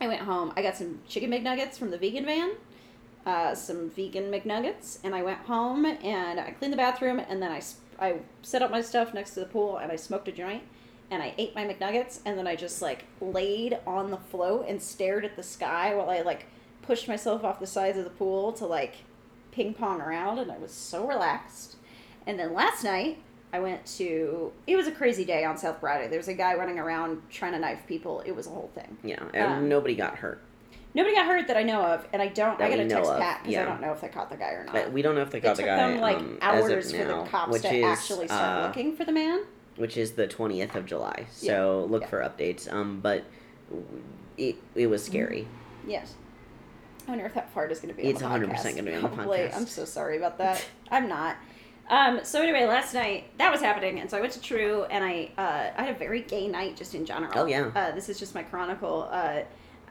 I 0.00 0.08
went 0.08 0.22
home. 0.22 0.52
I 0.56 0.62
got 0.62 0.76
some 0.76 1.00
chicken 1.08 1.30
McNuggets 1.30 1.76
from 1.76 1.90
the 1.90 1.98
vegan 1.98 2.24
van. 2.24 2.52
uh, 3.26 3.54
some 3.54 3.90
vegan 3.90 4.30
McNuggets, 4.30 4.98
and 5.04 5.14
I 5.14 5.22
went 5.22 5.40
home 5.40 5.84
and 5.84 6.40
I 6.40 6.52
cleaned 6.52 6.72
the 6.72 6.78
bathroom, 6.78 7.18
and 7.28 7.42
then 7.42 7.52
I, 7.52 7.60
I 7.98 8.20
set 8.42 8.62
up 8.62 8.70
my 8.70 8.80
stuff 8.80 9.12
next 9.12 9.34
to 9.34 9.40
the 9.40 9.46
pool, 9.46 9.76
and 9.76 9.92
I 9.92 9.96
smoked 9.96 10.26
a 10.28 10.32
joint, 10.32 10.62
and 11.10 11.22
I 11.22 11.34
ate 11.38 11.54
my 11.54 11.64
McNuggets, 11.64 12.20
and 12.24 12.38
then 12.38 12.46
I 12.46 12.56
just 12.56 12.80
like 12.80 13.04
laid 13.20 13.78
on 13.86 14.10
the 14.10 14.16
float 14.16 14.66
and 14.68 14.80
stared 14.80 15.24
at 15.24 15.36
the 15.36 15.42
sky 15.42 15.94
while 15.94 16.10
I 16.10 16.22
like 16.22 16.46
pushed 16.82 17.08
myself 17.08 17.44
off 17.44 17.60
the 17.60 17.66
sides 17.66 17.98
of 17.98 18.04
the 18.04 18.10
pool 18.10 18.52
to 18.54 18.66
like 18.66 18.96
ping 19.50 19.74
pong 19.74 20.00
around, 20.00 20.38
and 20.38 20.50
I 20.50 20.58
was 20.58 20.72
so 20.72 21.06
relaxed. 21.06 21.76
And 22.26 22.38
then 22.38 22.54
last 22.54 22.84
night, 22.84 23.18
I 23.52 23.58
went 23.58 23.84
to. 23.98 24.52
It 24.66 24.76
was 24.76 24.86
a 24.86 24.92
crazy 24.92 25.24
day 25.24 25.44
on 25.44 25.58
South 25.58 25.80
Friday. 25.80 26.08
There 26.08 26.18
was 26.18 26.28
a 26.28 26.34
guy 26.34 26.54
running 26.54 26.78
around 26.78 27.22
trying 27.30 27.52
to 27.52 27.58
knife 27.58 27.80
people. 27.86 28.20
It 28.20 28.32
was 28.32 28.46
a 28.46 28.50
whole 28.50 28.70
thing. 28.74 28.96
Yeah, 29.02 29.22
and 29.34 29.54
Um, 29.54 29.68
nobody 29.68 29.94
got 29.94 30.16
hurt. 30.16 30.40
Nobody 30.92 31.14
got 31.14 31.26
hurt 31.26 31.46
that 31.46 31.56
I 31.56 31.62
know 31.62 31.82
of, 31.82 32.06
and 32.12 32.20
I 32.20 32.28
don't. 32.28 32.58
That 32.58 32.66
I 32.66 32.76
got 32.76 32.82
to 32.82 32.88
text 32.88 33.10
of, 33.10 33.20
Pat 33.20 33.42
because 33.42 33.54
yeah. 33.54 33.62
I 33.62 33.64
don't 33.66 33.80
know 33.80 33.92
if 33.92 34.00
they 34.00 34.08
caught 34.08 34.30
the 34.30 34.36
guy 34.36 34.50
or 34.50 34.64
not. 34.64 34.74
But 34.74 34.92
we 34.92 35.02
don't 35.02 35.14
know 35.14 35.22
if 35.22 35.30
they 35.30 35.38
it 35.38 35.42
got 35.42 35.56
took 35.56 35.64
the 35.64 35.70
guy 35.70 35.90
them 35.90 36.00
like 36.00 36.16
um, 36.16 36.38
hours 36.40 36.92
of 36.92 37.00
for 37.00 37.04
the 37.04 37.24
cops 37.24 37.60
to 37.60 37.74
is 37.76 37.84
actually 37.84 38.26
start 38.26 38.64
uh, 38.64 38.66
looking 38.66 38.96
for 38.96 39.04
the 39.04 39.12
man. 39.12 39.44
Which 39.80 39.96
is 39.96 40.12
the 40.12 40.28
20th 40.28 40.74
of 40.74 40.84
July. 40.84 41.26
So 41.32 41.86
look 41.88 42.02
yeah. 42.02 42.08
for 42.08 42.20
updates. 42.20 42.70
Um, 42.70 43.00
but 43.00 43.24
it, 44.36 44.56
it 44.74 44.86
was 44.88 45.02
scary. 45.02 45.48
Yes. 45.86 46.14
I 47.06 47.10
wonder 47.10 47.24
if 47.24 47.34
that 47.34 47.50
fart 47.52 47.72
is 47.72 47.80
going 47.80 47.94
to 47.94 48.00
be. 48.00 48.06
It's 48.06 48.22
on 48.22 48.40
the 48.40 48.46
100% 48.46 48.76
gonna 48.76 48.82
be 48.82 48.94
on 48.94 49.02
the 49.02 49.08
Probably. 49.08 49.38
podcast. 49.38 49.56
I'm 49.56 49.66
so 49.66 49.86
sorry 49.86 50.18
about 50.18 50.36
that. 50.38 50.64
I'm 50.90 51.08
not. 51.08 51.36
Um, 51.88 52.20
so 52.22 52.40
anyway, 52.40 52.66
last 52.66 52.94
night 52.94 53.36
that 53.38 53.50
was 53.50 53.60
happening, 53.60 53.98
and 53.98 54.08
so 54.08 54.16
I 54.16 54.20
went 54.20 54.34
to 54.34 54.40
True, 54.40 54.84
and 54.84 55.02
I 55.02 55.30
uh, 55.36 55.70
I 55.76 55.82
had 55.82 55.96
a 55.96 55.98
very 55.98 56.20
gay 56.22 56.46
night 56.46 56.76
just 56.76 56.94
in 56.94 57.04
general. 57.04 57.32
Oh, 57.34 57.46
yeah. 57.46 57.72
Uh, 57.74 57.90
this 57.92 58.08
is 58.08 58.16
just 58.16 58.32
my 58.32 58.44
chronicle. 58.44 59.08
Uh, 59.10 59.40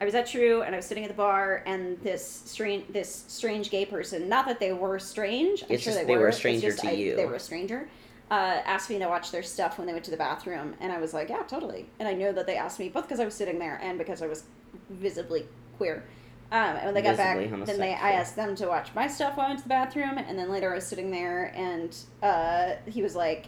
I 0.00 0.04
was 0.06 0.14
at 0.14 0.26
True, 0.26 0.62
and 0.62 0.74
I 0.74 0.78
was 0.78 0.86
sitting 0.86 1.04
at 1.04 1.10
the 1.10 1.16
bar, 1.16 1.62
and 1.66 2.00
this 2.00 2.26
strange 2.46 2.86
this 2.88 3.24
strange 3.28 3.70
gay 3.70 3.84
person. 3.84 4.30
Not 4.30 4.46
that 4.46 4.60
they 4.60 4.72
were 4.72 4.98
strange. 4.98 5.62
I'm 5.62 5.72
It's 5.72 5.82
sure 5.82 5.92
just 5.92 6.06
they, 6.06 6.14
they 6.14 6.18
were 6.18 6.28
a 6.28 6.32
stranger 6.32 6.68
just 6.70 6.82
to 6.84 6.88
I- 6.88 6.92
you. 6.92 7.16
They 7.16 7.26
were 7.26 7.34
a 7.34 7.40
stranger. 7.40 7.86
Uh, 8.30 8.62
asked 8.64 8.88
me 8.88 8.98
to 8.98 9.08
watch 9.08 9.32
their 9.32 9.42
stuff 9.42 9.76
when 9.76 9.88
they 9.88 9.92
went 9.92 10.04
to 10.04 10.10
the 10.12 10.16
bathroom, 10.16 10.74
and 10.80 10.92
I 10.92 10.98
was 10.98 11.12
like, 11.12 11.30
yeah, 11.30 11.42
totally. 11.42 11.86
And 11.98 12.08
I 12.08 12.12
know 12.12 12.30
that 12.32 12.46
they 12.46 12.56
asked 12.56 12.78
me 12.78 12.88
both 12.88 13.02
because 13.04 13.18
I 13.18 13.24
was 13.24 13.34
sitting 13.34 13.58
there 13.58 13.80
and 13.82 13.98
because 13.98 14.22
I 14.22 14.28
was 14.28 14.44
visibly 14.88 15.46
queer. 15.78 16.04
Um, 16.52 16.76
and 16.76 16.84
when 16.86 16.94
they 16.94 17.02
got 17.02 17.16
back, 17.16 17.36
then 17.66 17.78
they 17.78 17.94
I 17.94 18.10
asked 18.12 18.36
them 18.36 18.54
to 18.56 18.66
watch 18.66 18.90
my 18.94 19.06
stuff 19.08 19.36
while 19.36 19.46
I 19.46 19.50
went 19.50 19.58
to 19.60 19.64
the 19.64 19.68
bathroom, 19.68 20.18
and 20.18 20.38
then 20.38 20.48
later 20.50 20.70
I 20.72 20.74
was 20.76 20.86
sitting 20.86 21.10
there, 21.10 21.52
and 21.56 21.96
uh, 22.22 22.72
he 22.86 23.02
was 23.02 23.14
like, 23.16 23.46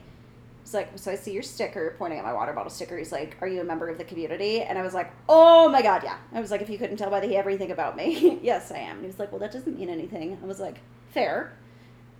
"He's 0.64 0.72
like, 0.74 0.88
so 0.96 1.10
I 1.10 1.16
see 1.16 1.32
your 1.32 1.42
sticker, 1.42 1.94
pointing 1.98 2.20
at 2.20 2.24
my 2.24 2.32
water 2.32 2.52
bottle 2.52 2.70
sticker. 2.70 2.96
He's 2.96 3.10
like, 3.12 3.36
are 3.40 3.48
you 3.48 3.60
a 3.60 3.64
member 3.64 3.88
of 3.88 3.98
the 3.98 4.04
community?" 4.04 4.62
And 4.62 4.78
I 4.78 4.82
was 4.82 4.94
like, 4.94 5.12
"Oh 5.28 5.68
my 5.68 5.82
god, 5.82 6.02
yeah." 6.04 6.16
I 6.32 6.40
was 6.40 6.50
like, 6.52 6.62
"If 6.62 6.70
you 6.70 6.78
couldn't 6.78 6.96
tell 6.96 7.10
by 7.10 7.18
the 7.20 7.36
everything 7.36 7.72
about 7.72 7.96
me, 7.96 8.38
yes, 8.42 8.70
I 8.70 8.78
am." 8.78 8.96
And 8.96 9.00
he 9.00 9.06
was 9.08 9.18
like, 9.18 9.32
"Well, 9.32 9.40
that 9.40 9.52
doesn't 9.52 9.76
mean 9.78 9.90
anything." 9.90 10.38
I 10.40 10.46
was 10.46 10.60
like, 10.60 10.78
"Fair, 11.10 11.52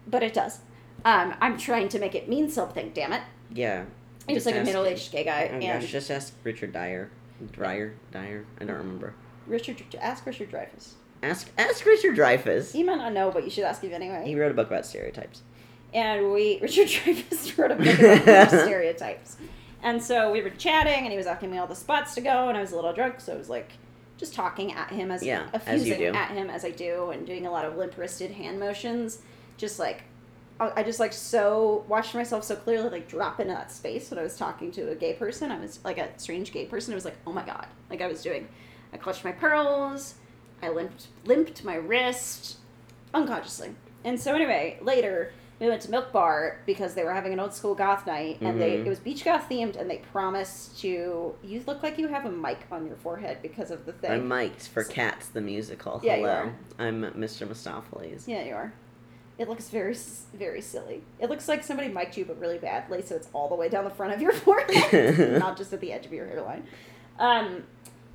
but 0.09 0.23
it 0.25 0.35
does." 0.35 0.61
Um, 1.05 1.35
I'm 1.41 1.59
trying 1.59 1.89
to 1.91 1.99
make 1.99 2.15
it 2.15 2.29
mean 2.29 2.49
something. 2.51 2.91
Damn 2.95 3.13
it! 3.13 3.23
Yeah. 3.53 3.85
He 4.29 4.35
was 4.35 4.45
Just 4.45 4.55
like 4.55 4.63
a 4.63 4.65
middle-aged 4.65 5.11
gay 5.11 5.25
guy, 5.25 5.49
Oh 5.51 5.55
and 5.55 5.63
gosh, 5.81 5.91
just 5.91 6.11
ask 6.11 6.33
Richard 6.45 6.73
Dyer. 6.73 7.11
Dyer? 7.59 7.95
Dyer? 8.13 8.45
I 8.61 8.65
don't 8.65 8.77
remember. 8.77 9.15
Richard, 9.49 9.83
ask 10.01 10.25
Richard 10.25 10.51
Dreyfuss. 10.53 10.93
Ask 11.25 11.51
ask 11.59 11.85
Richard 11.85 12.17
Dreyfuss. 12.17 12.73
He 12.73 12.85
might 12.85 12.97
not 12.99 13.13
know, 13.13 13.31
but 13.33 13.43
you 13.45 13.51
should 13.51 13.65
ask 13.65 13.83
him 13.83 13.93
anyway. 13.93 14.23
He 14.25 14.37
wrote 14.37 14.53
a 14.53 14.55
book 14.55 14.69
about 14.69 14.87
stereotypes. 14.87 15.43
and 15.93 16.31
we 16.33 16.59
Richard 16.63 16.87
Dreyfuss 16.89 17.59
wrote 17.59 17.73
a 17.73 17.75
book 17.75 17.99
about 18.23 18.49
stereotypes. 18.67 19.37
And 19.83 20.01
so 20.01 20.31
we 20.31 20.41
were 20.41 20.51
chatting, 20.51 21.01
and 21.03 21.11
he 21.11 21.17
was 21.17 21.27
asking 21.27 21.51
me 21.51 21.59
all 21.59 21.67
the 21.67 21.75
spots 21.75 22.15
to 22.15 22.21
go, 22.21 22.49
and 22.49 22.57
I 22.57 22.61
was 22.61 22.71
a 22.71 22.77
little 22.77 22.93
drunk, 22.93 23.19
so 23.19 23.33
I 23.33 23.37
was 23.37 23.49
like 23.49 23.73
just 24.19 24.35
talking 24.35 24.73
at 24.73 24.91
him 24.91 25.11
as 25.11 25.25
Yeah, 25.25 25.49
as 25.53 25.83
effusing 25.83 25.99
do. 25.99 26.07
at 26.17 26.31
him 26.31 26.49
as 26.49 26.65
I 26.65 26.71
do, 26.71 27.11
and 27.11 27.27
doing 27.27 27.45
a 27.47 27.51
lot 27.51 27.65
of 27.65 27.77
limp 27.77 27.99
wristed 27.99 28.31
hand 28.31 28.61
motions, 28.61 29.19
just 29.57 29.81
like. 29.81 30.05
I 30.61 30.73
I 30.77 30.83
just 30.83 31.01
like 31.01 31.13
so 31.13 31.85
watched 31.89 32.15
myself 32.15 32.45
so 32.45 32.57
clearly 32.57 32.91
like 32.91 33.09
drop 33.09 33.41
into 33.41 33.53
that 33.55 33.71
space 33.73 34.11
when 34.11 34.19
I 34.19 34.23
was 34.23 34.37
talking 34.37 34.71
to 34.73 34.91
a 34.91 34.95
gay 34.95 35.15
person. 35.15 35.51
I 35.51 35.59
was 35.59 35.81
like 35.85 35.99
a 35.99 36.09
strange 36.19 36.53
gay 36.53 36.67
person. 36.67 36.93
I 36.93 36.97
was 36.97 37.05
like, 37.05 37.17
oh 37.27 37.33
my 37.33 37.45
god, 37.45 37.67
like 37.91 38.01
I 38.01 38.07
was 38.07 38.23
doing. 38.23 38.49
I 38.93 38.97
clutched 38.99 39.25
my 39.25 39.33
pearls. 39.33 40.15
I 40.63 40.69
limped 40.69 41.07
limped 41.25 41.65
my 41.65 41.75
wrist 41.77 42.59
unconsciously. 43.15 43.71
And 44.05 44.21
so 44.21 44.35
anyway, 44.35 44.79
later 44.83 45.33
we 45.61 45.69
went 45.69 45.81
to 45.83 45.91
Milk 45.93 46.11
Bar 46.13 46.61
because 46.67 46.95
they 46.95 47.05
were 47.05 47.13
having 47.13 47.33
an 47.33 47.39
old 47.39 47.55
school 47.55 47.75
goth 47.77 48.05
night, 48.05 48.39
and 48.41 48.61
they 48.61 48.79
Mhm. 48.79 48.87
it 48.87 48.89
was 48.89 48.99
beach 48.99 49.25
goth 49.25 49.49
themed, 49.49 49.77
and 49.77 49.89
they 49.89 49.99
promised 50.13 50.81
to. 50.81 51.37
You 51.45 51.63
look 51.69 51.85
like 51.85 51.99
you 51.99 52.09
have 52.09 52.25
a 52.25 52.31
mic 52.33 52.59
on 52.73 52.85
your 52.87 52.97
forehead 52.97 53.39
because 53.43 53.71
of 53.71 53.87
the 53.87 53.93
thing. 53.93 54.11
I'm 54.11 54.27
mic'd 54.29 54.67
for 54.67 54.83
Cats 54.83 55.29
the 55.29 55.41
musical. 55.41 56.01
Yeah, 56.03 56.17
you 56.17 56.23
Hello. 56.27 56.35
are. 56.35 56.55
I'm 56.81 57.03
Mr. 57.13 57.47
Mistoffelees. 57.47 58.27
yeah, 58.27 58.43
you 58.43 58.55
are. 58.55 58.73
It 59.39 59.49
looks 59.49 59.69
very 59.71 59.97
very 60.35 60.61
silly. 60.61 61.03
It 61.19 61.31
looks 61.31 61.49
like 61.49 61.65
somebody 61.65 61.89
mic'd 61.89 62.17
you, 62.17 62.25
but 62.25 62.39
really 62.39 62.59
badly, 62.59 63.03
so 63.03 63.17
it's 63.17 63.29
all 63.33 63.49
the 63.49 63.55
way 63.55 63.69
down 63.69 63.85
the 63.85 63.91
front 63.91 64.13
of 64.13 64.21
your 64.21 64.33
forehead, 64.45 65.39
not 65.41 65.57
just 65.57 65.73
at 65.73 65.81
the 65.81 65.93
edge 65.93 66.07
of 66.07 66.13
your 66.13 66.27
hairline. 66.27 66.65
Um, 67.19 67.65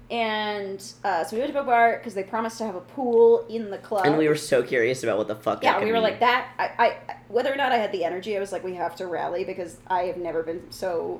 and 0.09 0.81
uh, 1.03 1.23
so 1.25 1.35
we 1.35 1.41
went 1.41 1.51
to 1.51 1.53
Milk 1.53 1.65
Bar 1.65 1.97
because 1.97 2.13
they 2.13 2.23
promised 2.23 2.57
to 2.59 2.65
have 2.65 2.75
a 2.75 2.81
pool 2.81 3.45
in 3.49 3.69
the 3.69 3.77
club. 3.77 4.05
And 4.05 4.17
we 4.17 4.29
were 4.29 4.37
so 4.37 4.63
curious 4.63 5.03
about 5.03 5.17
what 5.17 5.27
the 5.27 5.35
fuck. 5.35 5.63
yeah, 5.63 5.79
we 5.79 5.87
were 5.87 5.93
mean. 5.93 6.03
like 6.03 6.19
that. 6.21 6.47
I, 6.57 6.85
I, 6.85 7.15
whether 7.27 7.51
or 7.51 7.57
not 7.57 7.73
I 7.73 7.77
had 7.77 7.91
the 7.91 8.05
energy, 8.05 8.37
I 8.37 8.39
was 8.39 8.53
like, 8.53 8.63
we 8.63 8.75
have 8.75 8.95
to 8.97 9.07
rally 9.07 9.43
because 9.43 9.77
I 9.87 10.03
have 10.03 10.17
never 10.17 10.43
been 10.43 10.71
so 10.71 11.19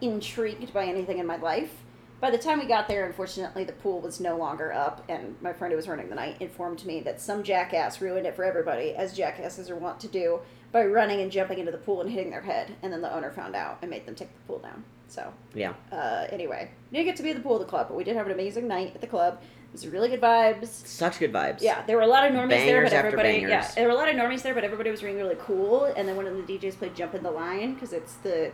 intrigued 0.00 0.72
by 0.72 0.84
anything 0.84 1.18
in 1.18 1.26
my 1.26 1.36
life. 1.36 1.72
By 2.20 2.30
the 2.30 2.38
time 2.38 2.58
we 2.58 2.66
got 2.66 2.88
there, 2.88 3.06
unfortunately, 3.06 3.62
the 3.62 3.72
pool 3.74 4.00
was 4.00 4.18
no 4.18 4.36
longer 4.36 4.72
up, 4.72 5.04
and 5.08 5.36
my 5.40 5.52
friend 5.52 5.70
who 5.70 5.76
was 5.76 5.86
running 5.86 6.08
the 6.08 6.16
night 6.16 6.36
informed 6.40 6.84
me 6.84 6.98
that 7.00 7.20
some 7.20 7.44
jackass 7.44 8.00
ruined 8.00 8.26
it 8.26 8.34
for 8.34 8.42
everybody, 8.44 8.94
as 8.96 9.16
jackasses 9.16 9.70
are 9.70 9.76
wont 9.76 10.00
to 10.00 10.08
do, 10.08 10.40
by 10.72 10.84
running 10.84 11.20
and 11.20 11.30
jumping 11.30 11.60
into 11.60 11.70
the 11.70 11.78
pool 11.78 12.00
and 12.00 12.10
hitting 12.10 12.30
their 12.30 12.40
head. 12.42 12.74
And 12.82 12.92
then 12.92 13.02
the 13.02 13.14
owner 13.14 13.30
found 13.30 13.54
out 13.54 13.78
and 13.82 13.90
made 13.90 14.04
them 14.04 14.16
take 14.16 14.32
the 14.34 14.40
pool 14.48 14.58
down. 14.58 14.82
So, 15.06 15.32
Yeah. 15.54 15.74
uh, 15.92 16.26
anyway, 16.30 16.70
didn't 16.92 17.06
get 17.06 17.16
to 17.16 17.22
be 17.22 17.30
at 17.30 17.36
the 17.36 17.42
pool 17.42 17.54
of 17.54 17.60
the 17.60 17.66
club, 17.66 17.86
but 17.88 17.96
we 17.96 18.02
did 18.02 18.16
have 18.16 18.26
an 18.26 18.32
amazing 18.32 18.66
night 18.66 18.92
at 18.96 19.00
the 19.00 19.06
club. 19.06 19.40
It 19.40 19.72
was 19.72 19.86
really 19.86 20.08
good 20.08 20.20
vibes. 20.20 20.66
Such 20.66 21.20
good 21.20 21.32
vibes. 21.32 21.58
Yeah, 21.60 21.82
there 21.86 21.96
were 21.96 22.02
a 22.02 22.06
lot 22.08 22.26
of 22.26 22.32
normies 22.34 22.48
there, 22.48 22.82
but 22.82 22.92
everybody. 22.92 23.28
bangers. 23.28 23.50
Yeah, 23.50 23.70
there 23.76 23.84
were 23.86 23.92
a 23.92 23.96
lot 23.96 24.08
of 24.08 24.16
normies 24.16 24.42
there, 24.42 24.54
but 24.54 24.64
everybody 24.64 24.90
was 24.90 25.02
really 25.04 25.18
really 25.18 25.36
cool. 25.38 25.84
And 25.84 26.08
then 26.08 26.16
one 26.16 26.26
of 26.26 26.34
the 26.34 26.42
DJs 26.58 26.78
played 26.78 26.94
"Jump 26.96 27.14
in 27.14 27.22
the 27.22 27.30
Line" 27.30 27.74
because 27.74 27.92
it's 27.92 28.14
the 28.16 28.50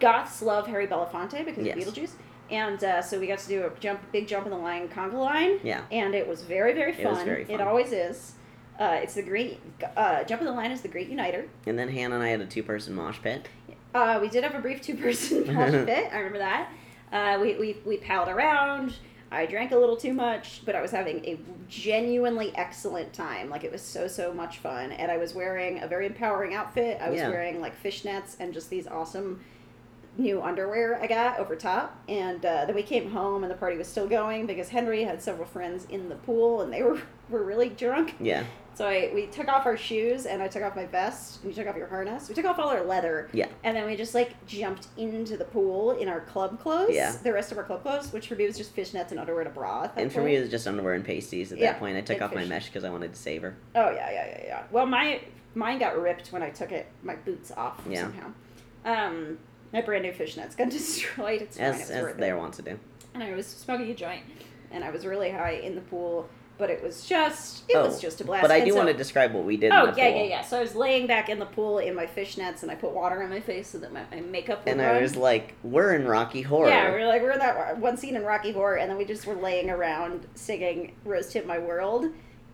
goths 0.00 0.42
love 0.42 0.66
Harry 0.66 0.86
Belafonte 0.86 1.44
because 1.44 1.64
Yes. 1.64 1.76
of 1.86 1.94
Beetlejuice, 1.94 2.12
and 2.50 2.82
uh, 2.84 3.02
so 3.02 3.18
we 3.20 3.26
got 3.26 3.38
to 3.38 3.48
do 3.48 3.64
a 3.66 3.70
jump, 3.80 4.00
big 4.12 4.26
jump 4.28 4.46
in 4.46 4.50
the 4.50 4.58
line 4.58 4.88
conga 4.88 5.14
line, 5.14 5.58
Yeah. 5.62 5.82
and 5.92 6.14
it 6.14 6.26
was 6.26 6.42
very 6.42 6.72
very 6.72 6.92
fun. 6.92 7.06
It 7.06 7.10
was 7.10 7.22
very 7.22 7.44
fun. 7.44 7.54
it 7.54 7.60
always 7.60 7.92
is. 7.92 8.32
Uh, 8.78 8.98
it's 9.02 9.14
the 9.14 9.22
great 9.22 9.60
uh, 9.96 10.24
jump 10.24 10.40
in 10.40 10.46
the 10.46 10.52
line 10.52 10.70
is 10.70 10.80
the 10.80 10.88
great 10.88 11.08
uniter. 11.08 11.46
And 11.66 11.78
then 11.78 11.88
Hannah 11.88 12.14
and 12.14 12.24
I 12.24 12.28
had 12.28 12.40
a 12.40 12.46
two 12.46 12.62
person 12.62 12.94
mosh 12.94 13.18
pit. 13.22 13.46
Uh, 13.94 14.18
we 14.22 14.28
did 14.28 14.42
have 14.44 14.54
a 14.54 14.60
brief 14.60 14.80
two 14.80 14.96
person 14.96 15.46
mosh 15.54 15.72
pit. 15.86 16.08
I 16.12 16.16
remember 16.18 16.38
that. 16.38 16.70
Uh, 17.12 17.38
we, 17.42 17.56
we, 17.56 17.76
we 17.84 17.96
palled 17.98 18.28
around. 18.28 18.94
I 19.32 19.46
drank 19.46 19.72
a 19.72 19.76
little 19.76 19.96
too 19.96 20.12
much, 20.14 20.62
but 20.64 20.74
I 20.74 20.80
was 20.80 20.90
having 20.92 21.24
a 21.24 21.38
genuinely 21.68 22.52
excellent 22.56 23.12
time. 23.12 23.48
Like 23.50 23.64
it 23.64 23.70
was 23.72 23.82
so 23.82 24.06
so 24.08 24.32
much 24.32 24.58
fun, 24.58 24.92
and 24.92 25.10
I 25.10 25.16
was 25.18 25.34
wearing 25.34 25.82
a 25.82 25.86
very 25.86 26.06
empowering 26.06 26.54
outfit. 26.54 26.98
I 27.00 27.10
was 27.10 27.18
Yeah. 27.20 27.28
wearing 27.28 27.60
like 27.60 27.80
fishnets 27.82 28.36
and 28.40 28.52
just 28.54 28.70
these 28.70 28.86
awesome 28.86 29.40
new 30.20 30.42
underwear 30.42 31.00
I 31.02 31.06
got 31.06 31.38
over 31.38 31.56
top. 31.56 31.96
And 32.08 32.44
uh, 32.44 32.66
then 32.66 32.74
we 32.74 32.82
came 32.82 33.10
home, 33.10 33.42
and 33.42 33.50
the 33.50 33.56
party 33.56 33.76
was 33.76 33.88
still 33.88 34.06
going 34.08 34.46
because 34.46 34.68
Henry 34.68 35.02
had 35.04 35.22
several 35.22 35.46
friends 35.46 35.86
in 35.86 36.08
the 36.08 36.16
pool, 36.16 36.62
and 36.62 36.72
they 36.72 36.82
were 36.82 37.00
were 37.30 37.44
really 37.44 37.68
drunk. 37.68 38.16
Yeah. 38.20 38.44
So 38.74 38.86
I 38.86 39.10
we 39.14 39.26
took 39.26 39.48
off 39.48 39.66
our 39.66 39.76
shoes 39.76 40.24
and 40.26 40.40
I 40.42 40.48
took 40.48 40.62
off 40.62 40.74
my 40.74 40.86
vest 40.86 41.42
and 41.42 41.50
you 41.50 41.54
took 41.54 41.68
off 41.70 41.76
your 41.76 41.88
harness. 41.88 42.28
We 42.30 42.34
took 42.34 42.46
off 42.46 42.58
all 42.58 42.68
our 42.70 42.82
leather. 42.82 43.28
Yeah. 43.32 43.48
And 43.62 43.76
then 43.76 43.84
we 43.84 43.94
just 43.94 44.14
like 44.14 44.46
jumped 44.46 44.86
into 44.96 45.36
the 45.36 45.44
pool 45.44 45.90
in 45.92 46.08
our 46.08 46.20
club 46.20 46.58
clothes. 46.60 46.92
Yeah. 46.94 47.14
The 47.22 47.32
rest 47.32 47.52
of 47.52 47.58
our 47.58 47.64
club 47.64 47.82
clothes, 47.82 48.10
which 48.12 48.28
for 48.28 48.36
me 48.36 48.46
was 48.46 48.56
just 48.56 48.74
fishnets 48.74 49.10
and 49.10 49.20
underwear 49.20 49.42
and 49.42 49.50
a 49.50 49.52
bra. 49.52 49.90
And 49.96 50.10
for 50.10 50.22
me, 50.22 50.36
it 50.36 50.40
was 50.40 50.48
just 50.50 50.66
underwear 50.66 50.94
and 50.94 51.04
pasties 51.04 51.52
at 51.52 51.58
Yeah, 51.58 51.72
that 51.72 51.78
point. 51.80 51.96
I 51.98 52.00
took 52.00 52.16
and 52.16 52.22
off 52.24 52.34
my 52.34 52.44
mesh 52.46 52.66
because 52.66 52.84
I 52.84 52.90
wanted 52.90 53.12
to 53.12 53.18
save 53.20 53.42
her. 53.42 53.54
Oh 53.74 53.90
yeah, 53.90 54.10
yeah, 54.10 54.26
yeah, 54.26 54.42
yeah. 54.46 54.62
Well, 54.70 54.86
my 54.86 55.20
mine 55.54 55.78
got 55.78 56.00
ripped 56.00 56.32
when 56.32 56.42
I 56.42 56.48
took 56.48 56.72
it 56.72 56.86
my 57.02 57.16
boots 57.16 57.50
off 57.52 57.82
Yeah. 57.86 58.02
somehow. 58.02 58.32
Um, 58.86 59.38
my 59.72 59.80
brand 59.80 60.04
new 60.04 60.12
fishnets 60.12 60.56
got 60.56 60.70
destroyed. 60.80 61.42
It's 61.42 61.56
fine. 61.56 61.66
It 61.66 61.68
As, 61.70 61.78
was 61.80 61.90
as 61.90 62.16
they 62.16 62.32
want 62.32 62.54
to 62.54 62.62
do. 62.62 62.78
And 63.14 63.22
I 63.22 63.34
was 63.34 63.46
smoking 63.46 63.90
a 63.90 63.94
joint, 63.94 64.22
and 64.70 64.84
I 64.84 64.90
was 64.90 65.04
really 65.06 65.30
high 65.30 65.52
in 65.62 65.74
the 65.74 65.80
pool. 65.82 66.28
But 66.58 66.68
it 66.68 66.82
was 66.82 67.06
just 67.06 67.64
it 67.70 67.74
Oh, 67.76 67.86
was 67.86 67.98
just 68.02 68.20
a 68.20 68.24
blast. 68.24 68.42
But 68.42 68.50
I 68.50 68.56
And 68.56 68.66
do 68.66 68.72
so- 68.72 68.76
want 68.76 68.88
to 68.88 68.94
describe 68.94 69.32
what 69.32 69.44
we 69.44 69.56
did. 69.56 69.72
Oh 69.72 69.86
in 69.86 69.92
the 69.92 69.96
yeah, 69.96 70.10
pool. 70.10 70.18
yeah, 70.18 70.24
yeah. 70.24 70.42
So 70.42 70.58
I 70.58 70.60
was 70.60 70.74
laying 70.74 71.06
back 71.06 71.30
in 71.30 71.38
the 71.38 71.46
pool 71.46 71.78
in 71.78 71.94
my 71.94 72.04
fishnets, 72.04 72.62
and 72.62 72.70
I 72.70 72.74
put 72.74 72.90
water 72.92 73.22
on 73.22 73.30
my 73.30 73.40
face 73.40 73.68
so 73.68 73.78
that 73.78 73.94
my, 73.94 74.02
my 74.10 74.20
makeup 74.20 74.66
would 74.66 74.72
And 74.72 74.80
run. 74.82 74.94
I 74.96 75.00
was 75.00 75.16
like, 75.16 75.54
we're 75.62 75.94
in 75.94 76.06
Rocky 76.06 76.42
Horror. 76.42 76.68
Yeah, 76.68 76.94
we 76.94 77.00
are 77.00 77.06
like 77.06 77.22
we're 77.22 77.30
in 77.32 77.38
that 77.38 77.78
one 77.78 77.96
scene 77.96 78.14
in 78.14 78.24
Rocky 78.24 78.52
Horror, 78.52 78.76
and 78.76 78.90
then 78.90 78.98
we 78.98 79.06
just 79.06 79.26
were 79.26 79.36
laying 79.36 79.70
around 79.70 80.26
singing 80.34 80.94
"Rose 81.06 81.32
Tint 81.32 81.46
My 81.46 81.58
World" 81.58 82.08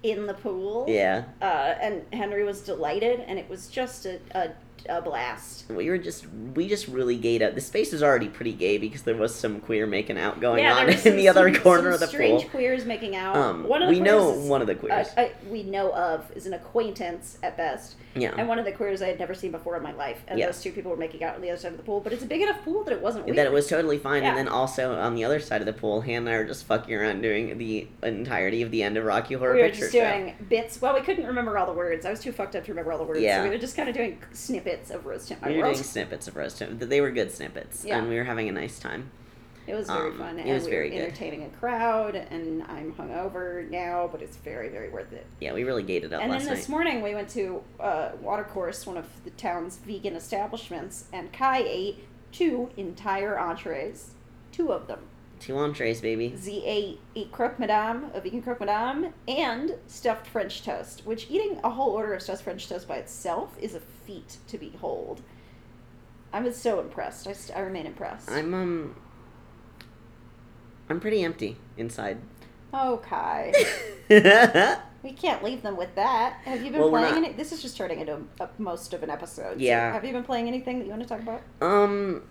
in 0.05 0.27
the 0.27 0.35
pool. 0.35 0.85
Yeah. 0.89 1.25
Uh, 1.43 1.75
and 1.81 2.03
Henry 2.13 2.45
was 2.45 2.61
delighted, 2.61 3.19
and 3.27 3.41
it 3.41 3.51
was 3.51 3.67
just 3.67 4.07
a, 4.07 4.21
a 4.37 4.51
a 4.89 5.01
blast. 5.03 5.65
we 5.71 5.89
were 5.91 5.99
just 5.99 6.27
we 6.55 6.69
just 6.69 6.89
really 6.89 7.17
gayed 7.17 7.43
up. 7.43 7.55
The 7.55 7.61
space 7.61 7.93
was 7.93 8.03
already 8.03 8.29
pretty 8.29 8.53
gay 8.53 8.79
because 8.79 9.03
there 9.03 9.17
was 9.17 9.35
some 9.35 9.61
queer 9.61 9.87
making 9.87 10.19
out 10.19 10.41
going 10.41 10.63
yeah, 10.65 10.75
on 10.77 10.89
in 10.91 10.99
some- 10.99 11.17
the 11.17 11.29
other 11.29 11.53
some- 11.53 11.63
corner 11.63 11.93
some 11.93 11.93
of 11.95 12.01
the 12.01 12.07
pool. 12.07 12.13
strange 12.15 12.43
pool. 12.43 12.51
queers 12.51 12.85
making 12.85 13.17
out. 13.17 13.37
Um, 13.37 13.69
one 13.69 13.83
of 13.83 13.89
the 13.89 13.95
we 13.95 14.01
know 14.01 14.33
is- 14.33 14.49
one 14.49 14.61
of 14.61 14.67
the 14.67 14.75
queers. 14.75 15.09
uh, 15.17 15.29
we 15.51 15.63
know 15.63 15.93
of 15.93 16.31
is 16.37 16.47
an 16.47 16.53
acquaintance 16.55 17.39
at 17.43 17.57
best, 17.57 17.97
yeah, 18.15 18.33
and 18.37 18.49
one 18.49 18.59
of 18.59 18.65
the 18.65 18.73
queers 18.73 19.03
I 19.03 19.09
had 19.09 19.19
never 19.19 19.35
seen 19.35 19.51
before 19.53 19.77
in 19.77 19.83
my 19.83 19.93
life. 19.93 20.23
And 20.29 20.39
Yeah. 20.39 20.47
those 20.47 20.63
two 20.63 20.73
people 20.73 20.91
were 20.91 20.97
making 20.97 21.23
out 21.25 21.35
on 21.35 21.41
the 21.43 21.51
other 21.51 21.61
side 21.61 21.73
of 21.73 21.79
the 21.79 21.85
pool, 21.85 22.01
but 22.01 22.13
it's 22.13 22.23
a 22.23 22.27
big 22.27 22.43
enough 22.43 22.63
pool 22.65 22.85
that 22.85 22.93
it 22.93 23.03
wasn't 23.03 23.25
weird. 23.27 23.37
that 23.39 23.47
it 23.47 23.53
was 23.53 23.67
totally 23.69 23.99
fine. 23.99 24.23
Yeah. 24.23 24.31
And 24.31 24.39
then 24.39 24.49
also 24.49 24.95
on 24.97 25.15
the 25.15 25.25
other 25.25 25.41
side 25.41 25.61
of 25.61 25.67
the 25.67 25.73
pool, 25.73 26.01
Hannah 26.03 26.17
and 26.17 26.29
I 26.29 26.39
were 26.39 26.45
just 26.45 26.65
fucking 26.65 26.95
around 26.95 27.21
doing 27.23 27.59
the 27.59 27.87
entirety 28.03 28.63
of 28.63 28.71
the 28.71 28.83
end 28.83 28.97
of 28.97 29.05
Rocky 29.05 29.35
Horror 29.35 29.55
we 29.55 29.61
were 29.63 29.69
Picture 29.69 29.81
just 29.83 29.93
Show. 29.95 30.01
doing 30.09 30.35
bits. 30.49 30.81
Well, 30.81 30.95
we 30.95 31.01
couldn't 31.01 31.27
remember 31.27 31.57
all 31.59 31.67
the 31.67 31.73
words. 31.73 32.05
I 32.07 32.11
was 32.11 32.21
too 32.21 32.33
fucked 32.33 32.57
up 32.57 32.65
to 32.65 32.73
remember 32.73 32.93
all 32.93 32.99
the 32.99 33.05
words. 33.05 33.21
Yeah. 33.21 33.39
So 33.39 33.45
we 33.45 33.51
were 33.51 33.59
just 33.59 33.77
kind 33.77 33.89
of 33.89 33.95
doing 33.95 34.19
snippets 34.33 34.76
of 34.91 35.07
Rose 35.07 35.27
Tint 35.27 35.43
My 35.43 35.49
We 35.49 35.55
were 35.57 35.63
World. 35.63 35.75
doing 35.75 35.85
snippets 35.85 36.29
of 36.29 36.37
roast. 36.37 36.63
They 36.69 37.01
were 37.01 37.11
good 37.11 37.31
snippets, 37.33 37.85
Yeah. 37.85 37.99
and 37.99 38.09
we 38.09 38.17
were 38.17 38.25
having 38.25 38.49
a 38.49 38.53
nice 38.53 38.79
time. 38.79 39.11
It 39.67 39.75
was 39.75 39.89
very 39.89 40.11
Um, 40.11 40.19
fun. 40.19 40.39
it 40.39 40.43
and 40.43 40.55
was 40.55 40.65
we 40.67 40.71
very 40.71 40.91
were 40.91 40.95
good. 40.97 41.03
entertaining 41.07 41.43
a 41.43 41.49
crowd, 41.49 42.15
and 42.15 42.63
I'm 42.69 42.93
hungover 42.93 43.69
now, 43.69 44.09
but 44.11 44.23
it's 44.23 44.37
very, 44.37 44.69
very 44.69 44.89
worth 44.91 45.13
it. 45.13 45.27
Yeah, 45.41 45.55
we 45.55 45.65
really 45.65 45.83
gated 45.83 46.13
up 46.13 46.23
and 46.23 46.31
last 46.31 46.45
then 46.45 46.55
this 46.55 46.69
night. 46.69 46.73
morning 46.73 47.03
we 47.03 47.15
went 47.17 47.29
to 47.31 47.63
uh, 47.81 48.11
Watercourse, 48.23 48.87
one 48.87 48.97
of 48.97 49.07
the 49.25 49.31
town's 49.31 49.79
vegan 49.79 50.15
establishments, 50.15 51.07
and 51.13 51.33
Kai 51.33 51.59
ate 51.67 52.05
two 52.31 52.71
entire 52.77 53.37
entrees, 53.39 54.11
two 54.53 54.73
of 54.73 54.87
them. 54.87 55.01
Two 55.41 55.59
entrees, 55.59 56.01
baby. 56.01 56.35
Z 56.37 56.63
ate 56.65 57.01
a 57.15 57.27
croque 57.27 57.59
madame, 57.59 58.11
a 58.15 58.21
vegan 58.21 58.43
croque 58.43 58.61
madame, 58.61 59.13
and 59.29 59.75
stuffed 59.87 60.27
French 60.27 60.63
toast. 60.63 61.03
Which 61.05 61.27
eating 61.31 61.61
a 61.63 61.71
whole 61.71 61.91
order 61.93 62.15
of 62.15 62.23
stuffed 62.23 62.43
French 62.43 62.69
toast 62.69 62.89
by 62.89 62.97
itself 62.97 63.57
is 63.61 63.75
a 63.75 63.81
feat 63.81 64.39
to 64.49 64.59
behold. 64.59 65.21
I 66.33 66.41
was 66.41 66.57
so 66.57 66.81
impressed. 66.81 67.27
I, 67.27 67.33
st- 67.33 67.57
I 67.57 67.61
remain 67.61 67.87
impressed. 67.87 68.31
I'm 68.31 68.53
um. 68.55 68.97
I'm 70.89 71.01
pretty 71.01 71.23
empty 71.23 71.57
inside. 71.77 72.19
oh, 72.73 73.01
Kai. 73.05 73.53
We 75.03 75.13
can't 75.13 75.45
leave 75.45 75.63
them 75.63 75.77
with 75.77 75.95
that. 75.95 76.41
Have 76.45 76.65
you 76.65 76.73
been 76.73 76.81
Well, 76.81 76.91
playing 76.91 77.15
any? 77.25 77.33
This 77.33 77.53
is 77.53 77.63
just 77.63 77.77
turning 77.77 78.01
into 78.01 78.15
a, 78.41 78.45
a, 78.45 78.49
most 78.59 78.93
of 78.93 79.05
an 79.05 79.11
episode. 79.11 79.53
so 79.59 79.61
Yeah. 79.65 79.93
have 79.93 80.05
you 80.05 80.13
been 80.13 80.25
playing 80.25 80.49
anything 80.49 80.81
that 80.81 80.85
you 80.85 80.91
want 80.91 81.03
to 81.03 81.09
talk 81.09 81.21
about? 81.21 81.43
Um, 81.61 82.25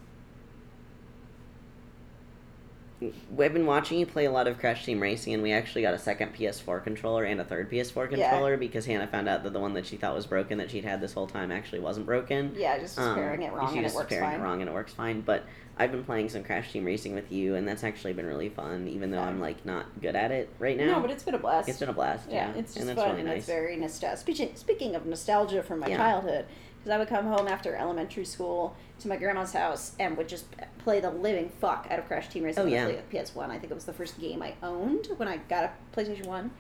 we've 3.02 3.54
been 3.54 3.66
watching 3.66 4.00
you 4.00 4.06
play 4.06 4.26
a 4.26 4.32
lot 4.32 4.48
of 4.48 4.58
Crash 4.58 4.86
Team 4.86 5.02
Racing, 5.02 5.34
and 5.34 5.44
we 5.44 5.52
actually 5.52 5.82
got 5.82 5.94
a 5.94 6.00
second 6.00 6.34
PS4 6.34 6.84
controller 6.84 7.24
and 7.26 7.42
a 7.42 7.44
third 7.44 7.70
PS4 7.70 8.10
Yeah. 8.12 8.30
controller 8.30 8.58
because 8.58 8.86
Hannah 8.86 9.08
found 9.08 9.28
out 9.28 9.44
that 9.44 9.54
the 9.54 9.60
one 9.60 9.74
that 9.74 9.86
she 9.86 9.98
thought 9.98 10.16
was 10.16 10.26
broken 10.26 10.58
that 10.60 10.72
she'd 10.72 10.86
had 10.86 11.02
this 11.02 11.14
whole 11.14 11.28
time 11.28 11.52
actually 11.52 11.82
wasn't 11.82 12.06
broken. 12.06 12.54
Yeah, 12.58 12.80
just 12.80 12.98
Um, 12.98 13.16
pairing 13.16 13.42
it 13.44 13.52
wrong 13.54 13.68
she 13.68 13.78
and 13.78 13.86
it 13.86 13.90
just 13.90 13.96
works 13.96 14.10
pairing 14.10 14.30
fine. 14.32 14.40
it 14.40 14.44
wrong 14.44 14.62
and 14.62 14.70
it 14.70 14.74
works 14.74 14.94
fine. 14.94 15.22
But 15.22 15.44
I've 15.78 15.92
been 15.92 16.06
playing 16.06 16.30
some 16.30 16.44
Crash 16.44 16.72
Team 16.72 16.86
Racing 16.86 17.14
with 17.14 17.32
you, 17.34 17.56
and 17.56 17.68
that's 17.68 17.84
actually 17.84 18.14
been 18.14 18.26
really 18.26 18.48
fun, 18.48 18.88
even 18.88 19.12
though 19.12 19.18
Yeah. 19.18 19.28
I'm 19.28 19.42
like 19.42 19.66
not 19.66 19.88
good 20.02 20.16
at 20.16 20.32
it 20.32 20.50
right 20.58 20.78
now. 20.78 20.94
No, 20.94 21.00
but 21.02 21.12
it's 21.12 21.24
been 21.24 21.36
a 21.36 21.40
blast. 21.40 21.68
it's 21.68 21.80
been 21.80 21.90
a 21.90 21.94
blast. 21.94 22.30
yeah, 22.30 22.48
Yeah, 22.54 22.60
it's 22.60 22.74
just 22.74 22.78
and 22.80 22.90
that's 22.90 23.00
fun 23.00 23.10
really 23.10 23.20
and 23.22 23.30
nice. 23.30 23.38
it's 23.40 23.48
very 23.48 23.76
nostalgic. 23.76 24.20
Speaking, 24.20 24.56
speaking 24.56 24.96
of 24.96 25.06
nostalgia 25.06 25.62
from 25.64 25.80
my 25.82 25.88
Yeah. 25.88 25.98
childhood, 25.98 26.46
because 26.86 26.96
I 26.96 27.00
would 27.00 27.08
come 27.08 27.26
home 27.26 27.48
after 27.48 27.76
elementary 27.76 28.26
school 28.26 28.76
to 29.00 29.08
my 29.08 29.18
grandma's 29.18 29.54
house 29.54 29.94
and 30.00 30.16
would 30.18 30.30
just 30.30 30.46
play 30.78 31.00
the 31.00 31.10
living 31.10 31.50
fuck 31.60 31.88
out 31.90 31.98
of 31.98 32.06
Crash 32.06 32.28
Team 32.28 32.44
Racing 32.44 32.62
Oh, 32.62 32.66
on 32.68 32.72
yeah. 32.72 32.92
the 33.10 33.24
PS 33.24 33.34
One. 33.34 33.50
I 33.50 33.58
think 33.58 33.72
it 33.72 33.74
was 33.74 33.86
the 33.86 33.94
first 33.94 34.20
game 34.22 34.44
I 34.44 34.54
owned 34.62 35.08
when 35.18 35.28
I 35.28 35.38
got 35.38 35.64
a 35.64 35.72
PlayStation 36.00 36.28
One. 36.28 36.52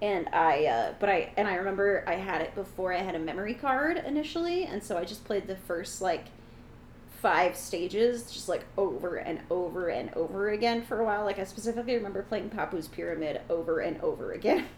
And 0.00 0.26
I, 0.32 0.64
uh, 0.64 0.94
but 0.98 1.10
I, 1.10 1.32
and 1.36 1.46
I 1.46 1.56
remember 1.56 2.02
I 2.06 2.14
had 2.14 2.40
it 2.40 2.54
before 2.54 2.94
I 2.94 2.98
had 3.02 3.14
a 3.14 3.18
memory 3.18 3.52
card 3.52 3.98
initially, 4.06 4.64
and 4.64 4.82
so 4.82 4.96
I 4.96 5.04
just 5.04 5.24
played 5.26 5.46
the 5.46 5.56
first 5.56 6.00
like 6.00 6.24
five 7.20 7.54
stages 7.56 8.30
just 8.32 8.48
like 8.48 8.64
over 8.78 9.16
and 9.16 9.40
over 9.50 9.88
and 9.88 10.12
over 10.14 10.48
again 10.48 10.80
for 10.82 10.98
a 11.00 11.04
while. 11.04 11.24
Like 11.26 11.38
I 11.38 11.44
specifically 11.44 11.94
remember 11.94 12.22
playing 12.22 12.48
Papu's 12.48 12.88
Pyramid 12.88 13.42
over 13.50 13.80
and 13.80 14.00
over 14.00 14.32
again. 14.32 14.64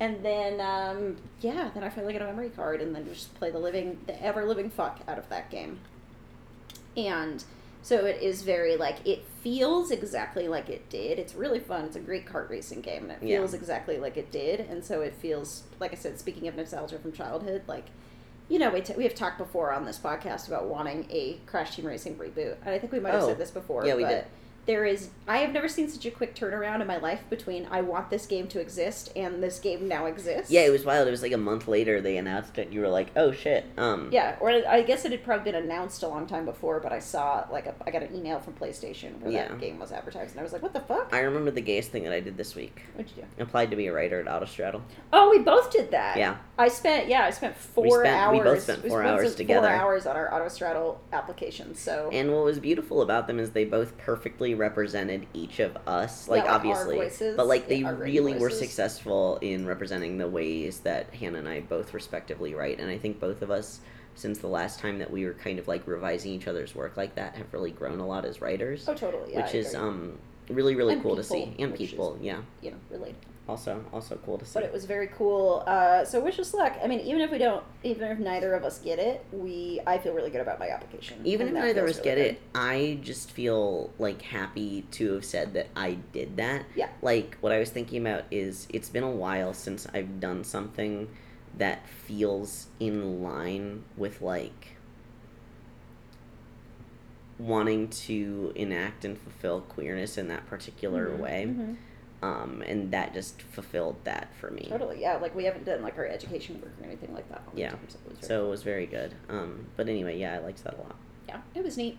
And 0.00 0.24
then, 0.24 0.60
um, 0.60 1.16
yeah, 1.40 1.70
then 1.74 1.82
I 1.82 1.88
finally 1.88 2.12
got 2.12 2.22
a 2.22 2.26
memory 2.26 2.50
card 2.50 2.80
and 2.80 2.94
then 2.94 3.04
just 3.06 3.34
play 3.34 3.50
the 3.50 3.58
living, 3.58 3.98
the 4.06 4.20
ever 4.22 4.44
living 4.44 4.70
fuck 4.70 5.00
out 5.08 5.18
of 5.18 5.28
that 5.28 5.50
game. 5.50 5.80
And 6.96 7.42
so 7.82 8.04
it 8.06 8.20
is 8.22 8.42
very 8.42 8.76
like 8.76 9.06
it 9.06 9.24
feels 9.42 9.90
exactly 9.90 10.48
like 10.48 10.68
it 10.68 10.88
did. 10.90 11.18
It's 11.18 11.34
really 11.34 11.60
fun. 11.60 11.84
It's 11.84 11.96
a 11.96 12.00
great 12.00 12.26
kart 12.26 12.48
racing 12.50 12.80
game, 12.80 13.04
and 13.10 13.12
it 13.12 13.18
Yeah. 13.22 13.38
feels 13.38 13.54
exactly 13.54 13.98
like 13.98 14.16
it 14.16 14.30
did. 14.30 14.60
And 14.60 14.84
so 14.84 15.00
it 15.00 15.14
feels 15.14 15.62
like 15.80 15.92
I 15.92 15.96
said. 15.96 16.18
Speaking 16.18 16.48
of 16.48 16.56
nostalgia 16.56 16.98
from 16.98 17.12
childhood, 17.12 17.62
like 17.66 17.86
you 18.48 18.58
know, 18.58 18.70
we, 18.70 18.80
t- 18.80 18.94
we 18.96 19.04
have 19.04 19.14
talked 19.14 19.36
before 19.36 19.72
on 19.74 19.84
this 19.84 19.98
podcast 19.98 20.48
about 20.48 20.64
wanting 20.68 21.06
a 21.10 21.38
Crash 21.44 21.76
Team 21.76 21.84
Racing 21.84 22.14
reboot, 22.16 22.56
and 22.64 22.74
I 22.74 22.78
think 22.78 22.92
we 22.92 22.98
might 22.98 23.12
have 23.12 23.24
Oh, 23.24 23.28
said 23.28 23.36
this 23.38 23.50
before. 23.50 23.84
yeah, 23.84 23.94
we 23.94 24.04
but 24.04 24.08
did. 24.08 24.24
There 24.68 24.84
is, 24.84 25.08
I 25.26 25.38
have 25.38 25.52
never 25.54 25.66
seen 25.66 25.88
such 25.88 26.04
a 26.04 26.10
quick 26.10 26.34
turnaround 26.34 26.82
in 26.82 26.86
my 26.86 26.98
life 26.98 27.22
between 27.30 27.66
I 27.70 27.80
want 27.80 28.10
this 28.10 28.26
game 28.26 28.48
to 28.48 28.60
exist 28.60 29.10
and 29.16 29.42
this 29.42 29.58
game 29.58 29.88
now 29.88 30.04
exists. 30.04 30.50
Yeah, 30.52 30.60
it 30.66 30.70
was 30.70 30.84
wild. 30.84 31.08
It 31.08 31.10
was 31.10 31.22
like 31.22 31.32
a 31.32 31.38
month 31.38 31.68
later 31.68 32.02
they 32.02 32.18
announced 32.18 32.58
it. 32.58 32.70
You 32.70 32.82
were 32.82 32.88
like, 32.88 33.08
"Oh 33.16 33.32
shit!" 33.32 33.64
Um, 33.78 34.10
Yeah, 34.12 34.36
or 34.40 34.50
I 34.50 34.82
guess 34.82 35.06
it 35.06 35.12
had 35.12 35.24
probably 35.24 35.50
been 35.52 35.64
announced 35.64 36.02
a 36.02 36.08
long 36.08 36.26
time 36.26 36.44
before, 36.44 36.80
but 36.80 36.92
I 36.92 36.98
saw 36.98 37.46
like 37.50 37.64
a, 37.64 37.74
I 37.86 37.90
got 37.90 38.02
an 38.02 38.14
email 38.14 38.40
from 38.40 38.52
PlayStation 38.52 39.18
where 39.22 39.32
Yeah. 39.32 39.48
that 39.48 39.58
game 39.58 39.78
was 39.78 39.90
advertised, 39.90 40.32
and 40.32 40.40
I 40.40 40.42
was 40.42 40.52
like, 40.52 40.60
"What 40.62 40.74
the 40.74 40.80
fuck? 40.80 41.14
I 41.14 41.20
remember 41.20 41.50
the 41.50 41.62
gayest 41.62 41.90
thing 41.90 42.04
that 42.04 42.12
I 42.12 42.20
did 42.20 42.36
this 42.36 42.54
week. 42.54 42.82
What'd 42.94 43.10
you 43.16 43.22
do?" 43.22 43.42
Applied 43.42 43.70
to 43.70 43.76
be 43.76 43.86
a 43.86 43.92
writer 43.94 44.20
at 44.20 44.26
Autostraddle. 44.26 44.82
Oh, 45.14 45.30
we 45.30 45.38
both 45.38 45.72
did 45.72 45.92
that. 45.92 46.18
Yeah. 46.18 46.36
I 46.58 46.68
spent 46.68 47.08
yeah, 47.08 47.22
I 47.24 47.30
spent 47.30 47.56
four 47.56 48.00
spent- 48.04 48.14
hours. 48.14 48.38
we 48.38 48.44
both 48.44 48.62
spent 48.64 48.86
four 48.86 49.02
hours 49.02 49.28
some- 49.30 49.36
together. 49.38 49.68
Four 49.68 49.76
hours 49.76 50.04
on 50.06 50.14
our 50.14 50.28
Autostraddle 50.28 50.98
application. 51.14 51.74
So 51.74 52.10
And 52.12 52.34
what 52.34 52.44
was 52.44 52.58
beautiful 52.58 53.00
about 53.00 53.28
them 53.28 53.38
is 53.38 53.52
they 53.52 53.64
both 53.64 53.96
perfectly 53.96 54.57
represented 54.58 55.26
each 55.32 55.60
of 55.60 55.76
us. 55.86 56.28
Like, 56.28 56.42
like 56.42 56.50
our 56.50 56.56
obviously, 56.56 56.96
voices, 56.96 57.36
but 57.36 57.46
like 57.46 57.68
they 57.68 57.78
yeah, 57.78 57.94
really 57.96 58.34
were 58.34 58.50
successful 58.50 59.38
in 59.40 59.66
representing 59.66 60.18
the 60.18 60.28
ways 60.28 60.80
that 60.80 61.14
Hannah 61.14 61.38
and 61.38 61.48
I 61.48 61.60
both 61.60 61.94
respectively 61.94 62.54
write. 62.54 62.78
And 62.80 62.90
I 62.90 62.98
think 62.98 63.20
both 63.20 63.42
of 63.42 63.50
us, 63.50 63.80
since 64.14 64.38
the 64.38 64.48
last 64.48 64.80
time 64.80 64.98
that 64.98 65.10
we 65.10 65.24
were 65.24 65.34
kind 65.34 65.58
of 65.58 65.68
like 65.68 65.86
revising 65.86 66.32
each 66.32 66.48
other's 66.48 66.74
work 66.74 66.96
like 66.96 67.14
that, 67.14 67.36
have 67.36 67.52
really 67.52 67.70
grown 67.70 68.00
a 68.00 68.06
lot 68.06 68.24
as 68.24 68.40
writers, 68.40 68.88
oh, 68.88 68.94
totally. 68.94 69.32
Yeah, 69.32 69.42
which 69.44 69.54
I 69.54 69.58
is 69.58 69.74
agree. 69.74 69.88
um 69.88 70.18
really 70.50 70.74
really 70.74 70.94
And 70.94 71.02
cool 71.02 71.16
to 71.16 71.22
see. 71.22 71.54
And 71.58 71.72
which 71.72 71.80
is- 71.80 71.90
people, 71.90 72.18
yeah, 72.20 72.40
you 72.62 72.70
know 72.72 72.76
related. 72.90 73.16
also 73.48 73.84
also 73.92 74.18
cool 74.24 74.36
to 74.38 74.44
see. 74.44 74.54
But 74.54 74.64
it 74.64 74.72
was 74.72 74.84
very 74.84 75.06
cool. 75.08 75.62
Uh, 75.66 76.04
so 76.04 76.20
wish 76.20 76.38
us 76.38 76.52
luck. 76.54 76.74
I 76.82 76.86
mean, 76.86 77.00
even 77.00 77.20
if 77.22 77.30
we 77.30 77.38
don't, 77.38 77.64
even 77.82 78.08
if 78.10 78.18
neither 78.18 78.54
of 78.54 78.64
us 78.64 78.78
get 78.78 78.98
it, 78.98 79.24
we 79.32 79.80
I 79.86 79.98
feel 79.98 80.12
really 80.14 80.30
good 80.30 80.40
about 80.42 80.58
my 80.58 80.68
application. 80.68 81.20
Even 81.24 81.48
if 81.48 81.54
neither 81.54 81.82
of 81.84 81.88
us 81.90 81.96
really 81.96 82.04
get 82.04 82.14
good. 82.16 82.26
it, 82.26 82.40
I 82.54 82.98
just 83.02 83.30
feel 83.30 83.90
like 83.98 84.20
happy 84.22 84.82
to 84.92 85.14
have 85.14 85.24
said 85.24 85.54
that 85.54 85.68
I 85.74 85.98
did 86.12 86.36
that. 86.36 86.64
Yeah. 86.76 86.88
Like 87.02 87.36
what 87.40 87.52
I 87.52 87.58
was 87.58 87.70
thinking 87.70 88.00
about 88.06 88.24
is 88.30 88.66
it's 88.70 88.90
been 88.90 89.04
a 89.04 89.10
while 89.10 89.54
since 89.54 89.86
I've 89.94 90.20
done 90.20 90.44
something 90.44 91.08
that 91.56 91.88
feels 91.88 92.66
in 92.78 93.22
line 93.22 93.82
with 93.96 94.20
like 94.20 94.76
wanting 97.38 97.88
to 97.88 98.52
enact 98.56 99.04
and 99.04 99.16
fulfill 99.18 99.60
queerness 99.60 100.18
in 100.18 100.28
that 100.28 100.46
particular 100.46 101.08
Mhm, 101.10 101.18
way. 101.18 101.46
mhm. 101.48 101.76
Um, 102.20 102.62
and 102.66 102.90
that 102.90 103.14
just 103.14 103.40
fulfilled 103.42 103.94
that 104.02 104.34
for 104.40 104.50
me. 104.50 104.66
Totally, 104.68 105.00
yeah. 105.00 105.16
Like 105.18 105.36
we 105.36 105.44
haven't 105.44 105.64
done 105.64 105.82
like 105.82 105.96
our 105.98 106.06
education 106.06 106.60
work 106.60 106.72
or 106.80 106.84
anything 106.86 107.14
like 107.14 107.28
that. 107.28 107.42
Yeah. 107.54 107.70
time, 107.70 107.78
so, 107.88 107.98
it 108.04 108.08
was 108.10 108.18
very- 108.18 108.28
So 108.28 108.46
it 108.46 108.50
was 108.50 108.62
very 108.64 108.86
good. 108.86 109.14
Um, 109.28 109.66
but 109.76 109.88
anyway, 109.88 110.18
yeah, 110.18 110.34
I 110.34 110.38
liked 110.38 110.64
that 110.64 110.74
a 110.74 110.78
lot. 110.78 110.96
yeah, 111.28 111.40
it 111.54 111.62
was 111.62 111.76
neat. 111.76 111.96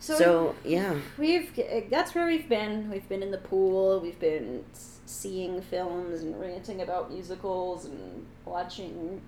So, 0.00 0.18
So, 0.18 0.54
yeah, 0.64 0.96
we've 1.16 1.50
that's 1.88 2.14
where 2.14 2.26
we've 2.26 2.46
been. 2.48 2.90
We've 2.90 3.08
been 3.08 3.22
in 3.22 3.30
the 3.30 3.38
pool. 3.38 4.00
We've 4.00 4.18
been 4.20 4.64
seeing 5.06 5.62
films 5.62 6.20
and 6.20 6.38
ranting 6.38 6.82
about 6.82 7.10
musicals 7.10 7.86
and 7.86 8.26
watching 8.44 9.22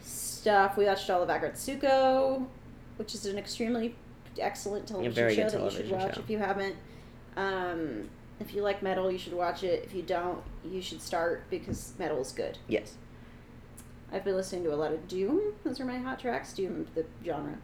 stuff. 0.00 0.76
We 0.76 0.84
watched 0.84 1.10
all 1.10 1.22
of 1.24 1.28
Agretsuko, 1.28 2.46
which 3.00 3.14
is 3.14 3.24
an 3.24 3.38
extremely 3.38 3.94
excellent 4.38 4.86
television 4.86 5.14
show 5.14 5.42
good 5.44 5.52
that 5.52 5.62
you 5.64 5.70
should 5.70 5.90
watch 5.90 6.14
show. 6.16 6.20
if 6.20 6.28
you 6.28 6.36
haven't. 6.36 6.76
Um, 7.34 8.10
if 8.38 8.52
you 8.54 8.60
like 8.60 8.82
metal, 8.82 9.10
you 9.10 9.16
should 9.16 9.32
watch 9.32 9.64
it. 9.64 9.84
If 9.86 9.94
you 9.94 10.02
don't, 10.02 10.42
you 10.62 10.82
should 10.82 11.00
start 11.00 11.44
because 11.48 11.94
metal 11.98 12.20
is 12.20 12.30
good. 12.32 12.58
yes. 12.68 12.94
I've 14.12 14.24
been 14.24 14.34
listening 14.34 14.64
to 14.64 14.74
a 14.74 14.76
lot 14.76 14.92
of 14.92 15.06
Doom. 15.08 15.54
Those 15.64 15.80
are 15.80 15.84
my 15.86 15.96
hot 15.96 16.18
tracks. 16.18 16.52
Doom, 16.52 16.86
the 16.94 17.06
genre 17.24 17.56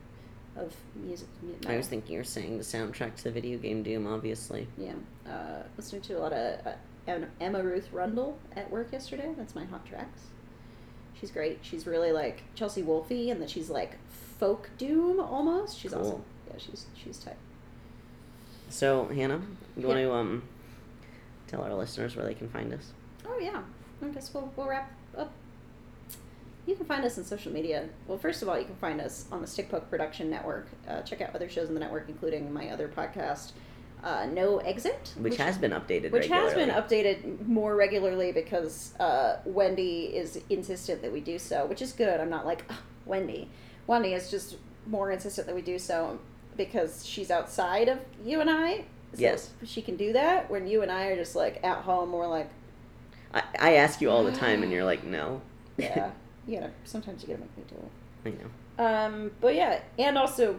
of 0.57 0.74
music. 0.95 1.26
mu- 1.43 1.53
I 1.68 1.76
was 1.76 1.89
thinking 1.89 2.12
you 2.12 2.18
were 2.18 2.24
saying 2.24 2.57
the 2.57 2.62
soundtrack 2.64 3.16
to 3.16 3.24
the 3.24 3.30
video 3.32 3.59
game 3.59 3.82
Doom, 3.82 4.07
obviously. 4.07 4.68
Yeah, 4.78 4.93
uh, 5.28 5.64
listening 5.76 6.03
to 6.03 6.14
a 6.14 6.20
lot 6.20 6.32
of 6.32 6.66
uh, 6.66 7.18
Emma 7.41 7.62
Ruth 7.62 7.89
Rundle 7.93 8.39
at 8.55 8.70
work 8.70 8.93
yesterday. 8.93 9.34
That's 9.37 9.55
my 9.57 9.64
hot 9.64 9.84
tracks. 9.84 10.20
She's 11.20 11.30
great. 11.32 11.59
She's 11.62 11.84
really 11.87 12.12
like 12.12 12.45
Chelsea 12.55 12.82
Wolfe, 12.82 13.11
and 13.11 13.43
that 13.43 13.51
she's 13.51 13.68
like 13.68 13.99
folk 14.39 14.70
doom 14.78 15.20
almost. 15.20 15.78
She's 15.78 15.93
Cool. 15.93 16.01
awesome. 16.03 16.22
Yeah, 16.49 16.59
she's 16.59 16.87
she's 17.03 17.18
tight. 17.18 17.37
So, 18.68 19.07
Hannah, 19.09 19.41
you 19.76 19.87
want 19.87 19.99
to 19.99 20.12
um 20.12 20.43
tell 21.47 21.62
our 21.62 21.74
listeners 21.74 22.16
where 22.16 22.26
they 22.26 22.34
can 22.34 22.49
find 22.49 22.72
us? 22.74 22.93
Oh 23.26 23.39
yeah, 23.41 23.62
I 24.03 24.09
guess 24.09 24.32
we'll 24.34 24.53
we'll 24.57 24.66
wrap 24.68 24.91
up. 25.16 25.32
you 26.66 26.74
can 26.74 26.87
find 26.87 27.05
us 27.05 27.16
on 27.18 27.24
social 27.24 27.53
media. 27.53 27.89
Well, 28.09 28.18
first 28.18 28.43
of 28.43 28.49
all, 28.49 28.59
you 28.59 28.64
can 28.64 28.74
find 28.76 29.01
us 29.01 29.26
on 29.30 29.41
the 29.41 29.47
Stick 29.47 29.70
Poke 29.70 29.89
Production 29.89 30.28
Network. 30.30 30.68
Uh, 30.89 31.03
check 31.03 31.20
out 31.20 31.34
other 31.34 31.49
shows 31.49 31.68
in 31.68 31.74
the 31.74 31.80
network, 31.80 32.09
including 32.09 32.53
my 32.53 32.68
other 32.70 32.89
podcast, 32.89 33.53
uh, 34.03 34.26
No 34.32 34.59
Exit, 34.59 35.14
Which, 35.18 35.37
has 35.37 35.59
been 35.59 35.70
updated 35.72 36.11
which 36.11 36.26
has 36.28 36.55
been 36.55 36.70
updated 36.70 37.47
more 37.47 37.76
regularly 37.76 38.32
because 38.32 38.95
uh, 38.99 39.37
Wendy 39.45 40.07
is 40.16 40.41
insistent 40.51 41.03
that 41.03 41.12
we 41.12 41.20
do 41.20 41.39
so, 41.39 41.66
which 41.66 41.80
is 41.82 41.93
good. 41.93 42.20
I'm 42.20 42.30
not 42.30 42.45
like 42.45 42.64
"Ugh, 42.68 42.76
Wendy. 43.05 43.49
Wendy 43.87 44.12
is 44.14 44.30
just 44.30 44.57
more 44.87 45.11
insistent 45.11 45.47
that 45.47 45.55
we 45.57 45.62
do 45.62 45.78
so 45.78 46.18
because 46.57 47.05
she's 47.07 47.30
outside 47.30 47.89
of 47.89 47.99
you 48.24 48.41
and 48.41 48.49
I. 48.51 48.78
So 49.12 49.20
Yes. 49.20 49.51
she 49.64 49.82
can 49.82 49.97
do 49.97 50.12
that. 50.12 50.51
When 50.51 50.66
you 50.66 50.82
and 50.82 50.91
I 50.91 51.07
are 51.07 51.16
just 51.16 51.37
like 51.37 51.62
at 51.64 51.78
home, 51.78 52.12
we're 52.12 52.26
like, 52.26 52.51
I, 53.32 53.43
I 53.59 53.72
ask 53.76 54.01
you 54.01 54.11
all 54.11 54.24
the 54.24 54.32
time, 54.32 54.62
and 54.62 54.70
you're 54.72 54.84
like, 54.84 55.05
no. 55.05 55.41
yeah, 55.76 56.11
you 56.47 56.59
gotta. 56.59 56.72
Sometimes 56.84 57.22
you 57.22 57.28
gotta 57.28 57.41
make 57.41 57.57
me 57.57 57.64
do 57.68 57.76
it. 57.76 58.28
I 58.28 58.43
know. 58.43 58.84
Um, 58.84 59.30
but 59.41 59.55
yeah, 59.55 59.80
and 59.99 60.16
also, 60.18 60.57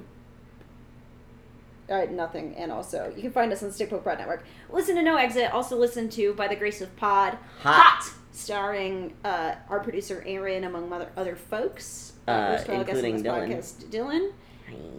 uh, 1.90 2.06
nothing. 2.10 2.56
And 2.56 2.72
also, 2.72 3.12
you 3.16 3.22
can 3.22 3.32
find 3.32 3.52
us 3.52 3.62
on 3.64 3.70
the 3.70 3.74
Stick 3.76 3.90
Poke 3.90 4.04
Prod 4.04 4.18
Network. 4.18 4.44
Listen 4.70 4.96
to 4.96 5.04
No 5.04 5.16
Exit. 5.18 5.52
Also, 5.54 5.78
listen 5.78 6.10
to 6.10 6.34
By 6.34 6.48
the 6.48 6.56
Grace 6.56 6.82
of 6.82 6.96
Pod. 6.98 7.38
Hot. 7.62 8.12
Starring 8.38 9.14
uh, 9.26 9.56
our 9.70 9.80
producer 9.80 10.24
Aaron, 10.26 10.64
among 10.64 10.92
other 10.94 11.10
other 11.18 11.36
folks. 11.36 12.14
Uh, 12.28 12.56
first 12.56 12.70
of 12.70 12.76
all, 12.76 12.84
guest 12.84 13.00
on 13.00 13.06
including 13.06 13.24
Dylan. 13.24 13.50
podcast, 13.50 13.90
Dylan. 13.90 14.32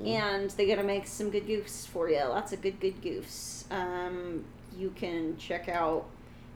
And 0.05 0.51
they're 0.51 0.67
gonna 0.67 0.87
make 0.87 1.07
some 1.07 1.31
good 1.31 1.47
goofs 1.47 1.87
for 1.87 2.09
you. 2.09 2.21
Lots 2.25 2.53
of 2.53 2.63
good, 2.63 2.81
good 2.81 3.01
goofs. 3.03 3.71
Um, 3.71 4.45
you 4.77 4.91
can 4.91 5.37
check 5.37 5.69
out. 5.69 6.07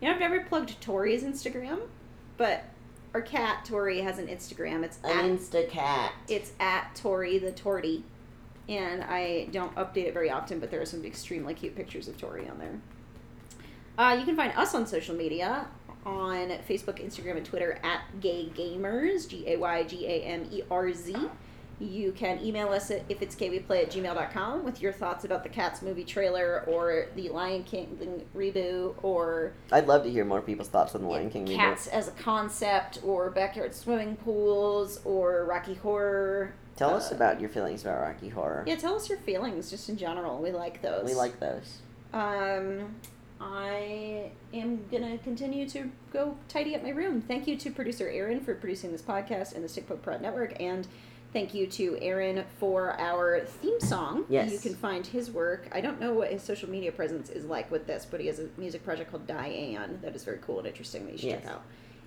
You 0.01 0.09
know, 0.09 0.15
I've 0.15 0.21
never 0.21 0.41
plugged 0.41 0.81
Tori's 0.81 1.23
Instagram, 1.23 1.81
but 2.37 2.65
our 3.15 3.23
cat 3.23 3.65
Tori 3.65 4.01
has 4.01 4.19
an 4.19 4.27
Instagram. 4.27 4.83
It's 4.83 4.99
at 5.05 5.25
Instacat. 5.25 6.11
it's 6.29 6.53
at 6.59 6.95
Tori 6.97 7.39
the 7.39 7.53
Torty, 7.53 8.03
and 8.69 9.05
I 9.05 9.49
don't 9.53 9.75
update 9.77 10.07
it 10.07 10.15
very 10.15 10.31
often, 10.31 10.59
but 10.59 10.71
there 10.71 10.81
are 10.81 10.87
some 10.87 11.05
extremely 11.05 11.55
cute 11.55 11.77
pictures 11.77 12.09
of 12.09 12.19
Tori 12.19 12.49
on 12.49 12.59
there. 12.59 12.81
Uh, 13.99 14.17
you 14.19 14.25
can 14.25 14.35
find 14.35 14.53
us 14.57 14.75
on 14.75 14.87
social 14.87 15.15
media 15.15 15.67
on 16.05 16.49
Facebook, 16.69 17.05
Instagram, 17.05 17.37
and 17.37 17.47
Twitter 17.47 17.79
at 17.83 18.03
Gay 18.21 18.51
Gamerz, 18.55 19.29
G 19.29 19.45
A 19.47 19.57
Y 19.57 19.83
G 19.85 20.07
A 20.07 20.23
M 20.23 20.47
E 20.51 20.63
R 20.71 20.93
Z. 20.93 21.17
You 21.81 22.13
can 22.13 22.39
email 22.45 22.69
us 22.69 22.93
at 22.93 23.03
if 23.09 23.23
it's 23.23 23.35
gayweplay 23.35 23.83
at 23.83 23.91
gmail.com 23.91 24.63
with 24.63 24.81
your 24.81 24.93
thoughts 24.93 25.25
about 25.25 25.43
the 25.43 25.49
Cats 25.49 25.83
movie 25.83 26.05
trailer 26.05 26.63
or 26.69 27.07
the 27.17 27.29
Lion 27.31 27.65
King 27.65 28.23
reboot 28.37 28.95
or 29.03 29.53
I'd 29.73 29.89
love 29.89 30.05
to 30.05 30.11
hear 30.11 30.25
more 30.25 30.41
people's 30.43 30.69
thoughts 30.69 30.95
on 30.95 31.03
the 31.03 31.09
Lion 31.09 31.29
King 31.31 31.47
cats 31.47 31.89
as 31.89 32.07
a 32.07 32.13
concept 32.13 33.01
or 33.03 33.31
backyard 33.31 33.75
swimming 33.75 34.15
pools 34.17 35.01
or 35.05 35.45
Rocky 35.45 35.75
Horror. 35.75 36.55
Tell 36.77 36.95
us 36.95 37.11
Uh, 37.11 37.17
about 37.17 37.41
your 37.41 37.51
feelings 37.51 37.83
about 37.83 38.01
Rocky 38.01 38.29
Horror. 38.29 38.63
Yeah, 38.65 38.77
tell 38.77 38.95
us 38.95 39.09
your 39.09 39.19
feelings 39.19 39.69
just 39.69 39.89
in 39.89 39.97
general. 39.97 40.41
We 40.41 40.53
like 40.53 40.83
those. 40.83 41.05
We 41.05 41.15
like 41.15 41.41
those. 41.41 41.79
Um, 42.13 42.95
I 43.45 44.31
am 44.55 44.85
gonna 44.91 45.19
continue 45.19 45.69
to 45.71 45.91
go 46.13 46.37
tidy 46.49 46.77
up 46.77 46.83
my 46.83 46.91
room. 46.91 47.21
Thank 47.21 47.49
you 47.49 47.57
to 47.57 47.71
producer 47.73 48.09
Aaron 48.09 48.41
for 48.41 48.55
producing 48.55 48.93
this 48.93 49.03
podcast 49.03 49.55
and 49.55 49.65
the 49.65 49.69
Stick 49.69 49.89
Poke 49.89 50.01
Prod 50.03 50.23
Network, 50.23 50.55
and 50.61 50.87
thank 51.33 51.53
you 51.53 51.67
to 51.67 51.99
Aaron 52.01 52.45
for 52.61 52.93
our 53.01 53.41
theme 53.41 53.81
song. 53.81 54.25
Yes. 54.29 54.53
you 54.53 54.59
can 54.61 54.75
find 54.75 55.05
his 55.05 55.31
work. 55.31 55.67
I 55.73 55.81
don't 55.81 56.01
know 56.01 56.13
what 56.13 56.31
his 56.31 56.43
social 56.43 56.71
media 56.71 56.93
presence 56.93 57.31
is 57.31 57.45
like 57.45 57.69
with 57.71 57.87
this, 57.87 58.07
but 58.09 58.21
he 58.21 58.29
has 58.29 58.39
a 58.39 58.49
music 58.57 58.85
project 58.85 59.11
called 59.11 59.27
Diane 59.27 59.99
that 60.03 60.15
is 60.15 60.23
very 60.23 60.39
cool 60.39 60.59
and 60.59 60.69
interesting 60.69 61.05
that 61.07 61.13
you 61.13 61.19
should 61.19 61.29
Yes. 61.31 61.43
check 61.43 61.51
out. 61.53 61.63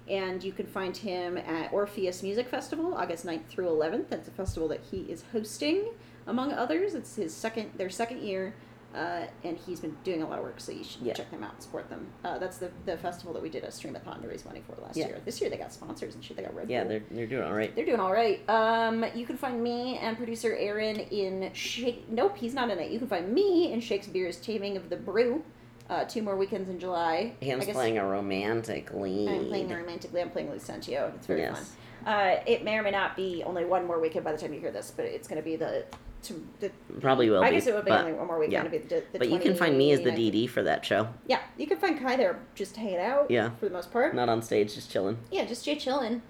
And 0.07 0.43
you 0.43 0.51
can 0.53 0.67
find 0.67 0.95
him 0.95 1.35
at 1.37 1.73
Orpheus 1.73 2.21
Music 2.23 2.47
Festival, 2.47 2.93
August 2.93 3.25
9th 3.25 3.47
through 3.47 3.67
11th. 3.67 4.07
That's 4.09 4.27
a 4.27 4.31
festival 4.31 4.69
that 4.69 4.81
he 4.91 4.99
is 5.09 5.23
hosting, 5.33 5.89
among 6.27 6.53
others. 6.53 6.93
It's 6.93 7.15
his 7.15 7.33
second, 7.33 7.71
their 7.77 7.89
second 7.89 8.21
year, 8.21 8.53
uh, 8.95 9.25
and 9.43 9.57
he's 9.57 9.79
been 9.79 9.95
doing 10.03 10.21
a 10.23 10.27
lot 10.27 10.39
of 10.39 10.45
work, 10.45 10.59
so 10.59 10.71
you 10.71 10.83
should 10.83 11.01
Yeah. 11.01 11.13
check 11.13 11.29
them 11.29 11.43
out 11.43 11.53
and 11.53 11.61
support 11.61 11.89
them. 11.89 12.07
Uh, 12.23 12.37
that's 12.39 12.57
the, 12.57 12.71
the 12.85 12.97
festival 12.97 13.33
that 13.33 13.43
we 13.43 13.49
did 13.49 13.63
a 13.63 13.67
streamathon 13.67 14.21
to 14.21 14.27
raise 14.27 14.45
money 14.45 14.61
for 14.65 14.81
last 14.81 14.95
Yeah. 14.97 15.07
year. 15.07 15.21
This 15.25 15.41
year 15.41 15.49
they 15.49 15.57
got 15.57 15.73
sponsors 15.73 16.15
and 16.15 16.23
shit. 16.23 16.37
They 16.37 16.43
got 16.43 16.55
Red 16.55 16.69
Yeah, 16.69 16.81
Bull. 16.83 16.89
they're 16.89 17.03
they're 17.11 17.27
doing 17.27 17.43
all 17.43 17.53
right. 17.53 17.75
They're 17.75 17.85
doing 17.85 17.99
all 17.99 18.13
right. 18.13 18.47
Um, 18.49 19.05
you 19.13 19.25
can 19.25 19.37
find 19.37 19.61
me 19.61 19.97
and 19.97 20.15
producer 20.17 20.55
Aaron 20.55 20.99
in 20.99 21.51
Shake. 21.53 22.09
Nope, 22.09 22.37
he's 22.37 22.53
not 22.53 22.69
in 22.71 22.79
it. 22.79 22.91
You 22.91 22.99
can 22.99 23.07
find 23.07 23.33
me 23.33 23.71
in 23.73 23.81
Shakespeare's 23.81 24.37
Taming 24.37 24.77
of 24.77 24.89
the 24.89 24.95
Brew. 24.97 25.43
Uh, 25.87 26.03
two 26.05 26.23
more 26.23 26.35
weekends 26.35 26.67
in 26.69 26.79
July. 26.79 27.33
Ham's 27.43 27.67
playing 27.67 27.99
a 27.99 28.05
romantic 28.07 28.91
lead. 28.93 29.29
I'm 29.29 29.45
playing 29.47 29.67
the 29.67 29.75
romantic 29.75 30.11
lead. 30.13 30.21
I'm 30.21 30.29
playing 30.31 30.49
Lucentio. 30.49 31.13
It's 31.15 31.27
very 31.27 31.41
Yes. 31.41 31.57
fun. 31.59 31.65
Uh, 32.05 32.35
it 32.45 32.63
may 32.63 32.77
or 32.77 32.83
may 32.83 32.91
not 32.91 33.15
be 33.15 33.43
only 33.45 33.65
one 33.65 33.85
more 33.85 33.99
weekend 33.99 34.23
by 34.23 34.31
the 34.31 34.37
time 34.37 34.53
you 34.53 34.59
hear 34.59 34.71
this, 34.71 34.91
but 34.95 35.05
it's 35.05 35.27
going 35.27 35.41
to 35.41 35.45
be 35.45 35.55
the. 35.55 35.85
To, 36.23 36.47
the 36.59 36.71
Probably 37.01 37.29
will 37.29 37.43
I 37.43 37.49
be. 37.51 37.55
guess 37.57 37.67
it 37.67 37.75
would 37.75 37.85
be 37.85 37.91
but, 37.91 37.99
only 38.01 38.13
one 38.13 38.25
more 38.25 38.39
weekend. 38.39 38.65
yeah. 38.65 38.69
Be 38.71 38.77
the, 38.79 39.03
the 39.11 39.19
but 39.19 39.29
you 39.29 39.37
can 39.39 39.55
find 39.55 39.77
me 39.77 39.91
as 39.91 40.01
the 40.01 40.09
DD 40.11 40.49
for 40.49 40.63
that 40.63 40.83
show. 40.83 41.07
Yeah, 41.27 41.39
you 41.57 41.67
can 41.67 41.77
find 41.77 41.99
Kai 41.99 42.15
there 42.15 42.39
just 42.55 42.75
hanging 42.75 42.97
out. 42.97 43.29
Yeah. 43.29 43.51
For 43.59 43.65
the 43.67 43.71
most 43.73 43.91
part. 43.91 44.15
Not 44.15 44.27
on 44.27 44.41
stage, 44.41 44.73
just 44.73 44.89
chilling. 44.91 45.17
Yeah, 45.31 45.45
just 45.45 45.63
Jay 45.65 45.75
chillin'. 45.75 46.21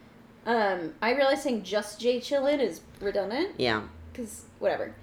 Um, 0.45 0.93
I 1.01 1.13
realize 1.13 1.43
saying 1.43 1.63
just 1.63 1.99
Jay 1.99 2.19
chillin' 2.19 2.59
is 2.59 2.81
redundant 2.99 3.51
Yeah. 3.57 3.83
because 4.11 4.43
whatever. 4.59 4.93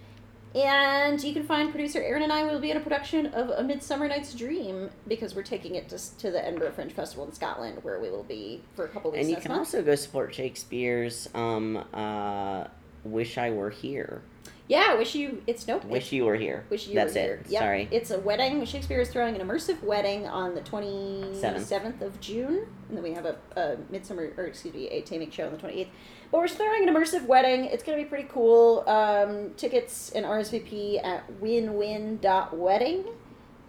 And 0.55 1.22
you 1.22 1.32
can 1.32 1.44
find 1.44 1.70
producer 1.70 2.03
Aaron 2.03 2.22
and 2.22 2.32
I 2.32 2.44
will 2.44 2.61
be 2.61 2.70
in 2.70 2.76
a 2.76 2.80
production 2.80 3.26
of 3.28 3.50
A 3.50 3.62
Midsummer 3.62 4.07
Night's 4.07 4.34
Dream 4.34 4.90
because 5.09 5.34
we're 5.34 5.42
taking 5.42 5.76
it 5.76 5.88
to, 5.88 6.18
to 6.18 6.30
the 6.30 6.44
Edinburgh 6.44 6.72
Fringe 6.72 6.92
Festival 6.92 7.24
in 7.26 7.32
Scotland 7.32 7.78
where 7.82 7.98
we 8.00 8.11
will 8.11 8.24
be 8.24 8.62
for 8.76 8.84
a 8.84 8.88
couple 8.88 9.11
weeks 9.12 9.22
And 9.22 9.30
you 9.30 9.36
can 9.36 9.50
month. 9.50 9.61
also 9.61 9.82
go 9.82 9.94
support 9.94 10.34
Shakespeare's 10.34 11.28
um 11.34 11.82
uh 11.94 12.64
Wish 13.05 13.36
I 13.38 13.50
Were 13.50 13.70
Here. 13.70 14.22
Yeah, 14.68 14.94
wish 14.96 15.14
you. 15.14 15.42
It's 15.46 15.66
nope. 15.66 15.84
Wish 15.84 16.12
you 16.12 16.24
were 16.24 16.36
here. 16.36 16.64
wish 16.70 16.86
you 16.86 16.94
That's 16.94 17.14
were 17.14 17.20
it. 17.20 17.24
here. 17.24 17.42
Yep. 17.48 17.60
Sorry. 17.62 17.88
It's 17.90 18.10
a 18.10 18.18
wedding. 18.20 18.64
Shakespeare 18.64 19.00
is 19.00 19.08
throwing 19.10 19.34
an 19.38 19.46
immersive 19.46 19.82
wedding 19.82 20.26
on 20.26 20.54
the 20.54 20.60
twenty 20.62 21.24
seventh 21.34 22.00
of 22.00 22.20
June, 22.20 22.66
and 22.88 22.96
then 22.96 23.02
we 23.02 23.12
have 23.12 23.26
a, 23.26 23.36
a 23.56 23.76
midsummer 23.90 24.32
or 24.36 24.44
excuse 24.44 24.72
me, 24.74 24.88
a 24.88 25.02
taming 25.02 25.30
show 25.30 25.46
on 25.46 25.52
the 25.52 25.58
twenty 25.58 25.80
eighth. 25.80 25.90
But 26.30 26.38
we're 26.38 26.48
throwing 26.48 26.88
an 26.88 26.94
immersive 26.94 27.26
wedding. 27.26 27.64
It's 27.66 27.82
gonna 27.82 27.98
be 27.98 28.04
pretty 28.04 28.28
cool. 28.30 28.84
Um, 28.86 29.50
tickets 29.56 30.10
and 30.12 30.24
RSVP 30.24 31.04
at 31.04 31.28
winwin.wedding. 31.40 33.04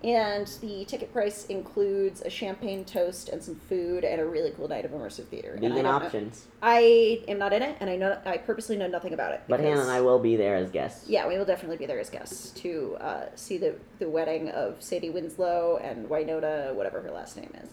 And 0.04 0.47
the 0.60 0.84
ticket 0.84 1.14
price 1.14 1.45
includes 1.45 2.22
a 2.22 2.30
champagne 2.30 2.84
toast 2.84 3.30
and 3.30 3.41
some 3.41 3.56
food 3.56 4.04
and 4.04 4.20
a 4.20 4.26
really 4.26 4.51
cool 4.51 4.68
night 4.68 4.84
of 4.84 4.91
immersive 4.91 5.28
theater. 5.28 5.54
And 5.54 5.60
I 5.66 5.70
Vegan 5.70 5.84
don't 5.86 5.99
know- 6.01 6.06
options. 6.06 6.45
I 6.62 7.24
am 7.30 7.38
not 7.39 7.54
in 7.54 7.62
it, 7.62 7.78
and 7.80 7.89
I 7.89 7.95
know 7.95 8.20
I 8.26 8.36
purposely 8.38 8.76
know 8.76 8.88
nothing 8.88 9.14
about 9.14 9.32
it. 9.32 9.43
But 9.47 9.62
Hannah 9.62 9.80
and 9.82 9.89
I 9.89 10.01
will 10.01 10.20
be 10.20 10.36
there 10.36 10.56
as 10.58 10.70
guests. 10.72 11.08
yeah, 11.08 11.26
we 11.26 11.38
will 11.38 11.45
definitely 11.45 11.78
be 11.78 11.86
there 11.86 11.99
as 11.99 12.10
guests 12.10 12.49
to 12.62 12.97
uh, 12.99 13.26
see 13.36 13.58
the 13.58 13.76
the 13.99 14.10
wedding 14.10 14.49
of 14.49 14.82
Sadie 14.84 15.10
Winslow 15.10 15.78
and 15.82 16.10
Winona, 16.10 16.72
whatever 16.74 16.99
her 17.01 17.12
last 17.12 17.38
name 17.38 17.51
is. 17.64 17.70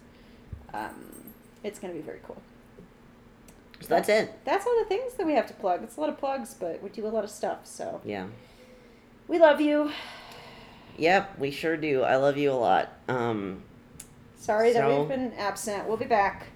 Um, 0.72 1.12
it's 1.64 1.80
going 1.80 1.92
to 1.92 1.98
be 1.98 2.04
very 2.06 2.20
cool. 2.24 2.40
So 3.80 3.88
that's 3.88 4.08
it. 4.08 4.32
That's 4.44 4.66
all 4.66 4.78
the 4.78 4.84
things 4.84 5.14
that 5.14 5.26
we 5.26 5.32
have 5.32 5.46
to 5.48 5.54
plug. 5.54 5.82
It's 5.82 5.96
a 5.96 6.00
lot 6.00 6.10
of 6.10 6.18
plugs, 6.18 6.54
but 6.54 6.80
we 6.80 6.90
do 6.90 7.06
a 7.06 7.08
lot 7.08 7.24
of 7.24 7.30
stuff. 7.30 7.60
So 7.66 8.00
Yeah. 8.04 8.26
we 9.26 9.38
love 9.40 9.60
you. 9.60 9.90
Yep, 11.00 11.38
we 11.38 11.50
sure 11.50 11.76
do. 11.78 12.02
I 12.02 12.16
love 12.16 12.36
you 12.36 12.52
a 12.52 12.54
lot. 12.54 12.90
Um 13.08 13.62
Sorry 14.36 14.72
that 14.72 14.80
So- 14.82 15.00
we've 15.00 15.08
been 15.08 15.32
absent. 15.34 15.86
We'll 15.88 15.96
be 15.96 16.04
back. 16.06 16.46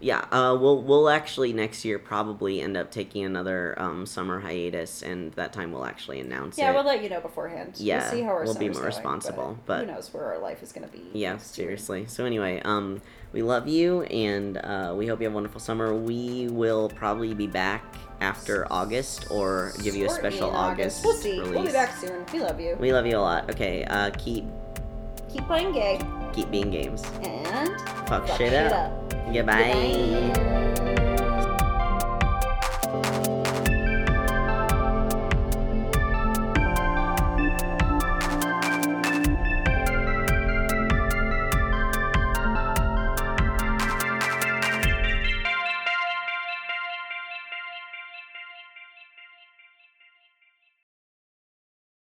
yeah, 0.00 0.20
uh 0.32 0.56
we'll 0.60 0.82
we'll 0.82 1.08
actually 1.08 1.52
next 1.52 1.84
year 1.84 1.98
probably 1.98 2.60
end 2.60 2.76
up 2.76 2.90
taking 2.90 3.24
another 3.24 3.74
um 3.80 4.06
summer 4.06 4.40
hiatus 4.40 5.02
and 5.02 5.32
that 5.34 5.52
time 5.52 5.70
we'll 5.72 5.84
actually 5.84 6.20
announce 6.20 6.58
Yeah, 6.58 6.70
it. 6.70 6.74
we'll 6.74 6.84
let 6.84 7.02
you 7.02 7.08
know 7.08 7.20
beforehand. 7.20 7.74
Yeah, 7.76 8.00
we'll 8.02 8.10
see 8.10 8.22
how 8.22 8.30
our 8.30 8.44
we'll 8.44 8.54
be 8.54 8.66
more 8.68 8.74
going, 8.74 8.86
responsible, 8.86 9.58
but, 9.66 9.78
but- 9.78 9.86
who 9.86 9.92
knows 9.94 10.12
where 10.14 10.24
our 10.24 10.38
life 10.38 10.62
is 10.62 10.72
going 10.72 10.88
to 10.88 10.92
be. 10.92 11.02
Yeah, 11.12 11.32
next 11.32 11.56
year. 11.58 11.66
seriously. 11.66 12.06
So 12.06 12.24
anyway, 12.24 12.60
um, 12.64 13.00
we 13.32 13.42
love 13.42 13.66
you, 13.68 14.02
and 14.02 14.58
uh, 14.58 14.92
we 14.96 15.06
hope 15.06 15.20
you 15.20 15.24
have 15.26 15.32
a 15.32 15.34
wonderful 15.34 15.60
summer. 15.60 15.94
We 15.94 16.48
will 16.48 16.88
probably 16.90 17.32
be 17.34 17.46
back 17.46 17.82
after 18.22 18.66
August, 18.70 19.26
or 19.30 19.72
give 19.82 19.94
you 19.96 20.06
a 20.06 20.10
special 20.10 20.48
in 20.48 20.54
August, 20.56 21.04
We'll 21.04 21.14
see. 21.16 21.40
release. 21.40 21.54
We'll 21.54 21.66
be 21.66 21.72
back 21.72 21.96
soon. 21.96 22.24
We 22.32 22.40
love 22.40 22.60
you. 22.60 22.76
We 22.80 22.92
love 22.92 23.04
you 23.06 23.18
a 23.18 23.20
lot. 23.20 23.50
Okay, 23.50 23.84
uh, 23.84 24.10
keep 24.16 24.46
Keep 25.28 25.46
playing 25.46 25.72
gay 25.72 25.98
keep 26.32 26.50
being 26.50 26.70
games. 26.70 27.02
and 27.22 27.68
Fuck, 28.08 28.26
fuck 28.26 28.38
shit, 28.38 28.52
up. 28.54 29.10
Goodbye. 29.32 29.72
Goodbye. 30.32 31.01